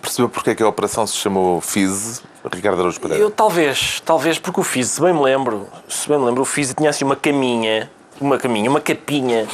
Percebeu 0.01 0.29
porque 0.29 0.51
é 0.51 0.55
que 0.55 0.63
a 0.63 0.67
operação 0.67 1.05
se 1.05 1.15
chamou 1.15 1.61
FIS, 1.61 2.23
Ricardo 2.51 2.79
Araújo 2.79 2.99
Pereira? 2.99 3.21
Eu 3.21 3.29
talvez, 3.29 4.01
talvez 4.05 4.39
porque 4.39 4.59
o 4.59 4.63
FIS, 4.63 4.91
se 4.91 5.01
bem 5.01 5.13
me 5.13 5.21
lembro, 5.21 5.67
se 5.87 6.07
bem 6.07 6.17
me 6.17 6.25
lembro, 6.25 6.41
o 6.41 6.45
FIS 6.45 6.73
tinha 6.73 6.89
assim 6.89 7.03
uma 7.03 7.15
caminha, 7.15 7.89
uma 8.19 8.37
caminha, 8.37 8.69
uma 8.69 8.81
capinha 8.81 9.47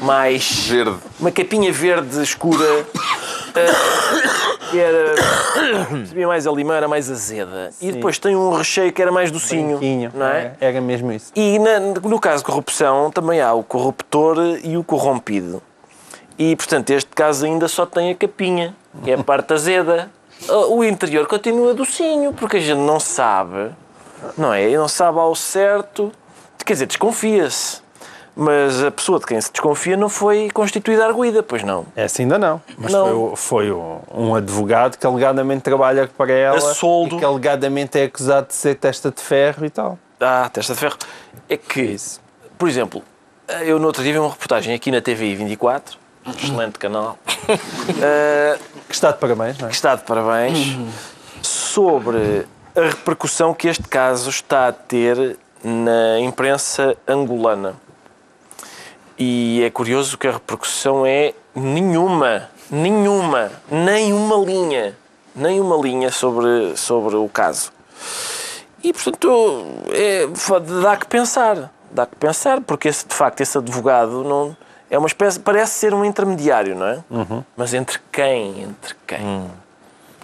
mais... 0.00 0.68
verde. 0.68 0.98
Uma 1.18 1.30
capinha 1.30 1.72
verde 1.72 2.22
escura. 2.22 2.86
Uh, 3.50 4.60
que 4.70 4.78
era. 4.78 5.14
sabia 6.06 6.26
mais 6.26 6.46
a 6.46 6.52
limão, 6.52 6.74
era 6.74 6.88
mais 6.88 7.10
azeda. 7.10 7.70
Sim. 7.72 7.88
E 7.88 7.92
depois 7.92 8.18
tem 8.18 8.36
um 8.36 8.52
recheio 8.52 8.92
que 8.92 9.02
era 9.02 9.10
mais 9.10 9.30
docinho. 9.30 9.78
Branquinho, 9.78 10.12
não 10.14 10.26
é? 10.26 10.54
é? 10.60 10.68
Era 10.68 10.80
mesmo 10.80 11.12
isso. 11.12 11.32
E 11.34 11.58
na, 11.58 11.80
no 11.80 12.20
caso 12.20 12.38
de 12.38 12.44
corrupção 12.44 13.10
também 13.10 13.40
há 13.40 13.52
o 13.52 13.62
corruptor 13.62 14.36
e 14.62 14.76
o 14.76 14.84
corrompido. 14.84 15.62
E 16.38 16.56
portanto, 16.56 16.90
este 16.90 17.10
caso 17.10 17.44
ainda 17.44 17.68
só 17.68 17.84
tem 17.84 18.10
a 18.10 18.14
capinha, 18.14 18.74
que 19.04 19.10
é 19.10 19.14
a 19.14 19.22
parte 19.22 19.52
azeda. 19.52 20.10
O 20.48 20.82
interior 20.82 21.26
continua 21.26 21.74
docinho, 21.74 22.32
porque 22.32 22.56
a 22.56 22.60
gente 22.60 22.78
não 22.78 22.98
sabe, 22.98 23.70
não 24.38 24.54
é? 24.54 24.70
Não 24.70 24.88
sabe 24.88 25.18
ao 25.18 25.34
certo. 25.34 26.10
Quer 26.64 26.72
dizer, 26.72 26.86
desconfia-se. 26.86 27.82
Mas 28.42 28.82
a 28.82 28.90
pessoa 28.90 29.18
de 29.18 29.26
quem 29.26 29.38
se 29.38 29.52
desconfia 29.52 29.98
não 29.98 30.08
foi 30.08 30.48
constituída 30.50 31.04
arguída, 31.04 31.42
pois 31.42 31.62
não? 31.62 31.84
Essa 31.94 32.22
ainda 32.22 32.38
não. 32.38 32.62
Mas 32.78 32.90
não. 32.90 33.36
foi, 33.36 33.68
foi 33.70 33.72
um 34.14 34.34
advogado 34.34 34.96
que 34.96 35.06
alegadamente 35.06 35.60
trabalha 35.60 36.08
para 36.08 36.32
ela 36.32 36.56
a 36.56 36.74
soldo. 36.74 37.16
e 37.16 37.18
que 37.18 37.24
alegadamente 37.26 37.98
é 37.98 38.04
acusado 38.04 38.46
de 38.46 38.54
ser 38.54 38.76
testa 38.76 39.10
de 39.10 39.20
ferro 39.20 39.66
e 39.66 39.68
tal. 39.68 39.98
Ah, 40.18 40.48
testa 40.50 40.72
de 40.72 40.80
ferro. 40.80 40.96
É 41.50 41.56
que, 41.58 41.82
Isso. 41.82 42.18
por 42.56 42.66
exemplo, 42.66 43.02
eu 43.60 43.78
no 43.78 43.86
outro 43.86 44.02
dia 44.02 44.14
vi 44.14 44.18
uma 44.18 44.30
reportagem 44.30 44.74
aqui 44.74 44.90
na 44.90 45.02
TVI 45.02 45.34
24, 45.34 45.98
excelente 46.34 46.78
canal, 46.78 47.18
uh, 47.28 48.58
que 48.88 48.94
está 48.94 49.10
de 49.12 49.18
parabéns, 49.18 49.58
não 49.58 49.66
é? 49.66 49.68
Que 49.68 49.76
está 49.76 49.94
de 49.96 50.02
parabéns, 50.04 50.78
sobre 51.42 52.46
a 52.74 52.80
repercussão 52.88 53.52
que 53.52 53.68
este 53.68 53.86
caso 53.86 54.30
está 54.30 54.68
a 54.68 54.72
ter 54.72 55.36
na 55.62 56.18
imprensa 56.20 56.96
angolana. 57.06 57.74
E 59.22 59.62
é 59.62 59.68
curioso 59.68 60.16
que 60.16 60.26
a 60.26 60.32
repercussão 60.32 61.04
é 61.04 61.34
nenhuma, 61.54 62.48
nenhuma, 62.70 63.52
nem 63.70 64.14
uma 64.14 64.36
linha, 64.36 64.96
nem 65.36 65.60
uma 65.60 65.76
linha 65.76 66.10
sobre, 66.10 66.74
sobre 66.74 67.16
o 67.16 67.28
caso. 67.28 67.70
E, 68.82 68.94
portanto, 68.94 69.62
é, 69.90 70.26
dá 70.82 70.96
que 70.96 71.06
pensar, 71.06 71.70
dá 71.90 72.06
que 72.06 72.16
pensar, 72.16 72.62
porque 72.62 72.88
esse, 72.88 73.06
de 73.06 73.14
facto 73.14 73.42
esse 73.42 73.58
advogado 73.58 74.24
não 74.24 74.56
é 74.88 74.96
uma 74.96 75.06
espécie, 75.06 75.38
parece 75.38 75.72
ser 75.72 75.92
um 75.92 76.02
intermediário, 76.02 76.74
não 76.74 76.86
é? 76.86 77.04
Uhum. 77.10 77.44
Mas 77.54 77.74
entre 77.74 78.00
quem? 78.10 78.62
Entre 78.62 78.96
quem? 79.06 79.20
Hum. 79.20 79.48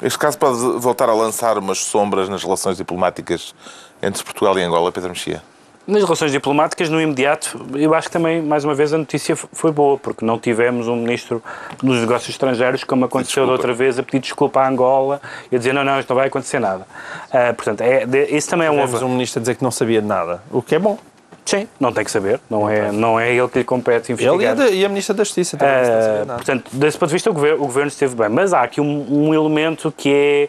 Este 0.00 0.18
caso 0.18 0.38
pode 0.38 0.58
voltar 0.78 1.10
a 1.10 1.14
lançar 1.14 1.58
umas 1.58 1.80
sombras 1.80 2.30
nas 2.30 2.42
relações 2.42 2.78
diplomáticas 2.78 3.54
entre 4.02 4.24
Portugal 4.24 4.58
e 4.58 4.62
Angola, 4.62 4.90
Pedro 4.90 5.10
Mexia? 5.10 5.42
Nas 5.86 6.02
relações 6.02 6.32
diplomáticas, 6.32 6.88
no 6.90 7.00
imediato, 7.00 7.64
eu 7.76 7.94
acho 7.94 8.08
que 8.08 8.12
também, 8.12 8.42
mais 8.42 8.64
uma 8.64 8.74
vez, 8.74 8.92
a 8.92 8.98
notícia 8.98 9.36
foi 9.36 9.70
boa, 9.70 9.96
porque 9.96 10.24
não 10.24 10.36
tivemos 10.36 10.88
um 10.88 10.96
ministro 10.96 11.40
dos 11.80 12.00
negócios 12.00 12.30
estrangeiros, 12.30 12.82
como 12.82 13.04
aconteceu 13.04 13.46
da 13.46 13.52
outra 13.52 13.72
vez, 13.72 13.96
a 13.96 14.02
pedir 14.02 14.18
desculpa 14.18 14.60
à 14.60 14.68
Angola 14.68 15.20
e 15.50 15.54
a 15.54 15.58
dizer 15.58 15.72
não, 15.72 15.84
não, 15.84 16.00
isto 16.00 16.08
não 16.08 16.16
vai 16.16 16.26
acontecer 16.26 16.58
nada. 16.58 16.86
Uh, 17.28 17.54
portanto, 17.54 17.82
é, 17.82 18.04
de, 18.04 18.24
isso 18.36 18.50
também 18.50 18.66
é 18.66 18.70
um... 18.70 18.80
Tivemos 18.80 19.02
um 19.02 19.08
ministro 19.10 19.38
a 19.38 19.42
dizer 19.42 19.54
que 19.54 19.62
não 19.62 19.70
sabia 19.70 20.02
de 20.02 20.08
nada, 20.08 20.42
o 20.50 20.60
que 20.60 20.74
é 20.74 20.78
bom. 20.78 20.98
Sim, 21.44 21.68
não 21.78 21.92
tem 21.92 22.02
que 22.02 22.10
saber, 22.10 22.40
não 22.50 22.68
é, 22.68 22.90
não 22.90 23.20
é 23.20 23.32
ele 23.32 23.46
que 23.46 23.58
lhe 23.58 23.64
compete 23.64 24.10
investigar. 24.10 24.34
Ele 24.34 24.44
e 24.44 24.48
a, 24.48 24.68
e 24.68 24.84
a 24.84 24.88
Ministra 24.88 25.14
da 25.14 25.22
Justiça 25.22 25.56
também 25.56 25.74
uh. 25.74 26.26
Portanto, 26.34 26.68
desse 26.72 26.98
ponto 26.98 27.10
de 27.10 27.12
vista, 27.12 27.30
o 27.30 27.32
governo, 27.32 27.62
o 27.62 27.66
governo 27.66 27.86
esteve 27.86 28.16
bem. 28.16 28.28
Mas 28.28 28.52
há 28.52 28.62
aqui 28.62 28.80
um, 28.80 29.28
um 29.28 29.32
elemento 29.32 29.94
que 29.96 30.12
é 30.12 30.48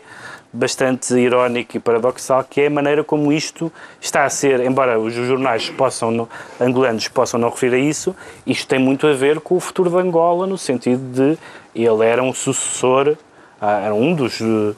bastante 0.51 1.13
irónico 1.13 1.77
e 1.77 1.79
paradoxal, 1.79 2.43
que 2.43 2.61
é 2.61 2.67
a 2.67 2.69
maneira 2.69 3.03
como 3.03 3.31
isto 3.31 3.71
está 3.99 4.25
a 4.25 4.29
ser, 4.29 4.59
embora 4.61 4.99
os 4.99 5.13
jornais 5.13 5.69
possam, 5.69 6.27
angolanos 6.59 7.07
possam 7.07 7.39
não 7.39 7.49
referir 7.49 7.75
a 7.75 7.79
isso, 7.79 8.15
isto 8.45 8.67
tem 8.67 8.79
muito 8.79 9.05
a 9.07 9.13
ver 9.13 9.39
com 9.39 9.55
o 9.55 9.59
futuro 9.59 9.89
de 9.89 9.97
Angola, 9.97 10.47
no 10.47 10.57
sentido 10.57 11.01
de 11.11 11.37
ele 11.75 12.05
era 12.05 12.23
um 12.23 12.33
sucessor 12.33 13.17
ah, 13.59 13.79
era 13.79 13.93
um 13.93 14.13
dos 14.13 14.39
uh, 14.39 14.75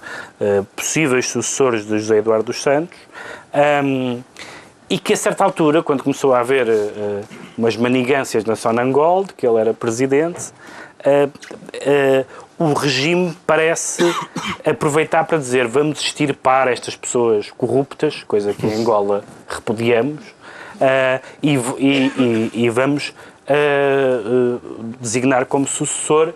possíveis 0.74 1.28
sucessores 1.28 1.86
de 1.86 2.00
José 2.00 2.20
Eduardo 2.20 2.46
dos 2.46 2.62
Santos, 2.62 2.98
um, 3.84 4.22
e 4.90 4.98
que 4.98 5.12
a 5.12 5.18
certa 5.18 5.44
altura, 5.44 5.84
quando 5.84 6.02
começou 6.02 6.34
a 6.34 6.40
haver 6.40 6.68
uh, 6.70 7.22
umas 7.58 7.76
manigâncias 7.76 8.46
na 8.46 8.56
Sonangol, 8.56 9.26
de 9.26 9.34
que 9.34 9.46
ele 9.46 9.60
era 9.60 9.74
presidente, 9.74 10.52
uh, 11.02 12.26
o 12.60 12.74
regime 12.74 13.36
parece 13.48 14.04
aproveitar 14.66 15.24
para 15.24 15.38
dizer 15.38 15.68
vamos 15.68 16.02
extirpar 16.02 16.68
estas 16.68 16.96
pessoas 16.96 17.50
corruptas, 17.52 18.24
coisa 18.28 18.54
que 18.54 18.68
em 18.68 18.82
Angola 18.82 19.24
repudiamos, 19.48 20.22
e, 21.42 21.56
e, 21.56 22.12
e, 22.18 22.52
e, 22.66 22.70
vamos 22.70 23.14
designar 25.02 25.46
como 25.46 25.68
sucessor 25.68 26.34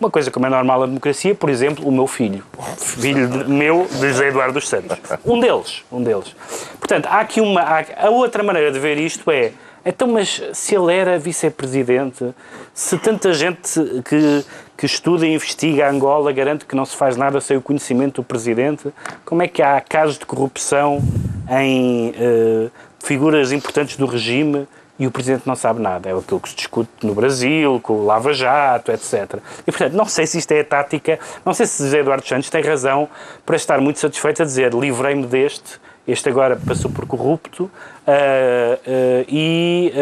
uma 0.00 0.10
coisa 0.10 0.30
como 0.30 0.46
é 0.46 0.48
normal 0.48 0.80
na 0.80 0.86
democracia, 0.86 1.34
por 1.34 1.50
exemplo, 1.50 1.86
o 1.86 1.92
meu 1.92 2.06
filho. 2.06 2.42
Filho 2.78 3.28
de, 3.28 3.44
meu 3.50 3.86
de 3.86 4.08
José 4.08 4.28
Eduardo 4.28 4.54
dos 4.54 4.66
Santos. 4.66 4.98
Um 5.26 5.38
deles, 5.38 5.84
um 5.92 6.02
deles. 6.02 6.34
Portanto, 6.78 7.06
há 7.06 7.20
aqui 7.20 7.38
uma... 7.42 7.60
Há, 7.60 8.06
a 8.06 8.08
outra 8.08 8.42
maneira 8.42 8.72
de 8.72 8.78
ver 8.78 8.96
isto 8.96 9.30
é... 9.30 9.52
Então, 9.84 10.08
mas 10.08 10.42
se 10.54 10.74
ele 10.74 10.94
era 10.94 11.18
vice-presidente, 11.18 12.34
se 12.72 12.98
tanta 12.98 13.32
gente 13.32 13.78
que, 14.04 14.44
que 14.80 14.86
estuda 14.86 15.26
e 15.26 15.34
investiga 15.34 15.86
a 15.86 15.90
Angola 15.90 16.32
garante 16.32 16.64
que 16.64 16.74
não 16.74 16.86
se 16.86 16.96
faz 16.96 17.14
nada 17.14 17.38
sem 17.38 17.54
o 17.54 17.60
conhecimento 17.60 18.22
do 18.22 18.24
presidente, 18.24 18.90
como 19.26 19.42
é 19.42 19.46
que 19.46 19.60
há 19.60 19.78
casos 19.78 20.18
de 20.18 20.24
corrupção 20.24 21.02
em 21.50 22.08
uh, 22.12 22.70
figuras 22.98 23.52
importantes 23.52 23.98
do 23.98 24.06
regime 24.06 24.66
e 24.98 25.06
o 25.06 25.10
Presidente 25.10 25.46
não 25.46 25.54
sabe 25.54 25.82
nada. 25.82 26.08
É 26.08 26.16
aquilo 26.16 26.40
que 26.40 26.48
se 26.48 26.56
discute 26.56 26.90
no 27.02 27.14
Brasil, 27.14 27.78
com 27.82 27.92
o 27.92 28.06
Lava 28.06 28.32
Jato, 28.32 28.90
etc. 28.90 29.38
E, 29.66 29.70
portanto, 29.70 29.92
não 29.92 30.06
sei 30.06 30.26
se 30.26 30.38
isto 30.38 30.52
é 30.52 30.60
a 30.60 30.64
tática, 30.64 31.18
não 31.44 31.52
sei 31.52 31.66
se 31.66 31.82
José 31.82 31.98
Eduardo 31.98 32.26
Santos 32.26 32.48
tem 32.48 32.62
razão 32.62 33.06
para 33.44 33.56
estar 33.56 33.82
muito 33.82 33.98
satisfeito 33.98 34.40
a 34.40 34.46
dizer 34.46 34.72
livrei-me 34.72 35.26
deste, 35.26 35.78
este 36.08 36.30
agora 36.30 36.58
passou 36.66 36.90
por 36.90 37.04
corrupto 37.06 37.64
uh, 37.64 37.70
uh, 38.08 39.24
e... 39.28 39.92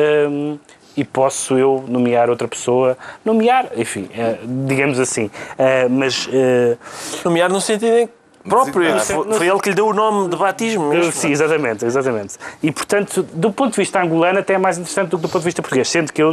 e 0.99 1.05
posso 1.05 1.57
eu 1.57 1.85
nomear 1.87 2.29
outra 2.29 2.49
pessoa, 2.49 2.99
nomear, 3.25 3.69
enfim, 3.77 4.11
uh, 4.15 4.67
digamos 4.67 4.99
assim, 4.99 5.27
uh, 5.27 5.89
mas... 5.89 6.27
Uh, 6.27 6.77
nomear 7.25 7.49
no 7.49 7.61
sentido 7.61 7.95
em 7.95 8.09
próprio. 8.49 8.99
Foi, 8.99 9.33
foi, 9.35 9.49
ele 9.49 9.61
que 9.61 9.69
lhe 9.69 9.75
deu 9.77 9.87
o 9.87 9.93
nome 9.93 10.29
de 10.29 10.37
batismo 10.37 10.89
mesmo. 10.89 11.13
Sim, 11.13 11.31
exatamente, 11.31 11.85
exatamente. 11.85 12.37
E, 12.63 12.73
portanto, 12.73 13.23
do 13.23 13.53
ponto 13.53 13.73
de 13.73 13.77
vista 13.77 14.03
angolano, 14.03 14.41
até 14.41 14.55
é 14.55 14.59
mais 14.59 14.77
interessante 14.79 15.11
do 15.11 15.19
que 15.19 15.23
do 15.23 15.29
ponto 15.29 15.43
de 15.43 15.45
vista 15.45 15.63
português. 15.63 15.89
Sendo 15.89 16.13
que 16.13 16.23
eu 16.23 16.33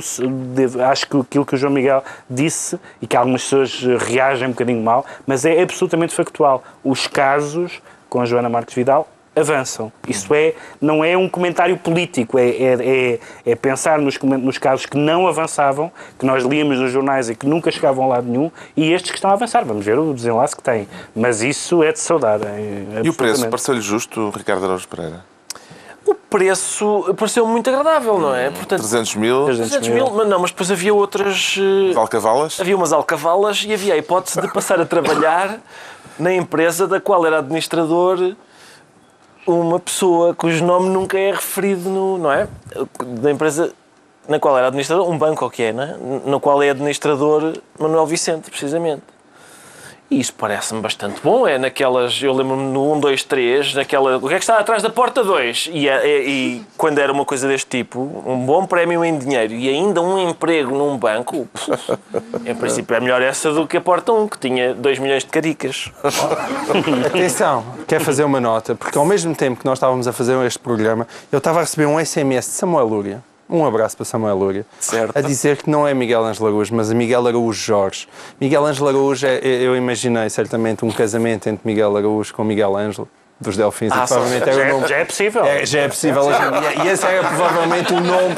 devo, 0.55 0.81
acho 0.81 1.07
que 1.07 1.17
aquilo 1.17 1.45
que 1.45 1.53
o 1.53 1.57
João 1.57 1.73
Miguel 1.73 2.03
disse, 2.29 2.79
e 3.01 3.05
que 3.05 3.15
algumas 3.15 3.43
pessoas 3.43 3.83
reagem 3.99 4.47
um 4.47 4.51
bocadinho 4.51 4.81
mal, 4.81 5.05
mas 5.27 5.45
é 5.45 5.61
absolutamente 5.61 6.13
factual. 6.15 6.63
Os 6.83 7.05
casos 7.05 7.81
com 8.09 8.21
a 8.21 8.25
Joana 8.25 8.49
Marques 8.49 8.73
Vidal 8.73 9.07
avançam. 9.35 9.91
Isso 10.07 10.33
é, 10.33 10.53
não 10.79 11.03
é 11.03 11.17
um 11.17 11.27
comentário 11.27 11.77
político, 11.77 12.39
é, 12.39 12.49
é, 12.49 12.73
é, 12.73 13.19
é, 13.45 13.55
pensar 13.55 13.99
nos, 13.99 14.17
nos 14.19 14.57
casos 14.57 14.85
que 14.85 14.97
não 14.97 15.27
avançavam, 15.27 15.91
que 16.17 16.25
nós 16.25 16.43
líamos 16.43 16.79
nos 16.79 16.91
jornais 16.91 17.29
e 17.29 17.35
que 17.35 17.45
nunca 17.45 17.69
chegavam 17.69 18.05
a 18.05 18.15
lado 18.15 18.27
nenhum, 18.27 18.49
e 18.75 18.91
estes 18.93 19.11
que 19.11 19.17
estão 19.17 19.29
a 19.29 19.33
avançar. 19.33 19.65
Vamos 19.65 19.85
ver 19.85 19.99
o 19.99 20.13
desenlace 20.13 20.55
que 20.55 20.63
têm. 20.63 20.87
Mas 21.15 21.41
isso 21.41 21.83
é 21.83 21.91
de 21.91 21.99
saudar. 21.99 22.39
É, 22.41 23.01
e 23.03 23.09
o 23.09 23.13
preço? 23.13 23.47
Pareceu-lhe 23.49 23.81
justo, 23.81 24.31
Ricardo 24.35 24.63
Araújo 24.65 24.87
Pereira? 24.87 25.23
O 26.05 26.13
preço 26.13 27.15
pareceu 27.17 27.47
muito 27.47 27.67
agradável, 27.67 28.19
não 28.19 28.35
é? 28.35 28.51
Portanto, 28.51 28.81
300 28.81 29.15
mil. 29.15 29.45
300 29.45 29.87
mil, 29.89 30.11
mas 30.11 30.27
não, 30.27 30.39
mas 30.39 30.51
depois 30.51 30.69
havia 30.69 30.93
outras. 30.93 31.57
As 31.89 31.97
alcavalas? 31.97 32.59
Havia 32.59 32.77
umas 32.77 32.93
alcavalas 32.93 33.63
e 33.67 33.73
havia 33.73 33.95
a 33.95 33.97
hipótese 33.97 34.39
de 34.39 34.47
passar 34.53 34.79
a 34.79 34.85
trabalhar 34.85 35.59
na 36.19 36.31
empresa 36.31 36.87
da 36.87 37.01
qual 37.01 37.25
era 37.25 37.39
administrador 37.39 38.35
uma 39.45 39.79
pessoa 39.79 40.33
cujo 40.33 40.63
nome 40.65 40.89
nunca 40.89 41.17
é 41.17 41.31
referido 41.31 41.89
no, 41.89 42.17
não 42.17 42.31
é? 42.31 42.47
Da 43.21 43.31
empresa 43.31 43.73
na 44.27 44.39
qual 44.39 44.57
era 44.57 44.67
administrador, 44.67 45.09
um 45.09 45.17
banco 45.17 45.45
ou 45.45 45.51
que 45.51 45.63
é, 45.63 45.73
não 45.73 45.83
é? 45.83 45.97
No 46.25 46.39
qual 46.39 46.61
é 46.63 46.69
administrador 46.69 47.53
Manuel 47.79 48.05
Vicente, 48.05 48.49
precisamente. 48.49 49.03
E 50.09 50.19
isso 50.19 50.33
parece-me 50.33 50.81
bastante 50.81 51.19
bom. 51.21 51.47
É 51.47 51.57
naquelas. 51.57 52.21
Eu 52.21 52.33
lembro-me 52.33 52.71
no 52.71 52.93
1, 52.93 52.99
2, 52.99 53.23
3, 53.23 53.73
naquela. 53.73 54.17
O 54.17 54.27
que 54.27 54.33
é 54.33 54.37
que 54.37 54.43
está 54.43 54.59
atrás 54.59 54.83
da 54.83 54.89
porta 54.89 55.23
2? 55.23 55.69
E, 55.73 55.89
é, 55.89 56.07
é, 56.07 56.23
e 56.23 56.63
quando 56.77 56.99
era 56.99 57.11
uma 57.11 57.25
coisa 57.25 57.47
deste 57.47 57.77
tipo, 57.77 57.99
um 58.25 58.45
bom 58.45 58.65
prémio 58.65 59.03
em 59.03 59.17
dinheiro 59.17 59.53
e 59.53 59.67
ainda 59.67 60.01
um 60.01 60.29
emprego 60.29 60.75
num 60.75 60.95
banco, 60.97 61.47
em 62.45 62.55
princípio 62.55 62.95
é 62.95 62.99
melhor 62.99 63.21
essa 63.21 63.51
do 63.51 63.65
que 63.65 63.77
a 63.77 63.81
porta 63.81 64.13
1, 64.13 64.27
que 64.27 64.37
tinha 64.37 64.73
2 64.75 64.99
milhões 64.99 65.23
de 65.23 65.29
caricas. 65.29 65.91
Atenção, 67.07 67.65
quer 67.87 67.99
fazer 67.99 68.23
uma 68.23 68.39
nota, 68.39 68.75
porque 68.75 68.97
ao 68.97 69.05
mesmo 69.05 69.35
tempo 69.35 69.59
que 69.59 69.65
nós 69.65 69.77
estávamos 69.77 70.07
a 70.07 70.13
fazer 70.13 70.39
este 70.45 70.59
programa, 70.59 71.07
eu 71.31 71.39
estava 71.39 71.59
a 71.59 71.61
receber 71.61 71.87
um 71.87 72.03
SMS 72.03 72.45
de 72.45 72.51
Samuel 72.51 72.85
Lúria 72.85 73.23
um 73.49 73.65
abraço 73.65 73.95
para 73.95 74.05
Samuel 74.05 74.37
Lúria. 74.37 74.65
Certo. 74.79 75.15
A 75.17 75.21
dizer 75.21 75.57
que 75.57 75.69
não 75.69 75.87
é 75.87 75.93
Miguel 75.93 76.23
Ângelo 76.23 76.47
Araújo, 76.47 76.75
mas 76.75 76.91
a 76.91 76.95
Miguel 76.95 77.27
Araújo 77.27 77.59
Jorge. 77.59 78.07
Miguel 78.39 78.65
Ângelo 78.65 78.87
Araújo, 78.89 79.25
é, 79.25 79.39
eu 79.43 79.75
imaginei 79.75 80.29
certamente 80.29 80.83
um 80.83 80.91
casamento 80.91 81.47
entre 81.47 81.67
Miguel 81.67 81.95
Araújo 81.95 82.33
com 82.33 82.43
Miguel 82.43 82.75
Ângelo 82.75 83.07
dos 83.39 83.57
Delfins. 83.57 83.91
Ah, 83.91 84.05
provavelmente 84.07 84.45
já, 84.45 84.61
é, 84.61 84.71
nome... 84.71 84.87
já 84.87 84.97
é 84.97 85.05
possível. 85.05 85.45
É, 85.45 85.65
já 85.65 85.79
é 85.81 85.87
possível. 85.87 86.23
E 86.83 86.87
esse 86.87 87.05
era 87.05 87.27
provavelmente 87.27 87.93
o 87.93 87.99
nome, 87.99 88.35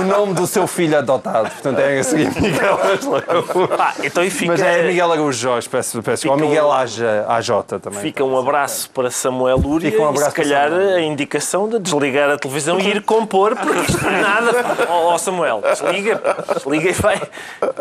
o 0.00 0.04
nome 0.04 0.34
do 0.34 0.46
seu 0.46 0.66
filho 0.66 0.98
adotado. 0.98 1.50
Portanto, 1.50 1.78
é 1.80 1.98
a 1.98 2.04
seguir 2.04 2.30
Miguel 2.40 2.78
ah, 3.78 3.94
então 4.02 4.30
fica... 4.30 4.52
Mas 4.52 4.62
é 4.62 4.82
Miguel 4.82 5.12
Araújo 5.12 5.38
Jorge, 5.38 5.68
peço, 5.68 6.02
peço. 6.02 6.30
Ou 6.30 6.36
Miguel 6.36 6.70
AJ 6.72 7.50
também. 7.82 8.00
Fica 8.00 8.24
um 8.24 8.38
abraço 8.38 8.90
para 8.90 9.10
Samuel 9.10 9.58
Lúria 9.58 9.90
um 10.00 10.14
e 10.14 10.18
se 10.18 10.30
calhar 10.32 10.72
a 10.72 11.00
indicação 11.00 11.68
de 11.68 11.78
desligar 11.78 12.30
a 12.30 12.38
televisão 12.38 12.78
e 12.78 12.88
ir 12.88 13.02
compor, 13.02 13.56
porque 13.56 13.92
isto 13.92 14.06
é 14.06 14.20
nada. 14.20 14.52
Ó 14.88 15.14
oh, 15.14 15.18
Samuel, 15.18 15.62
desliga, 15.62 16.20
desliga 16.54 16.90
e 16.90 16.92
vai, 16.92 17.20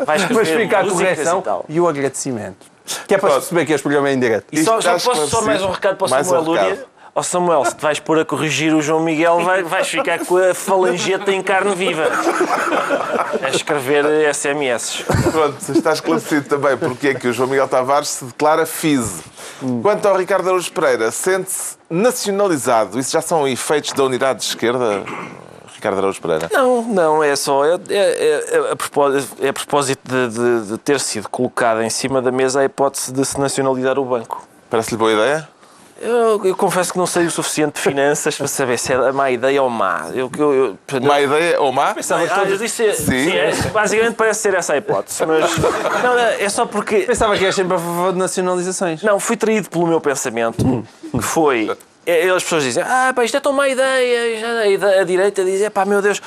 vai 0.05 0.17
Mas 0.29 0.49
fica 0.49 0.79
a 0.79 0.85
correção 0.85 1.43
e, 1.69 1.75
e 1.75 1.79
o 1.79 1.87
agradecimento. 1.87 2.76
Que 3.07 3.15
é 3.15 3.17
para 3.17 3.29
Pronto. 3.29 3.41
perceber 3.41 3.65
que 3.65 3.73
este 3.73 3.83
programa 3.83 4.09
é 4.09 4.13
em 4.13 4.19
direto. 4.19 4.45
E 4.51 4.63
só, 4.63 4.79
já 4.79 4.93
posso 4.99 5.27
só 5.27 5.41
mais 5.41 5.61
um 5.61 5.71
recado 5.71 5.97
para 5.97 6.05
o 6.05 6.09
Samuel 6.09 6.41
um 6.41 6.45
Lúria? 6.45 6.85
Ó 7.17 7.19
oh 7.19 7.23
Samuel, 7.23 7.65
se 7.65 7.75
te 7.75 7.81
vais 7.81 7.99
pôr 7.99 8.19
a 8.19 8.25
corrigir 8.25 8.75
o 8.75 8.79
João 8.79 8.99
Miguel, 8.99 9.39
vai, 9.39 9.63
vais 9.63 9.87
ficar 9.87 10.23
com 10.23 10.37
a 10.37 10.53
falangeta 10.53 11.31
em 11.31 11.41
carne 11.41 11.73
viva. 11.73 12.03
A 13.41 13.49
escrever 13.49 14.05
SMS. 14.31 15.03
Pronto, 15.31 15.71
está 15.71 15.93
esclarecido 15.93 16.47
também 16.47 16.77
porque 16.77 17.07
é 17.07 17.13
que 17.15 17.27
o 17.27 17.33
João 17.33 17.49
Miguel 17.49 17.67
Tavares 17.67 18.09
se 18.09 18.25
declara 18.25 18.67
FISE. 18.67 19.23
Quanto 19.81 20.07
ao 20.07 20.15
Ricardo 20.15 20.47
Araújo 20.47 20.71
Pereira, 20.71 21.09
sente-se 21.09 21.75
nacionalizado. 21.89 22.99
Isso 22.99 23.11
já 23.11 23.21
são 23.21 23.47
efeitos 23.47 23.93
da 23.93 24.03
unidade 24.03 24.41
de 24.41 24.45
esquerda? 24.45 25.03
Ricardo 25.77 25.99
Araújo 25.99 26.19
Pereira? 26.19 26.49
Não, 26.51 26.81
não, 26.81 27.23
é 27.23 27.35
só. 27.35 27.63
É, 27.63 27.79
é, 27.89 28.45
é 28.51 28.71
a 28.71 28.75
propósito, 28.75 29.37
é 29.39 29.49
a 29.49 29.53
propósito 29.53 30.01
de, 30.03 30.27
de, 30.27 30.67
de, 30.71 30.77
ter 30.79 30.99
sido 30.99 31.29
colocada 31.29 31.85
em 31.85 31.89
cima 31.89 32.19
da 32.19 32.31
mesa 32.31 32.61
a 32.61 32.65
hipótese 32.65 33.13
de 33.13 33.23
se 33.23 33.39
nacionalizar 33.39 33.99
o 33.99 34.03
banco. 34.03 34.47
Parece-lhe 34.71 34.97
boa 34.97 35.13
ideia? 35.13 35.47
Eu, 36.01 36.43
eu, 36.43 36.55
confesso 36.55 36.91
que 36.91 36.97
não 36.97 37.05
sei 37.05 37.25
o 37.25 37.31
suficiente 37.31 37.75
de 37.75 37.81
finanças 37.81 38.35
para 38.35 38.47
saber 38.47 38.77
se 38.77 38.91
é 38.91 39.11
má 39.11 39.29
ideia 39.29 39.61
ou 39.61 39.69
má. 39.69 40.09
Eu, 40.13 40.31
eu, 40.37 40.53
eu, 40.53 41.01
má 41.01 41.21
ideia 41.21 41.61
ou 41.61 41.71
má? 41.71 41.93
Pensava 41.93 42.23
ah, 42.23 42.27
todos... 42.27 42.53
eu 42.53 42.57
disse, 42.57 42.93
sim. 42.93 43.05
sim 43.05 43.31
é, 43.31 43.51
basicamente 43.71 44.15
parece 44.15 44.41
ser 44.41 44.53
essa 44.55 44.73
a 44.73 44.77
hipótese. 44.77 45.25
Mas 45.25 45.57
não, 46.03 46.17
é 46.17 46.49
só 46.49 46.65
porque. 46.65 47.01
Pensava 47.01 47.37
que 47.37 47.45
és 47.45 47.53
sempre 47.53 47.75
a 47.75 47.79
favor 47.79 48.13
de 48.13 48.19
nacionalizações. 48.19 49.01
Não, 49.03 49.19
fui 49.19 49.37
traído 49.37 49.69
pelo 49.69 49.87
meu 49.87 50.01
pensamento, 50.01 50.83
que 51.11 51.21
foi 51.21 51.69
é, 51.69 51.77
as 52.35 52.43
pessoas 52.43 52.63
dizem, 52.63 52.83
ah, 52.83 53.11
pá, 53.13 53.25
isto 53.25 53.35
é 53.35 53.39
tão 53.39 53.51
má 53.51 53.67
ideia, 53.67 54.65
e 54.65 54.75
a 55.01 55.03
direita 55.03 55.43
diz, 55.43 55.61
é 55.61 55.69
pá, 55.69 55.83
meu 55.83 56.01
Deus, 56.01 56.21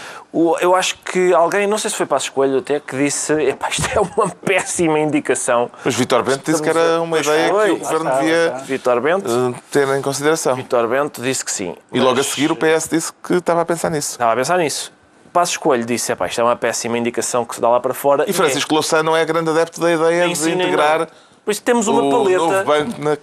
eu 0.60 0.74
acho 0.74 0.98
que 0.98 1.32
alguém, 1.32 1.66
não 1.66 1.78
sei 1.78 1.90
se 1.90 1.96
foi 1.96 2.04
para 2.04 2.18
a 2.18 2.20
escolha 2.20 2.58
até, 2.58 2.78
que 2.80 2.96
disse, 2.96 3.32
é 3.32 3.54
pá, 3.54 3.70
isto 3.70 3.88
é 3.96 4.00
uma 4.00 4.28
péssima 4.44 4.98
indicação. 4.98 5.70
Mas 5.82 5.94
Vitor 5.94 6.22
Bento 6.22 6.42
disse 6.44 6.62
que 6.62 6.68
era 6.68 7.00
uma 7.00 7.18
ideia 7.18 7.48
foi, 7.48 7.66
que 7.66 7.72
o 7.72 7.78
Governo 7.78 8.10
devia 8.10 8.50
Vitor 8.64 9.00
Bento, 9.00 9.30
eh, 9.30 9.60
ter 9.70 9.88
em 9.88 10.02
consideração. 10.02 10.54
Vitor 10.54 10.86
Bento 10.86 11.22
disse 11.22 11.44
que 11.44 11.50
sim. 11.50 11.74
E 11.90 11.98
logo 11.98 12.20
a 12.20 12.22
seguir 12.22 12.52
o 12.52 12.56
PS 12.56 12.88
disse 12.90 13.12
que 13.22 13.34
estava 13.34 13.62
a 13.62 13.64
pensar 13.64 13.90
nisso. 13.90 14.12
Estava 14.12 14.32
a 14.32 14.36
pensar 14.36 14.58
nisso. 14.58 14.92
Passo 15.32 15.52
Escolho 15.52 15.84
disse, 15.86 16.14
pá, 16.14 16.26
isto 16.26 16.40
é 16.40 16.44
uma 16.44 16.56
péssima 16.56 16.98
indicação 16.98 17.44
que 17.44 17.54
se 17.54 17.60
dá 17.60 17.68
lá 17.68 17.80
para 17.80 17.94
fora. 17.94 18.24
E 18.28 18.32
Francisco 18.32 18.72
é. 18.72 18.74
Louçã 18.74 19.02
não 19.02 19.16
é 19.16 19.24
grande 19.24 19.48
adepto 19.48 19.80
da 19.80 19.90
ideia 19.92 20.28
de 20.28 20.50
integrar... 20.50 21.00
Não 21.00 21.29
por 21.44 21.52
isso 21.52 21.62
temos 21.62 21.88
uma 21.88 22.02
o 22.02 22.10
paleta. 22.10 22.64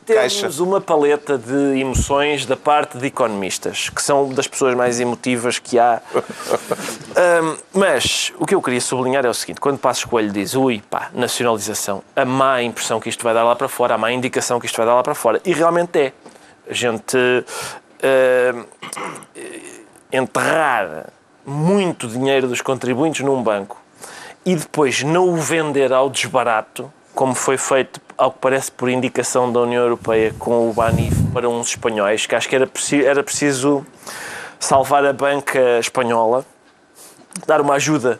temos 0.05 0.41
caixa. 0.41 0.63
uma 0.63 0.81
paleta 0.81 1.37
de 1.37 1.79
emoções 1.79 2.45
da 2.45 2.57
parte 2.57 2.97
de 2.97 3.07
economistas, 3.07 3.89
que 3.89 4.01
são 4.01 4.29
das 4.29 4.47
pessoas 4.47 4.75
mais 4.75 4.99
emotivas 4.99 5.59
que 5.59 5.77
há. 5.77 6.01
um, 6.13 7.57
mas 7.73 8.33
o 8.39 8.45
que 8.45 8.55
eu 8.55 8.61
queria 8.61 8.81
sublinhar 8.81 9.25
é 9.25 9.29
o 9.29 9.33
seguinte: 9.33 9.61
quando 9.61 9.77
Passo 9.77 10.07
Coelho 10.07 10.31
diz, 10.31 10.55
ui, 10.55 10.81
pá, 10.89 11.09
nacionalização, 11.13 12.03
a 12.15 12.25
má 12.25 12.61
impressão 12.61 12.99
que 12.99 13.07
isto 13.07 13.23
vai 13.23 13.33
dar 13.33 13.43
lá 13.43 13.55
para 13.55 13.67
fora, 13.67 13.95
a 13.95 13.97
má 13.97 14.11
indicação 14.11 14.59
que 14.59 14.65
isto 14.65 14.77
vai 14.77 14.85
dar 14.85 14.95
lá 14.95 15.03
para 15.03 15.15
fora. 15.15 15.41
E 15.45 15.53
realmente 15.53 15.99
é. 15.99 16.13
A 16.69 16.73
gente 16.73 17.15
uh, 17.17 18.65
enterrar 20.11 21.05
muito 21.45 22.07
dinheiro 22.07 22.47
dos 22.47 22.61
contribuintes 22.61 23.23
num 23.23 23.41
banco 23.41 23.81
e 24.45 24.53
depois 24.55 25.01
não 25.01 25.29
o 25.29 25.37
vender 25.37 25.93
ao 25.93 26.09
desbarato 26.09 26.91
como 27.15 27.33
foi 27.33 27.57
feito 27.57 27.99
ao 28.17 28.31
que 28.31 28.39
parece 28.39 28.71
por 28.71 28.89
indicação 28.89 29.51
da 29.51 29.59
União 29.59 29.83
Europeia, 29.83 30.33
com 30.39 30.69
o 30.69 30.73
Banif 30.73 31.15
para 31.33 31.47
uns 31.47 31.67
espanhóis, 31.69 32.25
que 32.25 32.35
acho 32.35 32.49
que 32.49 32.55
era, 32.55 32.69
era 33.05 33.23
preciso 33.23 33.85
salvar 34.59 35.05
a 35.05 35.13
banca 35.13 35.79
espanhola, 35.79 36.43
dar 37.45 37.61
uma 37.61 37.75
ajuda. 37.75 38.19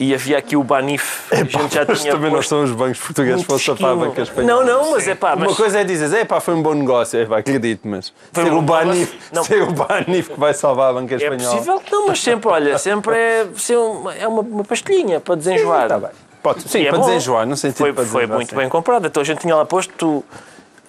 E 0.00 0.12
havia 0.12 0.36
aqui 0.36 0.56
o 0.56 0.64
Banif, 0.64 1.32
a 1.32 1.36
gente 1.36 1.74
já 1.74 1.86
tinha 1.86 2.12
também 2.12 2.30
não 2.32 2.42
são 2.42 2.64
os 2.64 2.72
bancos 2.72 2.98
portugueses 2.98 3.44
para 3.44 3.54
a 3.54 3.58
tesquinho. 3.58 3.96
banca 3.96 4.22
espanhola. 4.22 4.64
Não, 4.64 4.82
não, 4.82 4.90
mas 4.90 5.06
é 5.06 5.14
pá, 5.14 5.34
Uma 5.34 5.46
mas 5.46 5.56
coisa 5.56 5.80
é 5.80 5.84
dizer, 5.84 6.12
é 6.12 6.24
pá, 6.24 6.40
foi 6.40 6.54
um 6.54 6.62
bom 6.62 6.74
negócio, 6.74 7.20
é 7.20 7.24
pá, 7.24 7.38
acredito, 7.38 7.86
mas 7.86 8.12
Foi 8.32 8.44
ser 8.44 8.52
um 8.52 8.58
o 8.58 8.62
Banif. 8.62 9.14
Não. 9.32 9.44
ser 9.44 9.62
o 9.62 9.72
Banif 9.72 10.30
que 10.30 10.40
vai 10.40 10.52
salvar 10.54 10.90
a 10.90 10.92
banca 10.94 11.14
é 11.14 11.18
espanhola. 11.18 11.54
possível 11.56 11.78
que 11.78 11.92
não, 11.92 12.06
mas 12.08 12.20
sempre, 12.20 12.48
olha, 12.48 12.78
sempre 12.78 13.16
é, 13.16 13.46
uma, 13.76 14.14
é 14.14 14.26
uma, 14.26 14.40
uma 14.42 14.64
pastilhinha 14.64 15.20
para 15.20 15.36
desenjoar. 15.36 15.82
Está 15.84 15.98
bem. 16.00 16.10
Pode, 16.42 16.68
sim, 16.68 16.80
E 16.80 16.86
é 16.86 16.90
para 16.90 16.98
bom. 16.98 17.06
desenjoar, 17.06 17.46
no 17.46 17.56
sentido 17.56 17.78
Foi, 17.78 17.92
para 17.92 18.04
foi 18.04 18.26
muito 18.26 18.54
bem 18.54 18.68
comprado. 18.68 19.06
Então 19.06 19.20
a 19.20 19.24
gente 19.24 19.40
tinha 19.40 19.54
lá 19.54 19.64
posto 19.64 20.24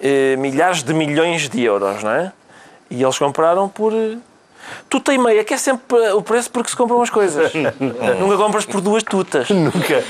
eh, 0.00 0.34
milhares 0.36 0.82
de 0.82 0.92
milhões 0.92 1.48
de 1.48 1.62
euros, 1.62 2.02
não 2.02 2.10
é? 2.10 2.32
E 2.90 3.02
eles 3.02 3.16
compraram 3.18 3.68
por. 3.68 3.92
eh, 3.92 4.16
Tuta 4.88 5.12
e 5.12 5.18
meia, 5.18 5.44
que 5.44 5.52
é 5.52 5.58
sempre 5.58 5.94
o 6.12 6.22
preço 6.22 6.50
porque 6.50 6.70
se 6.70 6.76
compram 6.76 7.00
as 7.02 7.10
coisas. 7.10 7.52
Nunca 8.18 8.36
compras 8.38 8.64
por 8.64 8.80
duas 8.80 9.02
tutas. 9.02 9.50
Nunca. 9.50 10.02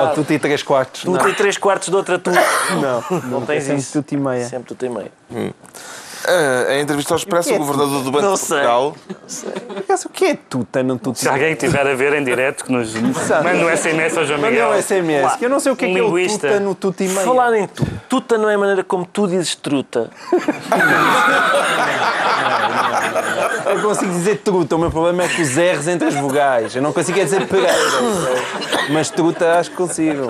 Ou 0.00 0.08
tu 0.14 0.24
tem 0.24 0.38
3 0.38 0.62
quartos. 0.62 1.02
Tuta 1.02 1.22
Não, 1.22 1.28
e 1.30 1.34
três 1.34 1.58
quartos 1.58 1.88
de 1.90 1.94
outra 1.94 2.18
tuta. 2.18 2.40
não, 2.80 3.20
Não 3.28 3.42
tens 3.46 3.64
sempre 3.64 3.80
isso. 3.82 4.02
tudo 4.02 4.10
e 4.14 4.16
meia. 4.16 4.44
Sempre 4.46 4.68
tuta 4.68 4.86
e 4.86 4.88
meia. 4.88 5.12
Ah, 6.30 6.74
em 6.74 6.82
entrevista 6.82 7.14
ao 7.14 7.18
Expresso, 7.18 7.54
o 7.54 7.58
governador 7.58 8.02
do 8.02 8.10
Banco 8.10 8.26
Não 8.26 8.34
de 8.34 8.40
sei. 8.40 8.58
Portugal 8.58 8.94
Mas 9.88 10.04
O 10.04 10.08
que 10.10 10.24
é 10.26 10.34
tuta 10.34 10.82
no 10.82 10.98
tuta? 10.98 11.18
Se 11.18 11.28
alguém 11.28 11.52
estiver 11.52 11.86
a 11.86 11.94
ver 11.94 12.12
em 12.12 12.22
direto, 12.24 12.64
que 12.66 12.70
nos 12.72 12.94
manda 12.94 13.64
um 13.64 13.74
SMS 13.74 14.18
ao 14.18 14.26
João 14.26 14.38
Mas 14.38 14.50
Miguel. 14.50 14.68
não 14.68 14.74
é 14.74 14.82
SMS, 14.82 15.36
que 15.36 15.44
eu 15.46 15.48
não 15.48 15.58
sei 15.58 15.72
o 15.72 15.76
que 15.76 15.86
é 15.86 15.88
Um 15.88 15.94
que 15.94 15.98
é 16.00 16.02
o 16.02 16.28
tuta 16.28 16.60
no 16.60 16.74
tuta 16.74 17.04
e 17.04 17.08
meia. 17.08 17.20
Falar 17.24 17.54
em 17.54 17.66
tu. 17.66 17.86
Tuta 18.10 18.36
não 18.36 18.50
é 18.50 18.54
a 18.54 18.58
maneira 18.58 18.84
como 18.84 19.06
tu 19.06 19.26
dizes 19.26 19.54
truta. 19.54 20.10
Eu 23.66 23.82
consigo 23.82 24.12
dizer 24.12 24.38
truta, 24.38 24.76
o 24.76 24.78
meu 24.78 24.90
problema 24.90 25.24
é 25.24 25.28
com 25.28 25.42
os 25.42 25.56
R's 25.56 25.88
entre 25.88 26.08
as 26.08 26.14
vogais. 26.14 26.76
Eu 26.76 26.82
não 26.82 26.92
consigo 26.92 27.18
é 27.18 27.24
dizer 27.24 27.46
pereira. 27.46 27.72
Mas 28.90 29.10
truta 29.10 29.58
acho 29.58 29.70
que 29.70 29.76
consigo. 29.76 30.26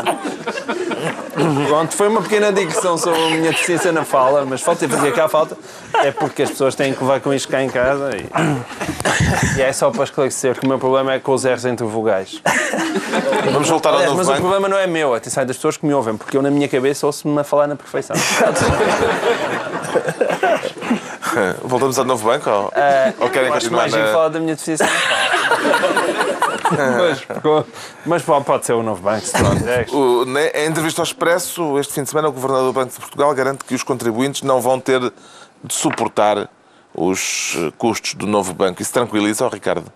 Pronto, 1.69 1.95
foi 1.95 2.09
uma 2.09 2.23
pequena 2.23 2.53
digressão 2.53 2.99
sobre 2.99 3.21
a 3.21 3.31
minha 3.31 3.51
deficiência 3.51 3.93
na 3.93 4.05
fala, 4.05 4.45
mas 4.45 4.61
falta 4.61 4.89
fazer 4.89 5.13
cá 5.13 5.29
falta. 5.29 5.57
É 6.03 6.11
porque 6.11 6.43
as 6.43 6.51
pessoas 6.51 6.75
têm 6.75 6.93
que 6.93 7.01
levar 7.03 7.21
com 7.21 7.33
isto 7.33 7.49
cá 7.49 7.63
em 7.63 7.69
casa 7.69 8.11
e, 8.17 9.59
e 9.59 9.63
é 9.63 9.73
só 9.73 9.91
para 9.91 10.05
esclarecer 10.05 10.59
que 10.59 10.67
o 10.67 10.69
meu 10.69 10.79
problema 10.79 11.13
é 11.13 11.19
com 11.19 11.33
os 11.33 11.45
R's 11.45 11.65
entre 11.65 11.87
vogais. 11.87 12.41
Vamos 13.53 13.69
voltar 13.69 13.91
ao 13.91 13.97
Aliás, 13.97 14.11
novo 14.11 14.19
mas 14.19 14.29
o 14.29 14.31
banco. 14.33 14.43
problema 14.43 14.69
não 14.69 14.79
é 14.79 14.87
meu, 14.87 15.15
atenção, 15.15 15.43
é 15.43 15.47
das 15.47 15.57
pessoas 15.57 15.77
que 15.77 15.87
me 15.87 15.95
ouvem, 15.95 16.17
porque 16.17 16.37
eu 16.37 16.43
na 16.43 16.51
minha 16.51 16.69
cabeça 16.69 17.07
ouço-me 17.07 17.39
a 17.41 17.45
falar 17.45 17.67
na 17.67 17.77
perfeição. 17.77 18.17
Voltamos 21.63 21.99
ao 21.99 22.05
novo 22.05 22.27
banco 22.27 22.51
ou, 22.51 22.73
ou 23.21 23.31
querem 23.31 23.51
continuar 23.53 23.83
mais 23.83 23.93
na... 23.93 24.13
falar 24.13 24.29
da 24.29 24.41
minha 24.41 24.55
deficiência 24.55 24.87
na 24.87 24.93
fala. 24.93 25.28
Mas, 28.07 28.23
mas 28.23 28.23
pode- 28.45 28.67
ser 28.67 28.73
o 28.75 28.83
novo 28.83 29.03
banco. 29.03 29.25
É. 29.67 29.87
O- 29.95 30.25
na- 30.25 30.41
Em 30.47 30.67
entrevista 30.69 31.01
ao 31.01 31.05
Expresso, 31.05 31.79
este 31.79 31.93
fim 31.95 32.03
de 32.03 32.11
semana, 32.11 32.29
o 32.29 32.33
Governador 32.33 32.67
do 32.67 32.73
Banco 32.73 32.93
de 32.93 32.99
Portugal 32.99 33.35
garante 33.35 33.65
que 33.65 33.75
os 33.75 33.83
contribuintes 33.83 34.43
não 34.43 34.61
vão 34.61 34.79
ter 34.81 35.01
de 35.01 35.75
suportar 35.75 36.49
os 36.95 37.55
eh, 37.57 37.73
custos 37.79 38.15
do 38.15 38.27
novo 38.27 38.53
banco. 38.53 38.83
Isso 38.83 38.93
tranquiliza, 38.93 39.47
ó, 39.47 39.49
Ricardo? 39.49 39.91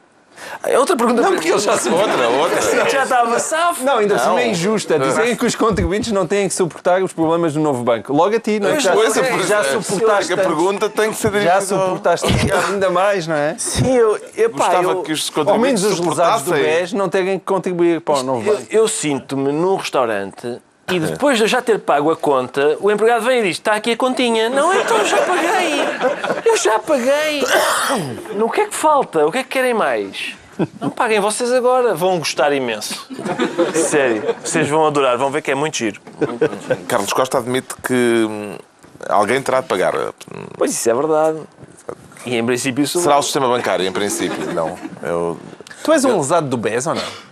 É 0.65 0.79
outra 0.79 0.97
pergunta. 0.97 1.23
Não, 1.23 1.33
porque 1.33 1.49
eles 1.49 1.63
já 1.63 1.77
são. 1.77 1.93
Outra, 1.95 2.29
outra. 2.29 2.63
Já 2.91 3.03
estava 3.05 3.39
safo. 3.39 3.85
Não, 3.85 3.99
ainda 3.99 4.15
Não. 4.17 4.37
assim 4.37 4.45
é 4.45 4.49
injusta. 4.49 4.99
Dizerem 4.99 5.37
que 5.37 5.47
os 5.47 5.55
contribuintes 5.55 6.13
não 6.13 6.27
têm 6.27 6.49
que 6.49 6.55
suportar 6.55 7.03
os 7.03 7.13
problemas 7.13 7.55
do 7.55 7.61
novo 7.61 7.83
banco. 7.83 8.13
Logo 8.13 8.35
a 8.35 8.41
ti, 8.41 8.61
não 8.61 8.71
é? 8.71 8.81
Já, 8.81 8.93
coisa, 8.93 9.23
já 9.47 9.63
porque- 9.65 9.83
suportaste. 9.83 10.33
A 10.33 10.37
pergunta 10.37 10.89
tem 10.89 11.11
que 11.11 11.17
ser 11.17 11.31
dirigida 11.31 11.55
Já 11.55 11.61
suportaste 11.61 12.27
ainda 12.69 12.91
mais, 12.91 13.27
não 13.27 13.35
é? 13.35 13.55
Sim, 13.59 13.95
eu, 13.95 14.17
epá, 14.37 14.67
Gostava 14.67 14.91
eu, 14.91 15.03
que 15.03 15.13
os 15.13 15.33
Ao 15.47 15.59
menos 15.59 15.85
os 15.85 15.99
lesados 15.99 16.43
do. 16.43 16.53
BES 16.53 16.93
não 16.93 17.09
terem 17.09 17.39
que 17.39 17.45
contribuir 17.45 18.01
para 18.01 18.19
o 18.19 18.23
novo 18.23 18.47
eu, 18.49 18.55
banco. 18.55 18.67
eu 18.71 18.89
sinto-me 18.89 19.53
num 19.53 19.77
restaurante 19.77 20.61
e 20.91 20.99
depois 20.99 21.39
de 21.39 21.45
eu 21.45 21.49
já 21.49 21.63
ter 21.63 21.79
pago 21.79 22.11
a 22.11 22.17
conta, 22.17 22.77
o 22.81 22.91
empregado 22.91 23.25
vem 23.25 23.41
e 23.41 23.43
diz: 23.45 23.57
Está 23.57 23.75
aqui 23.75 23.93
a 23.93 23.97
continha. 23.97 24.51
Não, 24.51 24.75
então 24.75 24.99
eu 24.99 25.07
já 25.07 25.19
paguei. 25.19 25.81
Eu 26.45 26.57
já 26.57 26.79
paguei. 26.79 27.45
No 28.35 28.51
que 28.51 28.63
é 28.63 28.67
que 28.67 28.75
falta? 28.75 29.27
O 29.27 29.33
que 29.33 29.39
é 29.39 29.43
que 29.43 29.49
querem 29.49 29.75
mais? 29.75 30.35
Não 30.81 30.91
paguem 30.91 31.21
vocês 31.21 31.51
agora. 31.53 31.95
Vão 31.95 32.19
gostar 32.19 32.53
imenso. 32.53 33.09
Sério. 33.75 34.35
Vocês 34.45 34.69
vão 34.69 34.87
adorar. 34.87 35.17
Vão 35.17 35.31
ver 35.31 35.41
que 35.41 35.51
é 35.51 35.55
muito 35.55 35.79
giro. 35.79 36.01
Carlos 36.89 37.13
Costa 37.13 37.39
admite 37.39 37.75
que 37.83 38.27
hum, 38.29 38.57
alguém 39.09 39.41
terá 39.41 39.61
de 39.61 39.69
pagar. 39.69 39.95
Pois 40.59 40.73
isso 40.73 40.91
é 40.91 40.95
verdade. 40.95 41.41
E 42.27 42.37
em 42.37 42.45
princípio 42.45 42.85
isso. 42.85 43.01
Será 43.01 43.19
o 43.19 43.23
sistema 43.23 43.49
bancário, 43.49 43.87
em 43.87 43.93
princípio. 43.93 44.53
Não. 44.53 44.79
Eu... 45.03 45.39
Tu 45.83 45.93
és 45.93 46.05
um 46.05 46.17
lesado 46.19 46.49
do 46.49 46.57
BES 46.57 46.87
ou 46.87 46.95
não? 46.95 47.32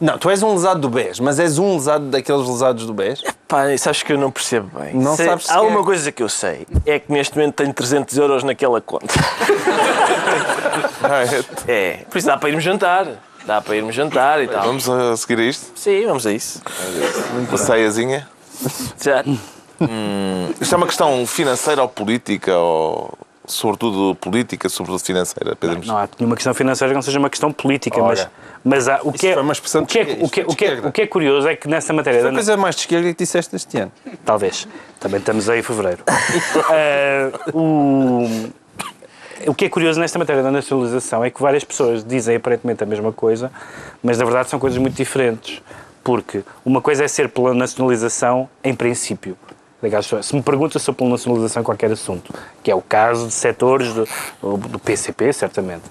Não, 0.00 0.16
tu 0.16 0.30
és 0.30 0.42
um 0.42 0.52
lesado 0.54 0.80
do 0.80 0.88
BES, 0.88 1.20
mas 1.20 1.38
és 1.38 1.58
um 1.58 1.74
lesado 1.74 2.06
daqueles 2.06 2.46
lesados 2.48 2.86
do 2.86 2.94
BES? 2.94 3.22
Pá, 3.46 3.64
sabes 3.76 4.02
que 4.02 4.12
eu 4.12 4.18
não 4.18 4.30
percebo 4.30 4.78
bem. 4.80 4.94
Não 4.94 5.14
Sei- 5.14 5.26
sabes 5.26 5.50
Há 5.50 5.54
sequer. 5.54 5.66
uma 5.68 5.84
coisa 5.84 6.10
que 6.10 6.22
eu 6.22 6.28
sei. 6.28 6.66
É 6.86 6.98
que 6.98 7.12
neste 7.12 7.36
momento 7.36 7.56
tenho 7.56 7.72
300 7.74 8.16
euros 8.16 8.42
naquela 8.42 8.80
conta. 8.80 9.14
É. 11.04 11.50
É. 11.70 11.92
Por 12.10 12.18
isso 12.18 12.26
dá 12.26 12.36
para 12.36 12.48
irmos 12.48 12.62
jantar. 12.64 13.06
Dá 13.46 13.60
para 13.60 13.76
irmos 13.76 13.94
jantar 13.94 14.42
e 14.42 14.48
tal. 14.48 14.64
Vamos 14.64 14.88
a 14.88 15.16
seguir 15.16 15.38
a 15.40 15.44
isto? 15.44 15.72
Sim, 15.78 16.06
vamos 16.06 16.26
a 16.26 16.32
isso. 16.32 16.60
Uma 17.48 17.58
ceiazinha? 17.58 18.28
Já. 19.02 19.24
Isto 20.60 20.74
é 20.74 20.76
uma 20.76 20.86
questão 20.86 21.26
financeira 21.26 21.82
ou 21.82 21.88
política, 21.88 22.56
ou 22.56 23.12
sobretudo 23.50 24.14
política, 24.14 24.68
sobretudo 24.68 25.04
financeira, 25.04 25.54
Pedro? 25.56 25.80
Não 25.86 25.98
há 25.98 26.08
nenhuma 26.18 26.36
questão 26.36 26.54
financeira 26.54 26.92
que 26.92 26.94
não 26.94 27.02
seja 27.02 27.18
uma 27.18 27.30
questão 27.30 27.52
política, 27.52 28.00
mas, 28.02 28.20
Ora. 28.20 28.32
mas 28.64 28.88
há, 28.88 29.00
o, 29.02 29.12
que 29.12 29.26
é, 29.28 29.34
foi 29.34 29.42
uma 29.42 29.52
expressão 29.52 29.82
o, 29.82 29.86
que 29.86 29.98
é, 29.98 30.02
o, 30.20 30.28
que 30.28 30.40
é, 30.40 30.44
o, 30.44 30.54
que 30.54 30.64
é, 30.64 30.74
o 30.86 30.92
que 30.92 31.02
é 31.02 31.06
curioso 31.06 31.48
é 31.48 31.56
que 31.56 31.68
nessa 31.68 31.92
matéria. 31.92 32.20
Foi 32.20 32.28
a 32.28 32.32
da- 32.32 32.36
coisa 32.36 32.56
mais 32.56 32.74
de 32.76 32.82
esquerda 32.82 33.08
que 33.12 33.18
disseste 33.18 33.54
este 33.56 33.78
ano. 33.78 33.92
Talvez. 34.24 34.66
Também 34.98 35.18
estamos 35.20 35.48
aí 35.48 35.60
em 35.60 35.62
fevereiro. 35.62 36.02
Eh, 36.72 37.30
o, 37.52 38.50
o 39.46 39.54
que 39.54 39.64
é 39.64 39.68
curioso 39.68 39.98
nesta 39.98 40.18
matéria 40.18 40.42
da 40.42 40.50
nacionalização 40.50 41.24
é 41.24 41.30
que 41.30 41.40
várias 41.40 41.64
pessoas 41.64 42.04
dizem 42.04 42.36
aparentemente 42.36 42.82
a 42.82 42.86
mesma 42.86 43.12
coisa, 43.12 43.50
mas 44.02 44.18
na 44.18 44.24
verdade 44.24 44.48
são 44.50 44.58
coisas 44.58 44.78
muito 44.78 44.94
diferentes. 44.94 45.60
Porque 46.02 46.42
uma 46.64 46.80
coisa 46.80 47.04
é 47.04 47.08
ser 47.08 47.28
pela 47.28 47.52
nacionalização 47.52 48.48
em 48.64 48.74
princípio. 48.74 49.36
Aliás, 49.82 50.10
Se 50.22 50.36
me 50.36 50.42
pergunta 50.42 50.78
se 50.78 50.84
sou 50.84 50.94
pela 50.94 51.10
nacionalização 51.10 51.62
em 51.62 51.64
qualquer 51.64 51.90
assunto, 51.90 52.34
que 52.62 52.70
é 52.70 52.74
o 52.74 52.82
caso 52.82 53.26
de 53.26 53.32
setores 53.32 53.92
do, 53.94 54.06
do 54.42 54.78
PCP, 54.78 55.32
certamente. 55.32 55.84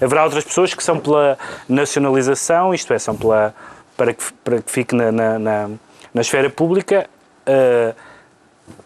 Haverá 0.00 0.24
outras 0.24 0.44
pessoas 0.44 0.74
que 0.74 0.82
são 0.82 0.98
pela 0.98 1.38
nacionalização, 1.68 2.74
isto 2.74 2.92
é, 2.92 2.98
são 2.98 3.16
pela, 3.16 3.54
para, 3.96 4.12
que, 4.12 4.24
para 4.44 4.60
que 4.60 4.70
fique 4.70 4.94
na, 4.94 5.10
na, 5.10 5.38
na, 5.38 5.70
na 6.12 6.20
esfera 6.20 6.50
pública, 6.50 7.08
eh, 7.46 7.94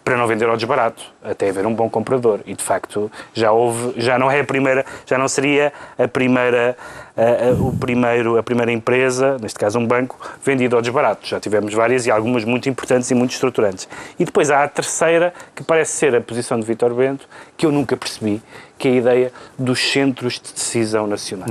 para 0.04 0.16
não 0.16 0.26
vender 0.26 0.48
ao 0.48 0.56
desbarato, 0.56 1.02
até 1.22 1.48
haver 1.48 1.66
um 1.66 1.74
bom 1.74 1.88
comprador. 1.88 2.40
E 2.46 2.54
de 2.54 2.62
facto 2.62 3.10
já 3.32 3.52
houve, 3.52 3.94
já 4.00 4.18
não 4.18 4.30
é 4.30 4.40
a 4.40 4.44
primeira, 4.44 4.84
já 5.06 5.16
não 5.18 5.28
seria 5.28 5.72
a 5.98 6.06
primeira, 6.08 6.76
a, 7.16 7.22
a- 7.22 7.52
o 7.52 7.72
primeiro, 7.76 8.36
a 8.38 8.42
primeira 8.42 8.70
empresa, 8.72 9.36
neste 9.40 9.58
caso 9.58 9.78
um 9.78 9.86
banco, 9.86 10.18
vendido 10.44 10.76
ao 10.76 10.82
desbarato. 10.82 11.26
Já 11.26 11.40
tivemos 11.40 11.72
várias 11.72 12.06
e 12.06 12.10
algumas 12.10 12.44
muito 12.44 12.68
importantes 12.68 13.10
e 13.10 13.14
muito 13.14 13.32
estruturantes. 13.32 13.88
E 14.18 14.24
depois 14.24 14.50
há 14.50 14.64
a 14.64 14.68
terceira, 14.68 15.32
que 15.54 15.62
parece 15.62 15.92
ser 15.92 16.14
a 16.14 16.20
posição 16.20 16.58
de 16.60 16.66
Vítor 16.66 16.92
Bento, 16.94 17.26
que 17.56 17.64
eu 17.66 17.72
nunca 17.72 17.96
percebi, 17.96 18.42
que 18.78 18.88
é 18.88 18.90
a 18.90 18.94
ideia 18.96 19.32
dos 19.58 19.78
centros 19.92 20.34
de 20.34 20.52
decisão 20.52 21.06
nacionais. 21.06 21.50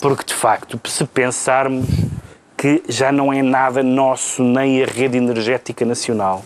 Porque, 0.00 0.24
de 0.24 0.34
facto, 0.34 0.78
se 0.88 1.04
pensarmos 1.04 1.86
que 2.62 2.80
já 2.88 3.10
não 3.10 3.32
é 3.32 3.42
nada 3.42 3.82
nosso, 3.82 4.40
nem 4.40 4.84
a 4.84 4.86
rede 4.86 5.16
energética 5.16 5.84
nacional, 5.84 6.44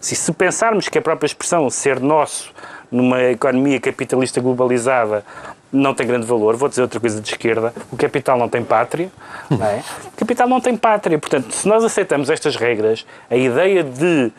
se, 0.00 0.16
se 0.16 0.32
pensarmos 0.32 0.88
que 0.88 0.96
a 0.96 1.02
própria 1.02 1.26
expressão 1.26 1.68
ser 1.68 2.00
nosso 2.00 2.50
numa 2.90 3.22
economia 3.24 3.78
capitalista 3.78 4.40
globalizada 4.40 5.22
não 5.70 5.92
tem 5.92 6.06
grande 6.06 6.24
valor, 6.24 6.56
vou 6.56 6.70
dizer 6.70 6.80
outra 6.80 6.98
coisa 6.98 7.20
de 7.20 7.28
esquerda, 7.28 7.74
o 7.92 7.98
capital 7.98 8.38
não 8.38 8.48
tem 8.48 8.64
pátria, 8.64 9.12
não 9.50 9.66
é? 9.66 9.82
O 10.06 10.16
capital 10.16 10.48
não 10.48 10.58
tem 10.58 10.74
pátria, 10.74 11.18
portanto, 11.18 11.52
se 11.52 11.68
nós 11.68 11.84
aceitamos 11.84 12.30
estas 12.30 12.56
regras, 12.56 13.04
a 13.30 13.36
ideia 13.36 13.84
de, 13.84 14.32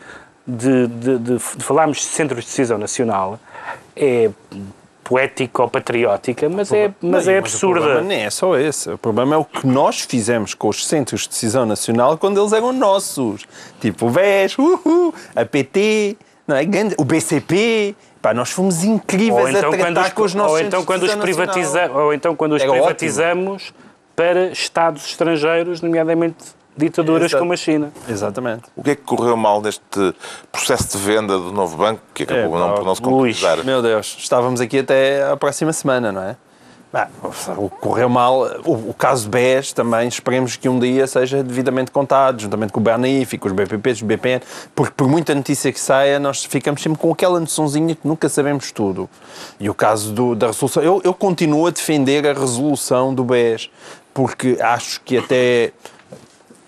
de, 0.44 0.88
de, 0.88 1.18
de, 1.18 1.34
de 1.36 1.64
falarmos 1.64 1.98
de 1.98 2.06
centros 2.06 2.40
de 2.42 2.50
decisão 2.50 2.76
nacional 2.76 3.38
é 3.94 4.30
poética 5.04 5.62
ou 5.62 5.68
patriótica, 5.68 6.48
mas 6.48 6.72
é, 6.72 6.90
mas 7.00 7.26
Não, 7.26 7.32
é 7.32 7.36
O 7.36 7.38
absurda. 7.40 7.80
problema 7.80 8.02
nem 8.08 8.24
é 8.24 8.30
só 8.30 8.58
esse. 8.58 8.90
O 8.90 8.98
problema 8.98 9.34
é 9.34 9.38
o 9.38 9.44
que 9.44 9.66
nós 9.66 10.00
fizemos 10.00 10.54
com 10.54 10.68
os 10.68 10.86
centros 10.86 11.22
de 11.22 11.28
decisão 11.28 11.66
nacional 11.66 12.16
quando 12.18 12.40
eles 12.40 12.52
eram 12.52 12.72
nossos. 12.72 13.44
Tipo 13.80 14.06
o 14.06 14.10
VES, 14.10 14.56
a 15.36 15.44
PT, 15.44 16.16
não 16.48 16.56
é? 16.56 16.62
O 16.98 17.04
BCP. 17.04 17.94
Pá, 18.22 18.32
nós 18.32 18.50
fomos 18.50 18.82
incríveis 18.82 19.54
então, 19.54 19.70
a 19.70 19.76
tratar 19.76 20.06
os, 20.06 20.12
com 20.14 20.22
os 20.22 20.34
nossos 20.34 20.52
ou 20.52 20.58
então 20.58 20.80
centros 20.80 20.86
quando 20.86 21.00
de 21.00 21.06
os 21.06 21.14
decisão 21.14 21.22
privatiza, 21.46 21.80
nacional. 21.82 22.04
ou 22.06 22.14
então 22.14 22.34
quando 22.34 22.52
os 22.54 22.62
Era 22.62 22.70
ótimo. 22.70 22.84
privatizamos 22.86 23.74
para 24.16 24.46
Estados 24.46 25.04
estrangeiros, 25.06 25.82
nomeadamente 25.82 26.36
ditaduras 26.76 27.26
Exato. 27.30 27.40
como 27.42 27.52
a 27.52 27.56
China. 27.56 27.92
Exatamente. 28.08 28.62
O 28.76 28.82
que 28.82 28.90
é 28.90 28.94
que 28.96 29.02
correu 29.02 29.36
mal 29.36 29.60
neste 29.62 29.82
processo 30.50 30.96
de 30.96 31.04
venda 31.04 31.38
do 31.38 31.52
novo 31.52 31.76
banco, 31.76 32.00
que 32.12 32.22
acabou 32.24 32.56
É, 32.56 32.60
não, 32.60 32.74
por 32.74 32.84
não 32.84 32.94
se 32.94 33.02
Luís, 33.02 33.38
concretizar? 33.40 33.64
Meu 33.64 33.80
Deus, 33.82 34.16
estávamos 34.18 34.60
aqui 34.60 34.78
até 34.80 35.22
a 35.30 35.36
próxima 35.36 35.72
semana, 35.72 36.10
não 36.12 36.22
é? 36.22 36.36
Bah, 36.92 37.08
o 37.56 37.68
que 37.68 37.76
correu 37.80 38.08
mal, 38.08 38.42
o, 38.64 38.90
o 38.90 38.94
caso 38.96 39.28
BES 39.28 39.72
também, 39.72 40.06
esperemos 40.06 40.54
que 40.54 40.68
um 40.68 40.78
dia 40.78 41.08
seja 41.08 41.42
devidamente 41.42 41.90
contado, 41.90 42.40
juntamente 42.40 42.72
com 42.72 42.78
o 42.78 42.82
BNIF 42.84 43.34
e 43.34 43.38
com 43.38 43.48
os 43.48 43.52
BPPs, 43.52 43.96
os 43.96 44.02
BPN, 44.02 44.40
porque 44.76 44.92
por 44.96 45.08
muita 45.08 45.34
notícia 45.34 45.72
que 45.72 45.80
saia, 45.80 46.20
nós 46.20 46.44
ficamos 46.44 46.80
sempre 46.80 46.96
com 47.00 47.10
aquela 47.10 47.40
noçãozinha 47.40 47.96
que 47.96 48.06
nunca 48.06 48.28
sabemos 48.28 48.70
tudo. 48.70 49.10
E 49.58 49.68
o 49.68 49.74
caso 49.74 50.12
do- 50.12 50.36
da 50.36 50.46
resolução, 50.46 50.84
eu, 50.84 51.00
eu 51.02 51.12
continuo 51.12 51.66
a 51.66 51.70
defender 51.70 52.24
a 52.28 52.32
resolução 52.32 53.12
do 53.12 53.24
BES, 53.24 53.68
porque 54.14 54.56
acho 54.60 55.00
que 55.00 55.18
até 55.18 55.72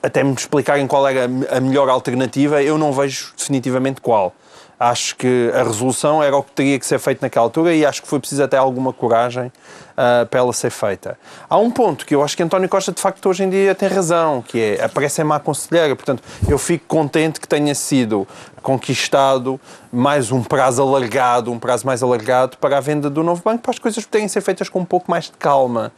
até 0.07 0.23
me 0.23 0.33
explicarem 0.33 0.87
qual 0.87 1.07
era 1.07 1.25
a 1.25 1.61
melhor 1.61 1.89
alternativa, 1.89 2.63
eu 2.63 2.79
não 2.79 2.93
vejo 2.93 3.33
definitivamente 3.37 4.01
qual. 4.01 4.33
Acho 4.79 5.17
que 5.17 5.51
a 5.55 5.63
resolução 5.63 6.23
era 6.23 6.37
o 6.37 6.43
que 6.43 6.53
teria 6.53 6.79
que 6.79 6.85
ser 6.85 6.99
feito 6.99 7.23
naquela 7.23 7.47
altura 7.47 7.75
e 7.75 7.85
acho 7.85 8.03
que 8.03 8.09
foi 8.09 8.21
preciso 8.21 8.43
até 8.43 8.59
alguma 8.59 8.93
coragem 8.93 9.51
ah, 9.97 10.27
para 10.31 10.41
ela 10.41 10.53
ser 10.53 10.69
feita. 10.69 11.19
Há 11.49 11.57
um 11.57 11.71
ponto 11.71 12.05
que 12.05 12.15
eu 12.15 12.23
acho 12.23 12.37
que 12.37 12.43
António 12.43 12.69
Costa, 12.69 12.93
de 12.93 13.01
facto, 13.01 13.27
hoje 13.27 13.43
em 13.43 13.49
dia 13.49 13.75
tem 13.75 13.89
razão, 13.89 14.43
que 14.43 14.61
é 14.61 14.85
aparece 14.85 15.23
em 15.23 15.25
má 15.25 15.41
conselheira. 15.41 15.97
Portanto, 15.97 16.23
eu 16.47 16.59
fico 16.59 16.85
contente 16.87 17.41
que 17.41 17.49
tenha 17.49 17.75
sido 17.75 18.29
conquistado 18.63 19.59
mais 19.97 20.31
um 20.31 20.43
prazo 20.43 20.83
alargado, 20.83 21.51
um 21.51 21.59
prazo 21.59 21.87
mais 21.87 22.03
alargado 22.03 22.59
para 22.59 22.77
a 22.77 22.81
venda 22.81 23.09
do 23.09 23.23
novo 23.23 23.43
banco, 23.43 23.63
para 23.63 23.71
as 23.71 23.79
coisas 23.79 24.05
poderem 24.05 24.29
ser 24.29 24.43
feitas 24.43 24.69
com 24.69 24.81
um 24.81 24.85
pouco 24.85 25.11
mais 25.11 25.25
de 25.25 25.33
calma. 25.39 25.91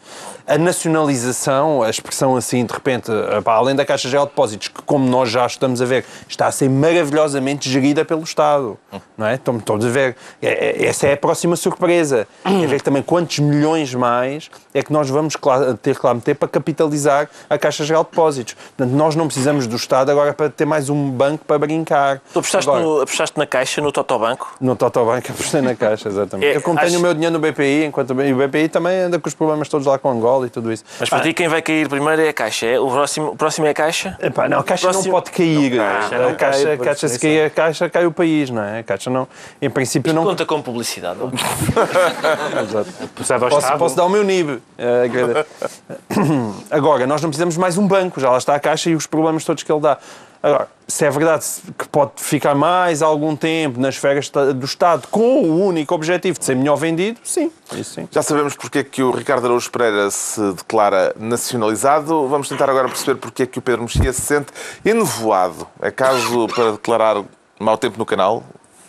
A 0.47 0.57
nacionalização, 0.57 1.83
a 1.83 1.91
expressão 1.91 2.37
assim, 2.37 2.65
de 2.65 2.73
repente, 2.73 3.11
eh, 3.11 3.43
além 3.45 3.75
da 3.75 3.85
Caixa 3.85 4.09
Geral 4.09 4.27
de 4.27 4.31
Depósitos, 4.31 4.69
que 4.69 4.83
como 4.83 5.09
nós 5.09 5.31
já 5.31 5.45
estamos 5.45 5.83
a 5.83 5.85
ver, 5.85 6.05
está 6.29 6.47
a 6.47 6.53
ser 6.53 6.71
maravilhosamente 6.71 7.69
gerida 7.69 8.05
pelo 8.05 8.23
Estado, 8.23 8.79
não 9.17 9.27
é? 9.27 9.35
Estamos 9.35 9.61
estamos 9.63 9.85
a 9.85 9.89
ver, 9.89 10.17
é- 10.41 10.83
é- 10.85 10.87
essa 10.87 11.07
é 11.09 11.15
a 11.15 11.17
próxima 11.17 11.57
surpresa, 11.57 12.27
é 12.45 12.67
ver 12.67 12.81
também 12.81 13.03
quantos 13.03 13.41
milhões 13.41 13.93
mais 13.95 14.49
é 14.73 14.81
que 14.83 14.93
nós 14.93 15.11
vamos 15.11 15.35
ter 15.83 15.99
que 15.99 16.07
lá 16.07 16.15
meter 16.15 16.37
para 16.37 16.47
capitalizar 16.49 17.29
a 17.51 17.59
Caixa 17.59 17.85
Geral 17.85 18.05
de 18.05 18.11
Depósitos. 18.11 18.55
Portanto, 18.77 18.95
nós 18.97 19.17
não 19.17 19.27
precisamos 19.27 19.67
do 19.67 19.75
Estado 19.77 20.11
agora 20.11 20.33
para 20.33 20.49
ter 20.49 20.65
mais 20.65 20.89
um 20.89 21.11
banco 21.11 21.45
para 21.45 21.59
brincar. 21.59 22.21
Tu 22.33 22.39
apostaste, 22.39 22.69
Agora, 22.71 22.85
no, 22.85 23.01
apostaste 23.01 23.37
na 23.37 23.47
caixa, 23.47 23.81
no 23.81 23.88
Totobanco? 23.93 24.55
no 24.61 24.77
Totobank 24.77 25.31
apostei 25.31 25.61
na 25.61 25.75
caixa, 25.75 26.09
exatamente. 26.09 26.47
É, 26.51 26.57
eu 26.57 26.63
como 26.63 26.79
acho- 26.79 26.89
tenho 26.89 26.99
o 26.99 27.03
meu 27.03 27.15
dinheiro 27.15 27.33
no 27.33 27.39
BPI, 27.39 27.85
enquanto 27.87 28.11
e 28.23 28.33
o 28.33 28.37
BPI 28.37 28.69
também 28.69 28.99
anda 29.01 29.19
com 29.19 29.29
os 29.29 29.35
problemas 29.35 29.69
todos 29.69 29.87
lá 29.87 29.99
com 29.99 30.11
Angola 30.11 30.47
e 30.47 30.51
tudo 30.51 30.73
isso. 30.73 30.85
Mas 31.01 31.09
para 31.09 31.21
ti 31.21 31.33
quem 31.33 31.49
vai 31.49 31.63
cair 31.63 31.89
primeiro 31.89 32.23
é 32.23 32.29
a 32.29 32.33
caixa. 32.33 32.67
É? 32.67 32.79
O, 32.81 32.89
próximo, 32.91 33.29
o 33.29 33.37
próximo 33.37 33.67
é 33.67 33.71
a 33.71 33.75
caixa? 33.75 34.17
Epá, 34.21 34.49
não, 34.49 34.59
a 34.61 34.65
caixa 34.65 34.89
Próximo- 34.89 35.13
não 35.15 35.21
pode 35.21 35.31
cair. 35.31 35.75
não 35.77 35.85
a 35.85 36.35
cai, 36.35 36.37
caixa, 36.37 36.63
por 36.65 36.73
a 36.73 36.77
caixa, 36.85 37.09
se 37.09 37.15
definição. 37.15 37.21
cair 37.21 37.45
a 37.47 37.51
caixa, 37.51 37.91
cai 37.91 38.07
o 38.07 38.13
país, 38.13 38.51
não 38.51 38.63
é? 38.63 38.81
A 38.81 38.83
caixa 38.83 39.11
não, 39.11 39.29
em 39.61 39.71
princípio 39.71 40.13
não. 40.13 40.25
Conta 40.25 40.45
com 40.47 40.61
publicidade. 40.63 41.19
não? 41.19 41.27
Ao 41.29 41.31
Posso, 43.51 43.79
posso 43.79 43.97
dar 43.97 44.05
o 44.05 44.09
meu 44.09 44.25
NIB. 44.25 44.61
Eh. 44.79 45.45
Agora, 46.71 47.07
nós 47.07 47.23
não 47.23 47.31
precisamos 47.31 47.57
mais 47.57 47.79
um 47.79 47.87
banco, 47.87 48.21
já 48.21 48.31
lá 48.31 48.39
está 48.39 48.55
a 48.55 48.61
caixa 48.61 48.91
e 48.91 48.95
os 48.95 49.07
problemas 49.07 49.45
todos 49.45 49.63
que 49.63 49.71
ele 49.73 49.81
dá. 49.81 49.99
Agora, 50.43 50.69
se 50.87 51.05
é 51.05 51.11
verdade 51.11 51.45
que 51.77 51.89
pode 51.89 52.13
ficar 52.17 52.55
mais 52.55 53.03
algum 53.03 53.35
tempo 53.35 53.81
nas 53.81 53.97
esferas 53.97 54.31
do 54.31 54.65
Estado 54.65 55.09
com 55.09 55.43
o 55.43 55.65
único 55.67 55.95
objetivo 55.95 56.39
de 56.39 56.45
ser 56.45 56.57
melhor 56.57 56.77
vendido, 56.77 57.19
sim, 57.25 57.51
isso 57.73 57.95
sim. 57.95 58.09
Já 58.11 58.23
sabemos 58.23 58.55
porque 58.55 58.79
é 58.79 58.85
que 58.85 59.03
o 59.03 59.11
Ricardo 59.11 59.47
Araújo 59.47 59.71
Pereira 59.71 60.11
se 60.11 60.41
declara 60.53 61.15
nacionalizado. 61.19 62.29
Vamos 62.29 62.49
tentar 62.49 62.71
agora 62.71 62.89
perceber 62.89 63.19
porque 63.19 63.43
é 63.43 63.47
que 63.47 63.59
o 63.59 63.63
Pedro 63.63 63.83
Mexia 63.83 64.13
se 64.13 64.23
sente 64.23 64.53
enevoado. 64.85 65.67
É 65.83 65.91
caso 65.91 66.47
para 66.49 66.73
declarar 66.73 67.23
mau 67.59 67.77
tempo 67.77 67.99
no 67.99 68.07
canal? 68.07 68.45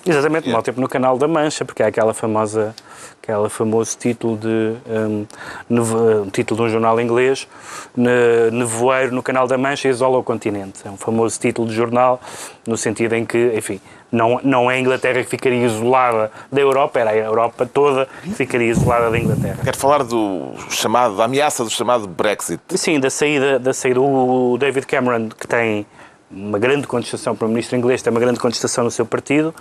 Exatamente, 0.06 0.46
Yeah. 0.46 0.54
mau 0.54 0.62
tempo 0.64 0.80
no 0.80 0.88
canal 0.88 1.18
da 1.18 1.28
Mancha, 1.28 1.66
porque 1.66 1.84
é 1.84 1.86
aquela 1.88 2.14
famosa, 2.14 2.74
aquela 3.22 3.50
famoso 3.50 3.98
título 3.98 4.38
de 4.38 4.48
um, 4.88 5.26
nevo- 5.70 6.22
um 6.24 6.30
título 6.30 6.62
de 6.62 6.68
um 6.68 6.70
jornal 6.70 7.00
inglês, 7.02 7.48
ne- 7.96 8.50
nevoeiro 8.52 9.14
no 9.14 9.22
canal 9.22 9.46
da 9.46 9.58
Mancha 9.58 9.90
isola 9.90 10.18
o 10.18 10.24
continente. 10.24 10.80
É 10.86 10.90
um 10.90 10.96
famoso 10.98 11.38
título 11.40 11.68
de 11.68 11.74
jornal 11.76 12.20
no 12.66 12.78
sentido 12.78 13.14
em 13.14 13.26
que, 13.26 13.52
enfim, 13.56 13.82
não, 14.12 14.40
não 14.42 14.72
é 14.72 14.76
a 14.76 14.80
Inglaterra 14.80 15.22
que 15.22 15.30
ficaria 15.30 15.66
isolada 15.66 16.32
da 16.52 16.62
Europa, 16.62 16.98
era 17.00 17.10
a 17.12 17.16
Europa 17.16 17.66
toda 17.72 18.08
que 18.24 18.32
ficaria 18.32 18.68
isolada 18.72 19.12
da 19.12 19.20
Inglaterra. 19.20 19.60
Quero 19.64 19.78
falar 19.78 20.04
do 20.04 20.54
chamado, 20.70 21.18
da 21.18 21.26
ameaça 21.26 21.64
do 21.64 21.70
chamado 21.70 22.08
Brexit. 22.08 22.62
Sim, 22.70 23.00
da 23.02 23.10
saída, 23.10 23.60
da 23.60 23.74
saída. 23.74 24.00
O 24.00 24.58
David 24.58 24.88
Cameron, 24.88 25.28
que 25.30 25.46
tem 25.46 25.86
uma 26.32 26.58
grande 26.58 26.88
contestação 26.88 27.36
para 27.36 27.46
o 27.46 27.50
ministro 27.50 27.76
inglês, 27.78 28.02
tem 28.02 28.10
uma 28.12 28.20
grande 28.20 28.40
contestação 28.40 28.84
no 28.86 28.92
seu 28.92 29.06
partido. 29.06 29.54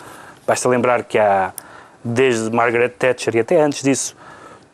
Basta 0.49 0.67
lembrar 0.67 1.05
que 1.05 1.19
há, 1.19 1.53
desde 2.03 2.51
Margaret 2.51 2.89
Thatcher 2.89 3.37
e 3.37 3.41
até 3.41 3.61
antes 3.61 3.83
disso, 3.83 4.17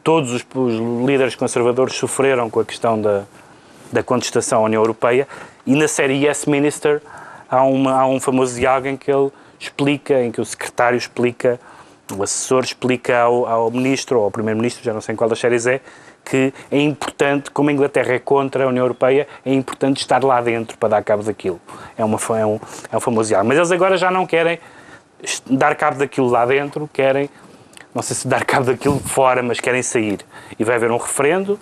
todos 0.05 0.33
os, 0.33 0.47
os 0.55 0.75
líderes 1.05 1.35
conservadores 1.35 1.97
sofreram 1.97 2.49
com 2.49 2.61
a 2.61 2.65
questão 2.65 3.03
da, 3.03 3.25
da 3.91 4.01
contestação 4.01 4.61
à 4.61 4.67
União 4.67 4.81
Europeia. 4.81 5.27
E 5.67 5.75
na 5.75 5.89
série 5.89 6.25
Yes 6.25 6.47
Minister 6.47 7.03
há, 7.51 7.65
uma, 7.65 7.91
há 7.91 8.07
um 8.07 8.21
famoso 8.21 8.55
diálogo 8.55 8.87
em 8.87 8.97
que 8.97 9.11
ele 9.11 9.33
explica, 9.59 10.23
em 10.23 10.31
que 10.31 10.41
o 10.41 10.45
secretário 10.45 10.97
explica, 10.97 11.59
o 12.17 12.23
assessor 12.23 12.63
explica 12.63 13.19
ao, 13.19 13.45
ao 13.45 13.69
ministro 13.69 14.21
ou 14.21 14.27
ao 14.27 14.31
primeiro-ministro, 14.31 14.85
já 14.85 14.93
não 14.93 15.01
sei 15.01 15.15
em 15.15 15.17
qual 15.17 15.29
das 15.29 15.41
séries 15.41 15.67
é, 15.67 15.81
que 16.25 16.55
é 16.71 16.81
importante, 16.81 17.51
como 17.51 17.71
a 17.71 17.73
Inglaterra 17.73 18.15
é 18.15 18.21
contra 18.21 18.63
a 18.63 18.69
União 18.69 18.85
Europeia, 18.85 19.27
é 19.45 19.53
importante 19.53 19.97
estar 19.97 20.23
lá 20.23 20.41
dentro 20.41 20.79
para 20.79 20.91
dar 20.91 21.03
cabo 21.03 21.25
daquilo. 21.25 21.61
É, 21.99 22.05
uma, 22.05 22.17
é, 22.39 22.47
um, 22.47 22.61
é 22.93 22.97
um 22.97 23.01
famoso 23.01 23.31
diálogo. 23.31 23.49
Mas 23.49 23.59
eles 23.59 23.73
agora 23.73 23.97
já 23.97 24.09
não 24.09 24.25
querem 24.25 24.61
dar 25.49 25.75
cabo 25.75 25.99
daquilo 25.99 26.29
lá 26.29 26.45
dentro, 26.47 26.89
querem, 26.93 27.29
não 27.95 28.03
sei 28.03 28.17
se 28.17 28.29
dar 28.29 28.45
cabo 28.47 28.67
daquilo 28.67 28.99
fora, 29.01 29.43
mas 29.43 29.61
querem 29.61 29.83
sair. 29.83 30.19
E 30.59 30.65
vai 30.65 30.77
haver 30.77 30.91
um 30.91 30.97
referendo. 30.99 31.59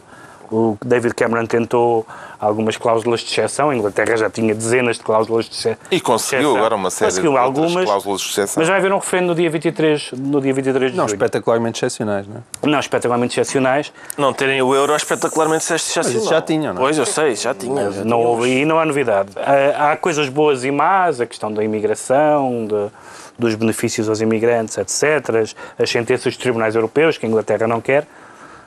O 0.54 0.76
David 0.84 1.14
Cameron 1.14 1.46
tentou 1.46 2.06
algumas 2.38 2.76
cláusulas 2.76 3.20
de 3.20 3.26
exceção. 3.30 3.70
A 3.70 3.74
Inglaterra 3.74 4.14
já 4.18 4.28
tinha 4.28 4.54
dezenas 4.54 4.98
de 4.98 5.02
cláusulas 5.02 5.46
de 5.46 5.52
exceção. 5.54 5.78
E 5.90 5.98
conseguiu 5.98 6.54
agora 6.54 6.74
uma 6.74 6.90
série 6.90 7.10
conseguiu 7.10 7.32
de 7.32 7.38
algumas, 7.38 7.84
cláusulas 7.86 8.20
de 8.20 8.26
exceção. 8.28 8.60
Mas 8.60 8.68
vai 8.68 8.76
haver 8.76 8.92
um 8.92 8.98
referendo 8.98 9.28
no 9.28 9.34
dia 9.34 9.48
23, 9.48 10.12
no 10.12 10.42
dia 10.42 10.52
23 10.52 10.90
de 10.90 10.96
Não, 10.98 11.04
julho. 11.08 11.14
espetacularmente 11.16 11.78
excepcionais, 11.78 12.26
não 12.28 12.36
é? 12.36 12.66
Não, 12.70 12.78
espetacularmente 12.78 13.32
excepcionais. 13.40 13.90
Não 14.18 14.34
terem 14.34 14.60
o 14.60 14.74
euro 14.74 14.92
é 14.92 14.96
espetacularmente 14.96 15.72
excepcional. 15.72 16.22
já 16.28 16.42
tinham, 16.42 16.74
não 16.74 16.82
é? 16.82 16.84
Pois, 16.84 16.98
eu 16.98 17.06
sei, 17.06 17.34
já 17.34 17.54
tinha. 17.54 17.90
já 17.90 18.04
Não 18.04 18.18
tinha. 18.18 18.28
houve, 18.28 18.50
e 18.50 18.64
não 18.66 18.78
há 18.78 18.84
novidade. 18.84 19.30
Há, 19.36 19.92
há 19.92 19.96
coisas 19.96 20.28
boas 20.28 20.64
e 20.64 20.70
más, 20.70 21.18
a 21.18 21.24
questão 21.24 21.50
da 21.50 21.64
imigração, 21.64 22.66
de- 22.66 22.90
dos 23.38 23.54
benefícios 23.54 24.08
aos 24.08 24.20
imigrantes, 24.20 24.78
etc. 24.78 25.36
As, 25.36 25.56
as 25.78 25.90
sentenças 25.90 26.24
dos 26.24 26.36
tribunais 26.36 26.74
europeus, 26.74 27.18
que 27.18 27.26
a 27.26 27.28
Inglaterra 27.28 27.66
não 27.66 27.80
quer. 27.80 28.06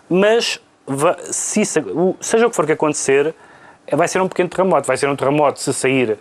Mas, 0.09 0.59
se 1.31 1.63
seja 1.65 2.47
o 2.47 2.49
que 2.49 2.55
for 2.55 2.65
que 2.65 2.73
acontecer, 2.73 3.33
vai 3.91 4.07
ser 4.07 4.21
um 4.21 4.27
pequeno 4.27 4.49
terremoto. 4.49 4.87
Vai 4.87 4.97
ser 4.97 5.09
um 5.09 5.15
terremoto 5.15 5.59
se 5.59 5.73
sair 5.73 6.17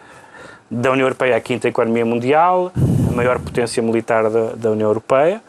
da 0.70 0.90
União 0.90 1.06
Europeia 1.06 1.36
a 1.36 1.40
quinta 1.40 1.68
economia 1.68 2.04
mundial, 2.04 2.72
a 3.08 3.12
maior 3.12 3.38
potência 3.38 3.82
militar 3.82 4.28
da, 4.30 4.52
da 4.54 4.70
União 4.70 4.88
Europeia. 4.88 5.40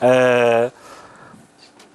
Ah, 0.00 0.70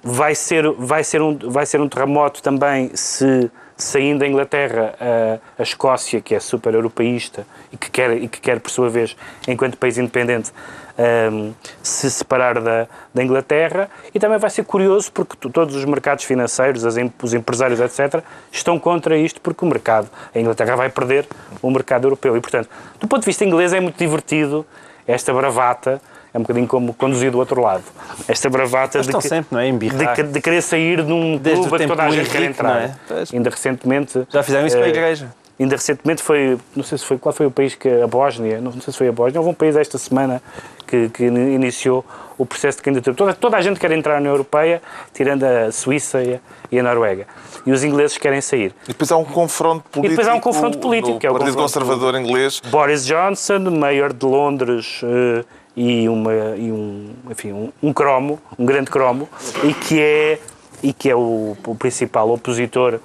vai 0.02 0.34
ser, 0.34 0.70
vai 0.72 1.04
ser, 1.04 1.20
um, 1.20 1.36
vai 1.36 1.66
ser 1.66 1.80
um 1.80 1.88
terremoto 1.88 2.42
também 2.42 2.90
se 2.94 3.50
saindo 3.78 4.18
da 4.18 4.26
Inglaterra 4.26 4.94
a, 5.00 5.60
a 5.60 5.62
Escócia, 5.62 6.20
que 6.20 6.34
é 6.34 6.40
super 6.40 6.74
europeísta 6.74 7.46
e 7.72 7.76
que, 7.76 7.88
quer, 7.90 8.12
e 8.20 8.28
que 8.28 8.40
quer, 8.40 8.58
por 8.58 8.70
sua 8.70 8.90
vez, 8.90 9.16
enquanto 9.46 9.78
país 9.78 9.96
independente, 9.96 10.52
ahm, 10.98 11.52
se 11.80 12.10
separar 12.10 12.60
da, 12.60 12.88
da 13.14 13.22
Inglaterra. 13.22 13.88
E 14.12 14.18
também 14.18 14.36
vai 14.36 14.50
ser 14.50 14.64
curioso 14.64 15.12
porque 15.12 15.36
to- 15.36 15.48
todos 15.48 15.76
os 15.76 15.84
mercados 15.84 16.24
financeiros, 16.24 16.84
as 16.84 16.96
os 17.22 17.34
empresários, 17.34 17.78
etc., 17.78 18.22
estão 18.50 18.80
contra 18.80 19.16
isto 19.16 19.40
porque 19.40 19.64
o 19.64 19.68
mercado, 19.68 20.10
a 20.34 20.38
Inglaterra 20.40 20.74
vai 20.74 20.90
perder 20.90 21.26
o 21.62 21.70
mercado 21.70 22.04
europeu. 22.06 22.36
E, 22.36 22.40
portanto, 22.40 22.68
do 22.98 23.06
ponto 23.06 23.20
de 23.20 23.26
vista 23.26 23.44
inglês, 23.44 23.72
é 23.72 23.78
muito 23.78 23.96
divertido 23.96 24.66
esta 25.06 25.32
bravata. 25.32 26.02
É 26.32 26.38
um 26.38 26.42
bocadinho 26.42 26.66
como 26.66 26.92
conduzir 26.92 27.30
do 27.30 27.38
outro 27.38 27.60
lado. 27.62 27.82
Esta 28.28 28.50
bravata 28.50 29.00
de 29.00 29.06
estão 29.06 29.20
que- 29.20 29.28
sempre, 29.28 29.48
não 29.50 29.60
é? 29.60 29.70
De, 29.72 30.22
de 30.24 30.40
querer 30.40 30.62
sair 30.62 31.02
de 31.02 31.12
um 31.12 31.36
Desde 31.38 31.66
clube 31.66 31.84
a 31.84 31.88
toda 31.88 32.02
a 32.04 32.10
gente 32.10 32.28
quer 32.30 32.42
entrar. 32.42 32.82
é? 32.82 32.94
Pois. 33.08 33.32
Ainda 33.32 33.50
recentemente. 33.50 34.26
Já 34.30 34.42
fizeram 34.42 34.66
isso 34.66 34.76
com 34.76 34.82
a 34.82 34.86
eh, 34.86 34.90
igreja. 34.90 35.28
Ainda 35.58 35.74
recentemente 35.74 36.22
foi, 36.22 36.56
não 36.76 36.84
sei 36.84 36.98
se 36.98 37.04
foi, 37.04 37.18
qual 37.18 37.32
foi 37.32 37.46
o 37.46 37.50
país 37.50 37.74
que, 37.74 37.88
a 37.88 38.06
Bósnia, 38.06 38.60
não 38.60 38.70
sei 38.72 38.92
se 38.92 38.98
foi 38.98 39.08
a 39.08 39.12
Bósnia, 39.12 39.40
houve 39.40 39.50
um 39.50 39.54
país 39.54 39.74
esta 39.74 39.98
semana 39.98 40.40
que, 40.86 41.08
que 41.08 41.24
ini- 41.24 41.54
iniciou 41.54 42.04
o 42.36 42.46
processo 42.46 42.78
de 42.78 42.84
candidatura. 42.84 43.16
Toda, 43.16 43.34
toda 43.34 43.56
a 43.56 43.60
gente 43.60 43.80
quer 43.80 43.90
entrar 43.90 44.12
na 44.14 44.18
União 44.20 44.32
Europeia, 44.34 44.80
tirando 45.12 45.42
a 45.42 45.72
Suíça 45.72 46.22
e 46.22 46.34
a, 46.34 46.38
e 46.70 46.78
a 46.78 46.82
Noruega. 46.84 47.26
E 47.66 47.72
os 47.72 47.82
ingleses 47.82 48.16
querem 48.16 48.40
sair. 48.40 48.72
E 48.84 48.88
depois 48.88 49.10
há 49.10 49.16
um 49.16 49.24
confronto 49.24 49.82
político. 49.90 50.10
depois 50.10 50.28
há 50.28 50.34
um 50.34 50.40
confronto 50.40 50.78
político, 50.78 51.18
que 51.18 51.26
é 51.26 51.30
o 51.30 51.32
Partido 51.32 51.56
confronto- 51.56 51.86
Conservador 51.86 52.20
Inglês. 52.20 52.60
Boris 52.70 53.04
Johnson, 53.04 53.58
mayor 53.58 54.12
de 54.12 54.26
Londres 54.26 55.00
eh, 55.02 55.44
e, 55.78 56.08
uma, 56.08 56.32
e 56.56 56.72
um, 56.72 57.10
enfim, 57.30 57.52
um, 57.52 57.72
um 57.80 57.92
cromo, 57.92 58.40
um 58.58 58.66
grande 58.66 58.90
cromo, 58.90 59.28
e 59.62 59.72
que 59.72 60.00
é, 60.00 60.40
e 60.82 60.92
que 60.92 61.08
é 61.08 61.14
o, 61.14 61.56
o 61.64 61.74
principal 61.76 62.28
opositor 62.30 62.98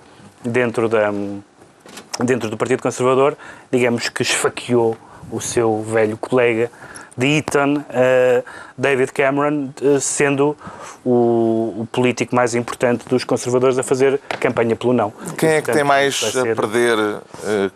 dentro 0.43 0.89
da, 0.89 1.13
dentro 2.23 2.49
do 2.49 2.57
Partido 2.57 2.81
Conservador, 2.81 3.37
digamos 3.71 4.09
que 4.09 4.23
esfaqueou 4.23 4.97
o 5.31 5.39
seu 5.39 5.83
velho 5.83 6.17
colega 6.17 6.71
de 7.15 7.37
Eton, 7.37 7.75
uh, 7.77 8.43
David 8.75 9.11
Cameron, 9.13 9.69
uh, 9.83 9.99
sendo 9.99 10.57
o, 11.05 11.75
o, 11.81 11.87
político 11.91 12.35
mais 12.35 12.55
importante 12.55 13.07
dos 13.07 13.23
conservadores 13.23 13.77
a 13.77 13.83
fazer 13.83 14.19
campanha 14.39 14.75
pelo 14.75 14.93
não. 14.93 15.13
Quem 15.37 15.49
é 15.49 15.61
que 15.61 15.71
tem 15.71 15.83
mais 15.83 16.15
ser... 16.15 16.39
a 16.39 16.55
perder 16.55 16.97
uh, 16.97 17.21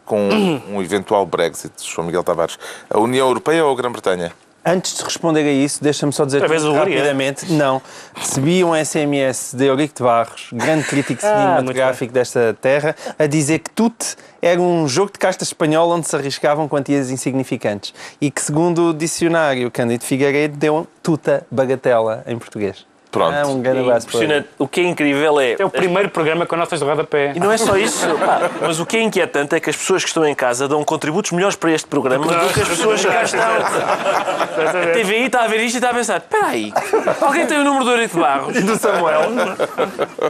com 0.04 0.28
um 0.72 0.82
eventual 0.82 1.24
Brexit, 1.24 1.72
João 1.84 2.08
Miguel 2.08 2.24
Tavares? 2.24 2.58
A 2.89 3.00
União 3.00 3.28
Europeia 3.28 3.64
ou 3.64 3.72
a 3.72 3.76
Grã-Bretanha? 3.76 4.32
Antes 4.70 4.97
de 4.97 5.03
responder 5.05 5.43
a 5.43 5.51
isso, 5.51 5.82
deixa-me 5.82 6.11
só 6.11 6.26
dizer 6.26 6.41
rapidamente. 6.41 7.49
Não. 7.53 7.82
Recebi 8.13 8.65
um 8.65 8.76
SMS 8.76 9.55
de 9.55 9.63
Eurico 9.63 9.95
de 9.95 10.03
Barros, 10.03 10.49
grande 10.51 10.84
crítico 10.84 11.22
ah, 11.24 11.30
cinematográfico 11.30 12.11
desta 12.11 12.53
terra, 12.61 12.93
a 13.18 13.26
dizer 13.28 13.59
que 13.59 13.70
Tute 13.70 14.18
era 14.41 14.59
um 14.59 14.86
jogo 14.86 15.13
de 15.13 15.20
casta 15.20 15.45
espanhola 15.45 15.95
onde 15.95 16.05
se 16.05 16.13
arriscavam 16.18 16.68
quantias 16.68 17.09
insignificantes. 17.09 17.93
E 18.20 18.30
que, 18.30 18.41
segundo 18.41 18.89
o 18.89 18.93
dicionário 18.93 19.72
Cândido 19.72 20.03
Figueiredo, 20.03 20.57
deu 20.57 20.86
tuta 21.01 21.47
bagatela 21.49 22.26
em 22.28 22.38
português. 22.38 22.86
Pronto. 23.12 23.34
É 23.34 23.45
um 23.45 23.62
grande 23.62 23.80
abraço 23.80 24.08
Impressionante. 24.08 24.49
O 24.58 24.68
que 24.68 24.82
é 24.82 24.84
incrível 24.84 25.39
é. 25.39 25.55
É 25.60 25.66
o 25.66 25.70
primeiro 25.70 26.10
programa 26.10 26.45
com 26.45 26.55
notas 26.55 26.80
de 26.80 26.86
rodapé. 26.86 27.34
E 27.36 27.39
não 27.39 27.51
é 27.51 27.58
só 27.58 27.78
isso, 27.78 28.05
mas 28.62 28.80
o 28.80 28.86
que 28.86 28.97
é 28.97 29.01
inquietante 29.01 29.55
é 29.55 29.60
que 29.60 29.70
as 29.70 29.76
pessoas 29.76 30.03
que 30.03 30.10
estão 30.10 30.26
em 30.26 30.36
casa 30.36 30.68
dão 30.68 30.84
contributos 30.84 31.32
melhores 31.32 31.55
para 31.55 31.72
este 31.72 31.88
programa 31.88 32.26
do 32.26 32.53
que 32.53 32.62
as 32.62 32.68
pessoas 32.68 33.03
que 33.03 33.12
cá 33.12 33.24
estão. 33.24 33.39
A 33.41 34.93
TVI 34.93 35.26
está 35.26 35.43
a 35.43 35.47
ver 35.47 35.62
isto 35.62 35.76
e 35.76 35.78
está 35.78 35.91
a 35.91 35.93
pensar: 35.93 36.18
espera 36.18 36.47
aí, 36.47 36.74
alguém 37.22 37.45
tem 37.45 37.60
o 37.60 37.64
número 37.64 37.86
do 37.86 37.91
Eurico 37.91 38.20
Barros? 38.20 38.55
E 38.55 38.62
do 38.62 38.78
Samuel. 38.78 39.22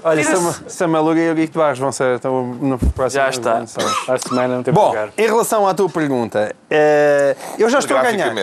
Olha, 0.04 0.24
Samuel, 0.24 0.56
Samuel 0.68 1.18
e 1.18 1.22
Eurico 1.22 1.54
de 1.54 1.58
Barros 1.58 1.80
vão 1.80 1.92
ser 1.92 2.16
então, 2.16 2.44
no 2.44 2.78
próximo 2.78 3.24
Já 3.24 3.30
está. 3.30 3.64
A 4.08 4.18
semana 4.18 4.56
não 4.56 4.64
tem 4.64 4.74
Bom, 4.74 4.94
em 5.18 5.26
relação 5.26 5.68
à 5.68 5.74
tua 5.74 5.90
pergunta, 5.90 6.54
uh, 6.72 7.40
eu 7.58 7.70
já 7.70 7.80
estou 7.80 7.98
a 7.98 8.04
ganhar. 8.04 8.34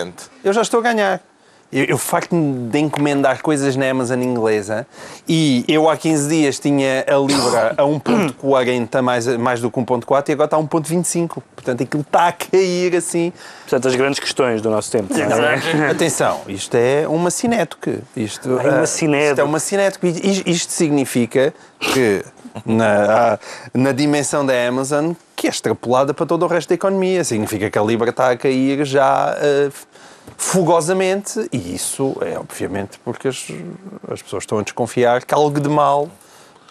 Eu 0.43 0.53
já 0.53 0.61
estou 0.61 0.79
a 0.79 0.83
ganhar. 0.83 1.21
Eu, 1.75 1.83
eu 1.83 1.97
facto 1.97 2.33
de 2.33 2.79
encomendar 2.79 3.41
coisas 3.41 3.75
na 3.75 3.89
Amazon 3.89 4.21
inglesa 4.21 4.87
e 5.27 5.65
eu 5.67 5.89
há 5.89 5.97
15 5.97 6.29
dias 6.29 6.57
tinha 6.57 7.03
a 7.05 7.17
Libra 7.17 7.73
a 7.77 7.83
1.40 7.83 9.01
mais, 9.01 9.27
mais 9.35 9.59
do 9.59 9.69
que 9.69 9.77
1.4 9.77 10.29
e 10.29 10.31
agora 10.31 10.45
está 10.45 10.55
a 10.55 10.61
1.25. 10.61 11.43
Portanto, 11.53 11.83
aquilo 11.83 12.01
está 12.01 12.29
a 12.29 12.31
cair 12.31 12.95
assim. 12.95 13.33
Portanto, 13.63 13.89
as 13.89 13.95
grandes 13.95 14.19
questões 14.21 14.61
do 14.61 14.69
nosso 14.69 14.89
tempo. 14.89 15.13
É? 15.13 15.91
Atenção, 15.91 16.43
isto 16.47 16.75
é 16.75 17.05
uma 17.09 17.29
cinética. 17.29 17.99
Isto, 18.15 18.57
é 18.57 18.69
uma 18.69 18.87
cinética. 18.87 19.31
Isto 19.31 19.41
é 19.41 19.43
uma 19.43 19.59
cinética. 19.59 20.07
Isto 20.45 20.71
significa 20.71 21.53
que 21.77 22.23
na, 22.65 23.37
na 23.73 23.91
dimensão 23.91 24.45
da 24.45 24.53
Amazon 24.65 25.11
que 25.35 25.47
é 25.47 25.49
extrapolada 25.49 26.13
para 26.13 26.25
todo 26.25 26.43
o 26.43 26.47
resto 26.47 26.69
da 26.69 26.75
economia. 26.75 27.23
Significa 27.23 27.69
que 27.69 27.77
a 27.77 27.81
Libra 27.81 28.09
está 28.09 28.31
a 28.31 28.37
cair 28.37 28.85
já 28.85 29.35
uh, 29.35 29.73
fogosamente 30.37 31.47
e 31.51 31.75
isso 31.75 32.15
é 32.21 32.37
obviamente 32.37 32.99
porque 33.03 33.27
as, 33.27 33.47
as 34.11 34.21
pessoas 34.21 34.43
estão 34.43 34.59
a 34.59 34.61
desconfiar 34.61 35.23
que 35.23 35.33
algo 35.33 35.59
de 35.59 35.69
mal 35.69 36.09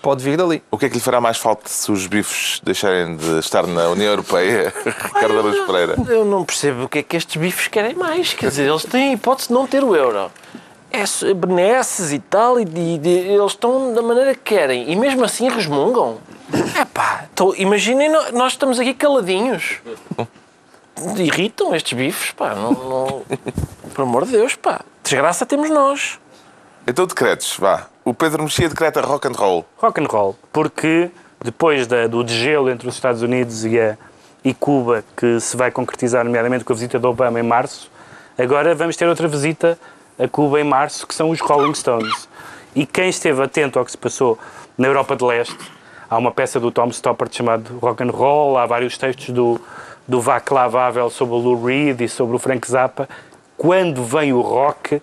pode 0.04 0.22
vir 0.22 0.36
dali. 0.36 0.62
O 0.70 0.76
que 0.76 0.84
é 0.84 0.88
que 0.90 0.96
lhe 0.96 1.00
fará 1.00 1.18
mais 1.18 1.38
falta 1.38 1.66
se 1.66 1.90
os 1.90 2.06
bifes 2.06 2.60
deixarem 2.62 3.16
de 3.16 3.38
estar 3.38 3.66
na 3.66 3.88
União 3.88 4.10
Europeia, 4.10 4.70
Ricardo 4.84 5.38
Araújo 5.38 5.66
Pereira? 5.66 5.96
Eu 6.06 6.26
não 6.26 6.44
percebo 6.44 6.84
o 6.84 6.88
que 6.88 6.98
é 6.98 7.02
que 7.02 7.16
estes 7.16 7.40
bifes 7.40 7.68
querem 7.68 7.94
mais. 7.94 8.34
Quer 8.34 8.48
dizer, 8.48 8.68
eles 8.68 8.84
têm 8.84 9.10
a 9.10 9.12
hipótese 9.14 9.48
de 9.48 9.54
não 9.54 9.66
ter 9.66 9.82
o 9.82 9.96
euro. 9.96 10.30
É 10.92 11.34
benesses 11.34 12.12
e 12.12 12.18
tal, 12.18 12.60
e, 12.60 12.64
e, 12.64 13.00
e, 13.02 13.08
eles 13.08 13.52
estão 13.52 13.94
da 13.94 14.02
maneira 14.02 14.34
que 14.34 14.54
querem. 14.54 14.92
E 14.92 14.94
mesmo 14.94 15.24
assim 15.24 15.48
resmungam. 15.48 16.18
É 16.78 16.84
pá, 16.84 17.24
imaginem, 17.56 18.10
nós 18.32 18.52
estamos 18.52 18.78
aqui 18.78 18.92
caladinhos 18.92 19.80
irritam 21.16 21.74
estes 21.74 21.96
bifes, 21.96 22.30
pá. 22.32 22.54
Não, 22.54 22.72
não... 22.72 23.22
Por 23.94 24.02
amor 24.02 24.24
de 24.24 24.32
Deus, 24.32 24.54
pá. 24.54 24.80
Desgraça 25.02 25.44
temos 25.46 25.70
nós. 25.70 26.18
Então 26.86 27.06
decretos, 27.06 27.56
vá. 27.58 27.86
O 28.04 28.12
Pedro 28.12 28.42
Mexia 28.42 28.68
decreta 28.68 29.00
rock 29.00 29.26
and 29.26 29.32
roll. 29.32 29.64
Rock 29.78 30.00
and 30.00 30.06
roll, 30.06 30.36
porque 30.52 31.10
depois 31.42 31.86
da, 31.86 32.06
do 32.06 32.22
degelo 32.22 32.70
entre 32.70 32.88
os 32.88 32.94
Estados 32.94 33.22
Unidos 33.22 33.64
e, 33.64 33.78
a, 33.78 33.96
e 34.44 34.52
Cuba, 34.52 35.04
que 35.16 35.40
se 35.40 35.56
vai 35.56 35.70
concretizar 35.70 36.24
nomeadamente 36.24 36.64
com 36.64 36.72
a 36.72 36.76
visita 36.76 36.98
do 36.98 37.08
Obama 37.08 37.40
em 37.40 37.42
março, 37.42 37.90
agora 38.38 38.74
vamos 38.74 38.96
ter 38.96 39.06
outra 39.06 39.28
visita 39.28 39.78
a 40.18 40.28
Cuba 40.28 40.60
em 40.60 40.64
março, 40.64 41.06
que 41.06 41.14
são 41.14 41.30
os 41.30 41.40
Rolling 41.40 41.74
Stones. 41.74 42.28
E 42.74 42.84
quem 42.84 43.08
esteve 43.08 43.42
atento 43.42 43.78
ao 43.78 43.84
que 43.84 43.90
se 43.90 43.98
passou 43.98 44.38
na 44.76 44.86
Europa 44.88 45.16
de 45.16 45.24
Leste, 45.24 45.58
há 46.08 46.18
uma 46.18 46.30
peça 46.30 46.60
do 46.60 46.70
Tom 46.70 46.88
Stoppard 46.88 47.34
chamado 47.34 47.78
Rock 47.78 48.02
and 48.02 48.10
Roll, 48.10 48.58
há 48.58 48.66
vários 48.66 48.98
textos 48.98 49.30
do 49.30 49.60
do 50.06 50.20
Václav 50.20 50.76
Havel 50.76 51.10
sobre 51.10 51.34
o 51.34 51.38
Lou 51.38 51.64
Reed 51.64 52.00
e 52.00 52.08
sobre 52.08 52.36
o 52.36 52.38
Frank 52.38 52.68
Zappa, 52.70 53.08
quando 53.56 54.04
vem 54.04 54.32
o 54.32 54.40
rock, 54.40 55.00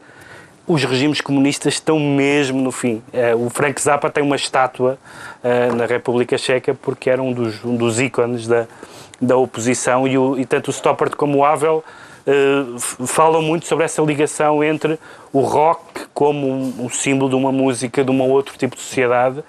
os 0.68 0.84
regimes 0.84 1.22
comunistas 1.22 1.76
estão 1.76 2.00
mesmo 2.00 2.62
no 2.62 2.72
fim. 2.72 3.02
Eh, 3.12 3.36
o 3.36 3.50
Frank 3.50 3.82
Zappa 3.82 4.10
tem 4.10 4.24
uma 4.24 4.36
estátua 4.36 4.98
eh, 5.44 5.72
na 5.72 5.86
República 5.86 6.38
Checa 6.38 6.74
porque 6.74 7.10
era 7.10 7.22
um 7.22 7.34
dos, 7.34 7.64
um 7.66 7.76
dos 7.76 8.00
ícones 8.00 8.48
da, 8.48 8.68
da 9.22 9.38
oposição 9.38 10.08
e, 10.08 10.18
o, 10.18 10.40
e 10.40 10.46
tanto 10.46 10.70
o 10.70 10.72
Stoppard 10.72 11.16
como 11.16 11.40
o 11.40 11.46
Havel 11.46 11.84
uh, 12.26 13.08
falam 13.08 13.42
muito 13.42 13.68
sobre 13.68 13.86
essa 13.86 14.02
ligação 14.02 14.64
entre 14.64 15.00
o 15.32 15.42
rock 15.42 16.08
como 16.14 16.48
um, 16.48 16.86
um, 16.86 16.90
símbolo 16.90 17.30
de 17.30 17.36
uma 17.36 17.52
música 17.52 18.04
de 18.04 18.12
um 18.12 18.22
outro 18.22 18.58
tipo 18.58 18.76
de 18.76 18.82
sociedade 18.82 19.44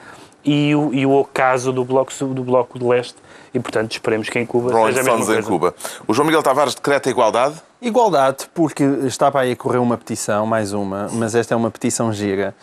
e 0.44 0.74
o, 0.74 0.92
e 0.92 1.07
o 1.07 1.12
ocaso 1.12 1.72
do 1.72 1.84
Bloco, 1.84 2.12
do 2.26 2.42
bloco 2.42 2.78
de 2.78 2.84
Leste 2.84 3.16
e, 3.55 3.61
portanto, 3.61 3.92
esperemos 3.92 4.28
que 4.28 4.38
em 4.38 4.46
Cuba 4.46 4.72
Rolling 4.72 4.94
seja 4.94 5.11
a 5.11 5.16
mesma 5.16 5.26
coisa. 5.26 5.40
em 5.40 5.44
Cuba. 5.44 5.74
O 6.07 6.14
João 6.14 6.26
Miguel 6.26 6.42
Tavares 6.42 6.74
decreta 6.74 7.11
igualdade? 7.11 7.57
Igualdade, 7.80 8.48
porque 8.55 8.84
está 9.05 9.30
para 9.30 9.40
aí 9.40 9.57
correr 9.57 9.78
uma 9.78 9.96
petição, 9.96 10.46
mais 10.46 10.72
uma, 10.72 11.09
mas 11.12 11.34
esta 11.34 11.53
é 11.55 11.57
uma 11.57 11.70
petição 11.70 12.12
gira, 12.12 12.55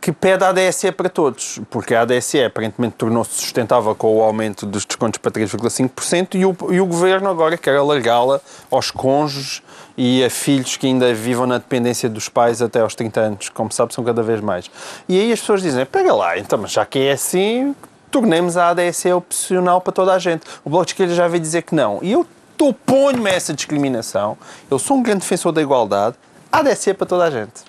que 0.00 0.10
pede 0.10 0.42
a 0.42 0.48
ADSE 0.48 0.90
para 0.90 1.08
todos, 1.08 1.60
porque 1.70 1.94
a 1.94 2.00
ADSE 2.00 2.42
aparentemente 2.42 2.96
tornou-se 2.96 3.34
sustentável 3.34 3.94
com 3.94 4.16
o 4.16 4.22
aumento 4.22 4.66
dos 4.66 4.84
descontos 4.84 5.18
para 5.18 5.30
3,5% 5.30 6.34
e 6.34 6.44
o, 6.44 6.56
e 6.70 6.80
o 6.80 6.86
governo 6.86 7.28
agora 7.28 7.56
quer 7.56 7.76
alargá-la 7.76 8.40
aos 8.70 8.90
cônjuges 8.90 9.62
e 9.96 10.24
a 10.24 10.30
filhos 10.30 10.76
que 10.76 10.86
ainda 10.86 11.14
vivam 11.14 11.46
na 11.46 11.58
dependência 11.58 12.08
dos 12.08 12.28
pais 12.28 12.60
até 12.60 12.80
aos 12.80 12.94
30 12.94 13.20
anos, 13.20 13.48
como 13.50 13.70
sabe, 13.70 13.94
são 13.94 14.02
cada 14.02 14.22
vez 14.22 14.40
mais. 14.40 14.70
E 15.08 15.20
aí 15.20 15.32
as 15.32 15.38
pessoas 15.38 15.62
dizem, 15.62 15.84
pega 15.86 16.12
lá, 16.14 16.36
então, 16.36 16.58
mas 16.58 16.72
já 16.72 16.84
que 16.84 16.98
é 16.98 17.12
assim, 17.12 17.72
tornemos 18.12 18.56
a 18.56 18.68
ADSE 18.68 19.10
opcional 19.12 19.80
para 19.80 19.92
toda 19.92 20.12
a 20.12 20.18
gente. 20.18 20.44
O 20.62 20.70
Bloco 20.70 20.84
de 20.84 20.92
Esquerda 20.92 21.14
já 21.14 21.26
veio 21.26 21.40
dizer 21.40 21.62
que 21.62 21.74
não. 21.74 21.98
E 22.02 22.12
eu 22.12 22.26
oponho-me 22.60 23.28
a 23.28 23.32
essa 23.32 23.52
discriminação. 23.52 24.38
Eu 24.70 24.78
sou 24.78 24.96
um 24.98 25.02
grande 25.02 25.20
defensor 25.20 25.50
da 25.50 25.60
igualdade. 25.60 26.14
A 26.52 26.58
ADSE 26.58 26.90
é 26.90 26.94
para 26.94 27.06
toda 27.06 27.24
a 27.24 27.30
gente. 27.30 27.64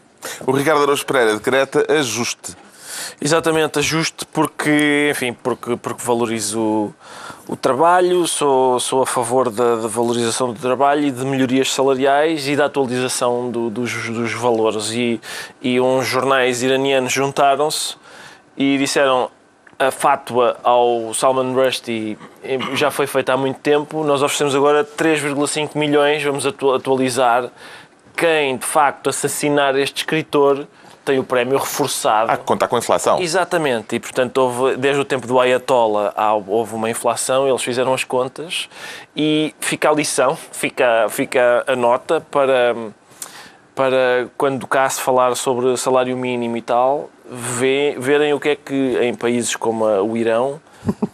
O 0.45 0.51
Ricardo 0.51 0.83
Araújo 0.83 1.03
Pereira 1.05 1.33
decreta 1.33 1.83
ajuste. 1.91 2.55
Exatamente, 3.19 3.79
ajuste 3.79 4.25
porque, 4.27 5.09
enfim, 5.11 5.33
porque, 5.33 5.75
porque 5.77 6.03
valorizo 6.03 6.59
o, 6.59 6.93
o 7.47 7.55
trabalho, 7.55 8.27
sou, 8.27 8.79
sou 8.79 9.01
a 9.01 9.05
favor 9.05 9.49
da, 9.49 9.77
da, 9.77 9.87
valorização 9.87 10.53
do 10.53 10.59
trabalho 10.59 11.03
e 11.03 11.11
de 11.11 11.25
melhorias 11.25 11.73
salariais 11.73 12.47
e 12.47 12.55
da 12.55 12.65
atualização 12.65 13.49
do, 13.49 13.71
dos, 13.71 14.09
dos 14.09 14.33
valores. 14.33 14.91
E, 14.91 15.19
e 15.59 15.81
uns 15.81 16.05
jornais 16.05 16.61
iranianos 16.61 17.11
juntaram-se 17.11 17.95
e 18.55 18.77
disseram 18.77 19.31
a 19.79 19.91
fátua 19.91 20.57
ao 20.63 21.13
Salman 21.13 21.53
Rushdie 21.53 22.17
já 22.73 22.91
foi 22.91 23.07
feita 23.07 23.33
há 23.33 23.37
muito 23.37 23.59
tempo. 23.59 24.03
Nós 24.03 24.21
oferecemos 24.21 24.55
agora 24.55 24.83
3,5 24.83 25.75
milhões. 25.75 26.23
Vamos 26.23 26.45
atualizar. 26.45 27.49
Quem 28.15 28.57
de 28.57 28.65
facto 28.65 29.09
assassinar 29.09 29.75
este 29.75 29.97
escritor 29.97 30.67
tem 31.03 31.19
o 31.19 31.23
prémio 31.23 31.57
reforçado. 31.57 32.31
Ah, 32.31 32.37
contar 32.37 32.67
com 32.67 32.75
a 32.75 32.79
inflação. 32.79 33.19
Exatamente. 33.19 33.95
E 33.95 33.99
portanto, 33.99 34.37
houve, 34.37 34.77
desde 34.77 35.01
o 35.01 35.05
tempo 35.05 35.27
do 35.27 35.39
Ayatollah 35.39 36.13
houve 36.47 36.75
uma 36.75 36.89
inflação, 36.89 37.47
eles 37.47 37.61
fizeram 37.61 37.93
as 37.93 38.03
contas 38.03 38.69
e 39.15 39.53
fica 39.59 39.89
a 39.89 39.93
lição, 39.93 40.35
fica, 40.35 41.07
fica 41.09 41.63
a 41.67 41.75
nota 41.75 42.21
para 42.31 42.75
para 43.75 44.29
quando 44.37 44.67
cá 44.67 44.87
se 44.87 45.01
falar 45.01 45.35
sobre 45.35 45.75
salário 45.77 46.15
mínimo 46.15 46.55
e 46.55 46.61
tal, 46.61 47.09
vê, 47.33 47.95
verem 47.99 48.33
o 48.33 48.39
que 48.39 48.49
é 48.49 48.55
que 48.55 48.97
em 49.01 49.13
países 49.15 49.55
como 49.55 49.85
o 49.85 50.15
Irão, 50.15 50.61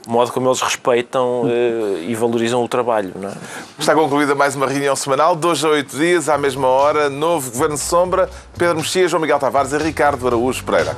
o 0.07 0.11
modo 0.11 0.31
como 0.31 0.49
eles 0.49 0.61
respeitam 0.61 1.43
uh, 1.43 1.97
e 2.01 2.13
valorizam 2.15 2.63
o 2.63 2.67
trabalho. 2.67 3.13
É? 3.23 3.31
Está 3.77 3.93
concluída 3.93 4.35
mais 4.35 4.55
uma 4.55 4.67
reunião 4.67 4.95
semanal, 4.95 5.35
dois 5.35 5.63
a 5.63 5.69
oito 5.69 5.95
dias, 5.95 6.27
à 6.27 6.37
mesma 6.37 6.67
hora, 6.67 7.09
novo 7.09 7.51
Governo 7.51 7.77
Sombra, 7.77 8.29
Pedro 8.57 8.77
Mexias, 8.77 9.11
João 9.11 9.21
Miguel 9.21 9.39
Tavares 9.39 9.71
e 9.71 9.77
Ricardo 9.77 10.27
Araújo 10.27 10.63
Pereira. 10.63 10.95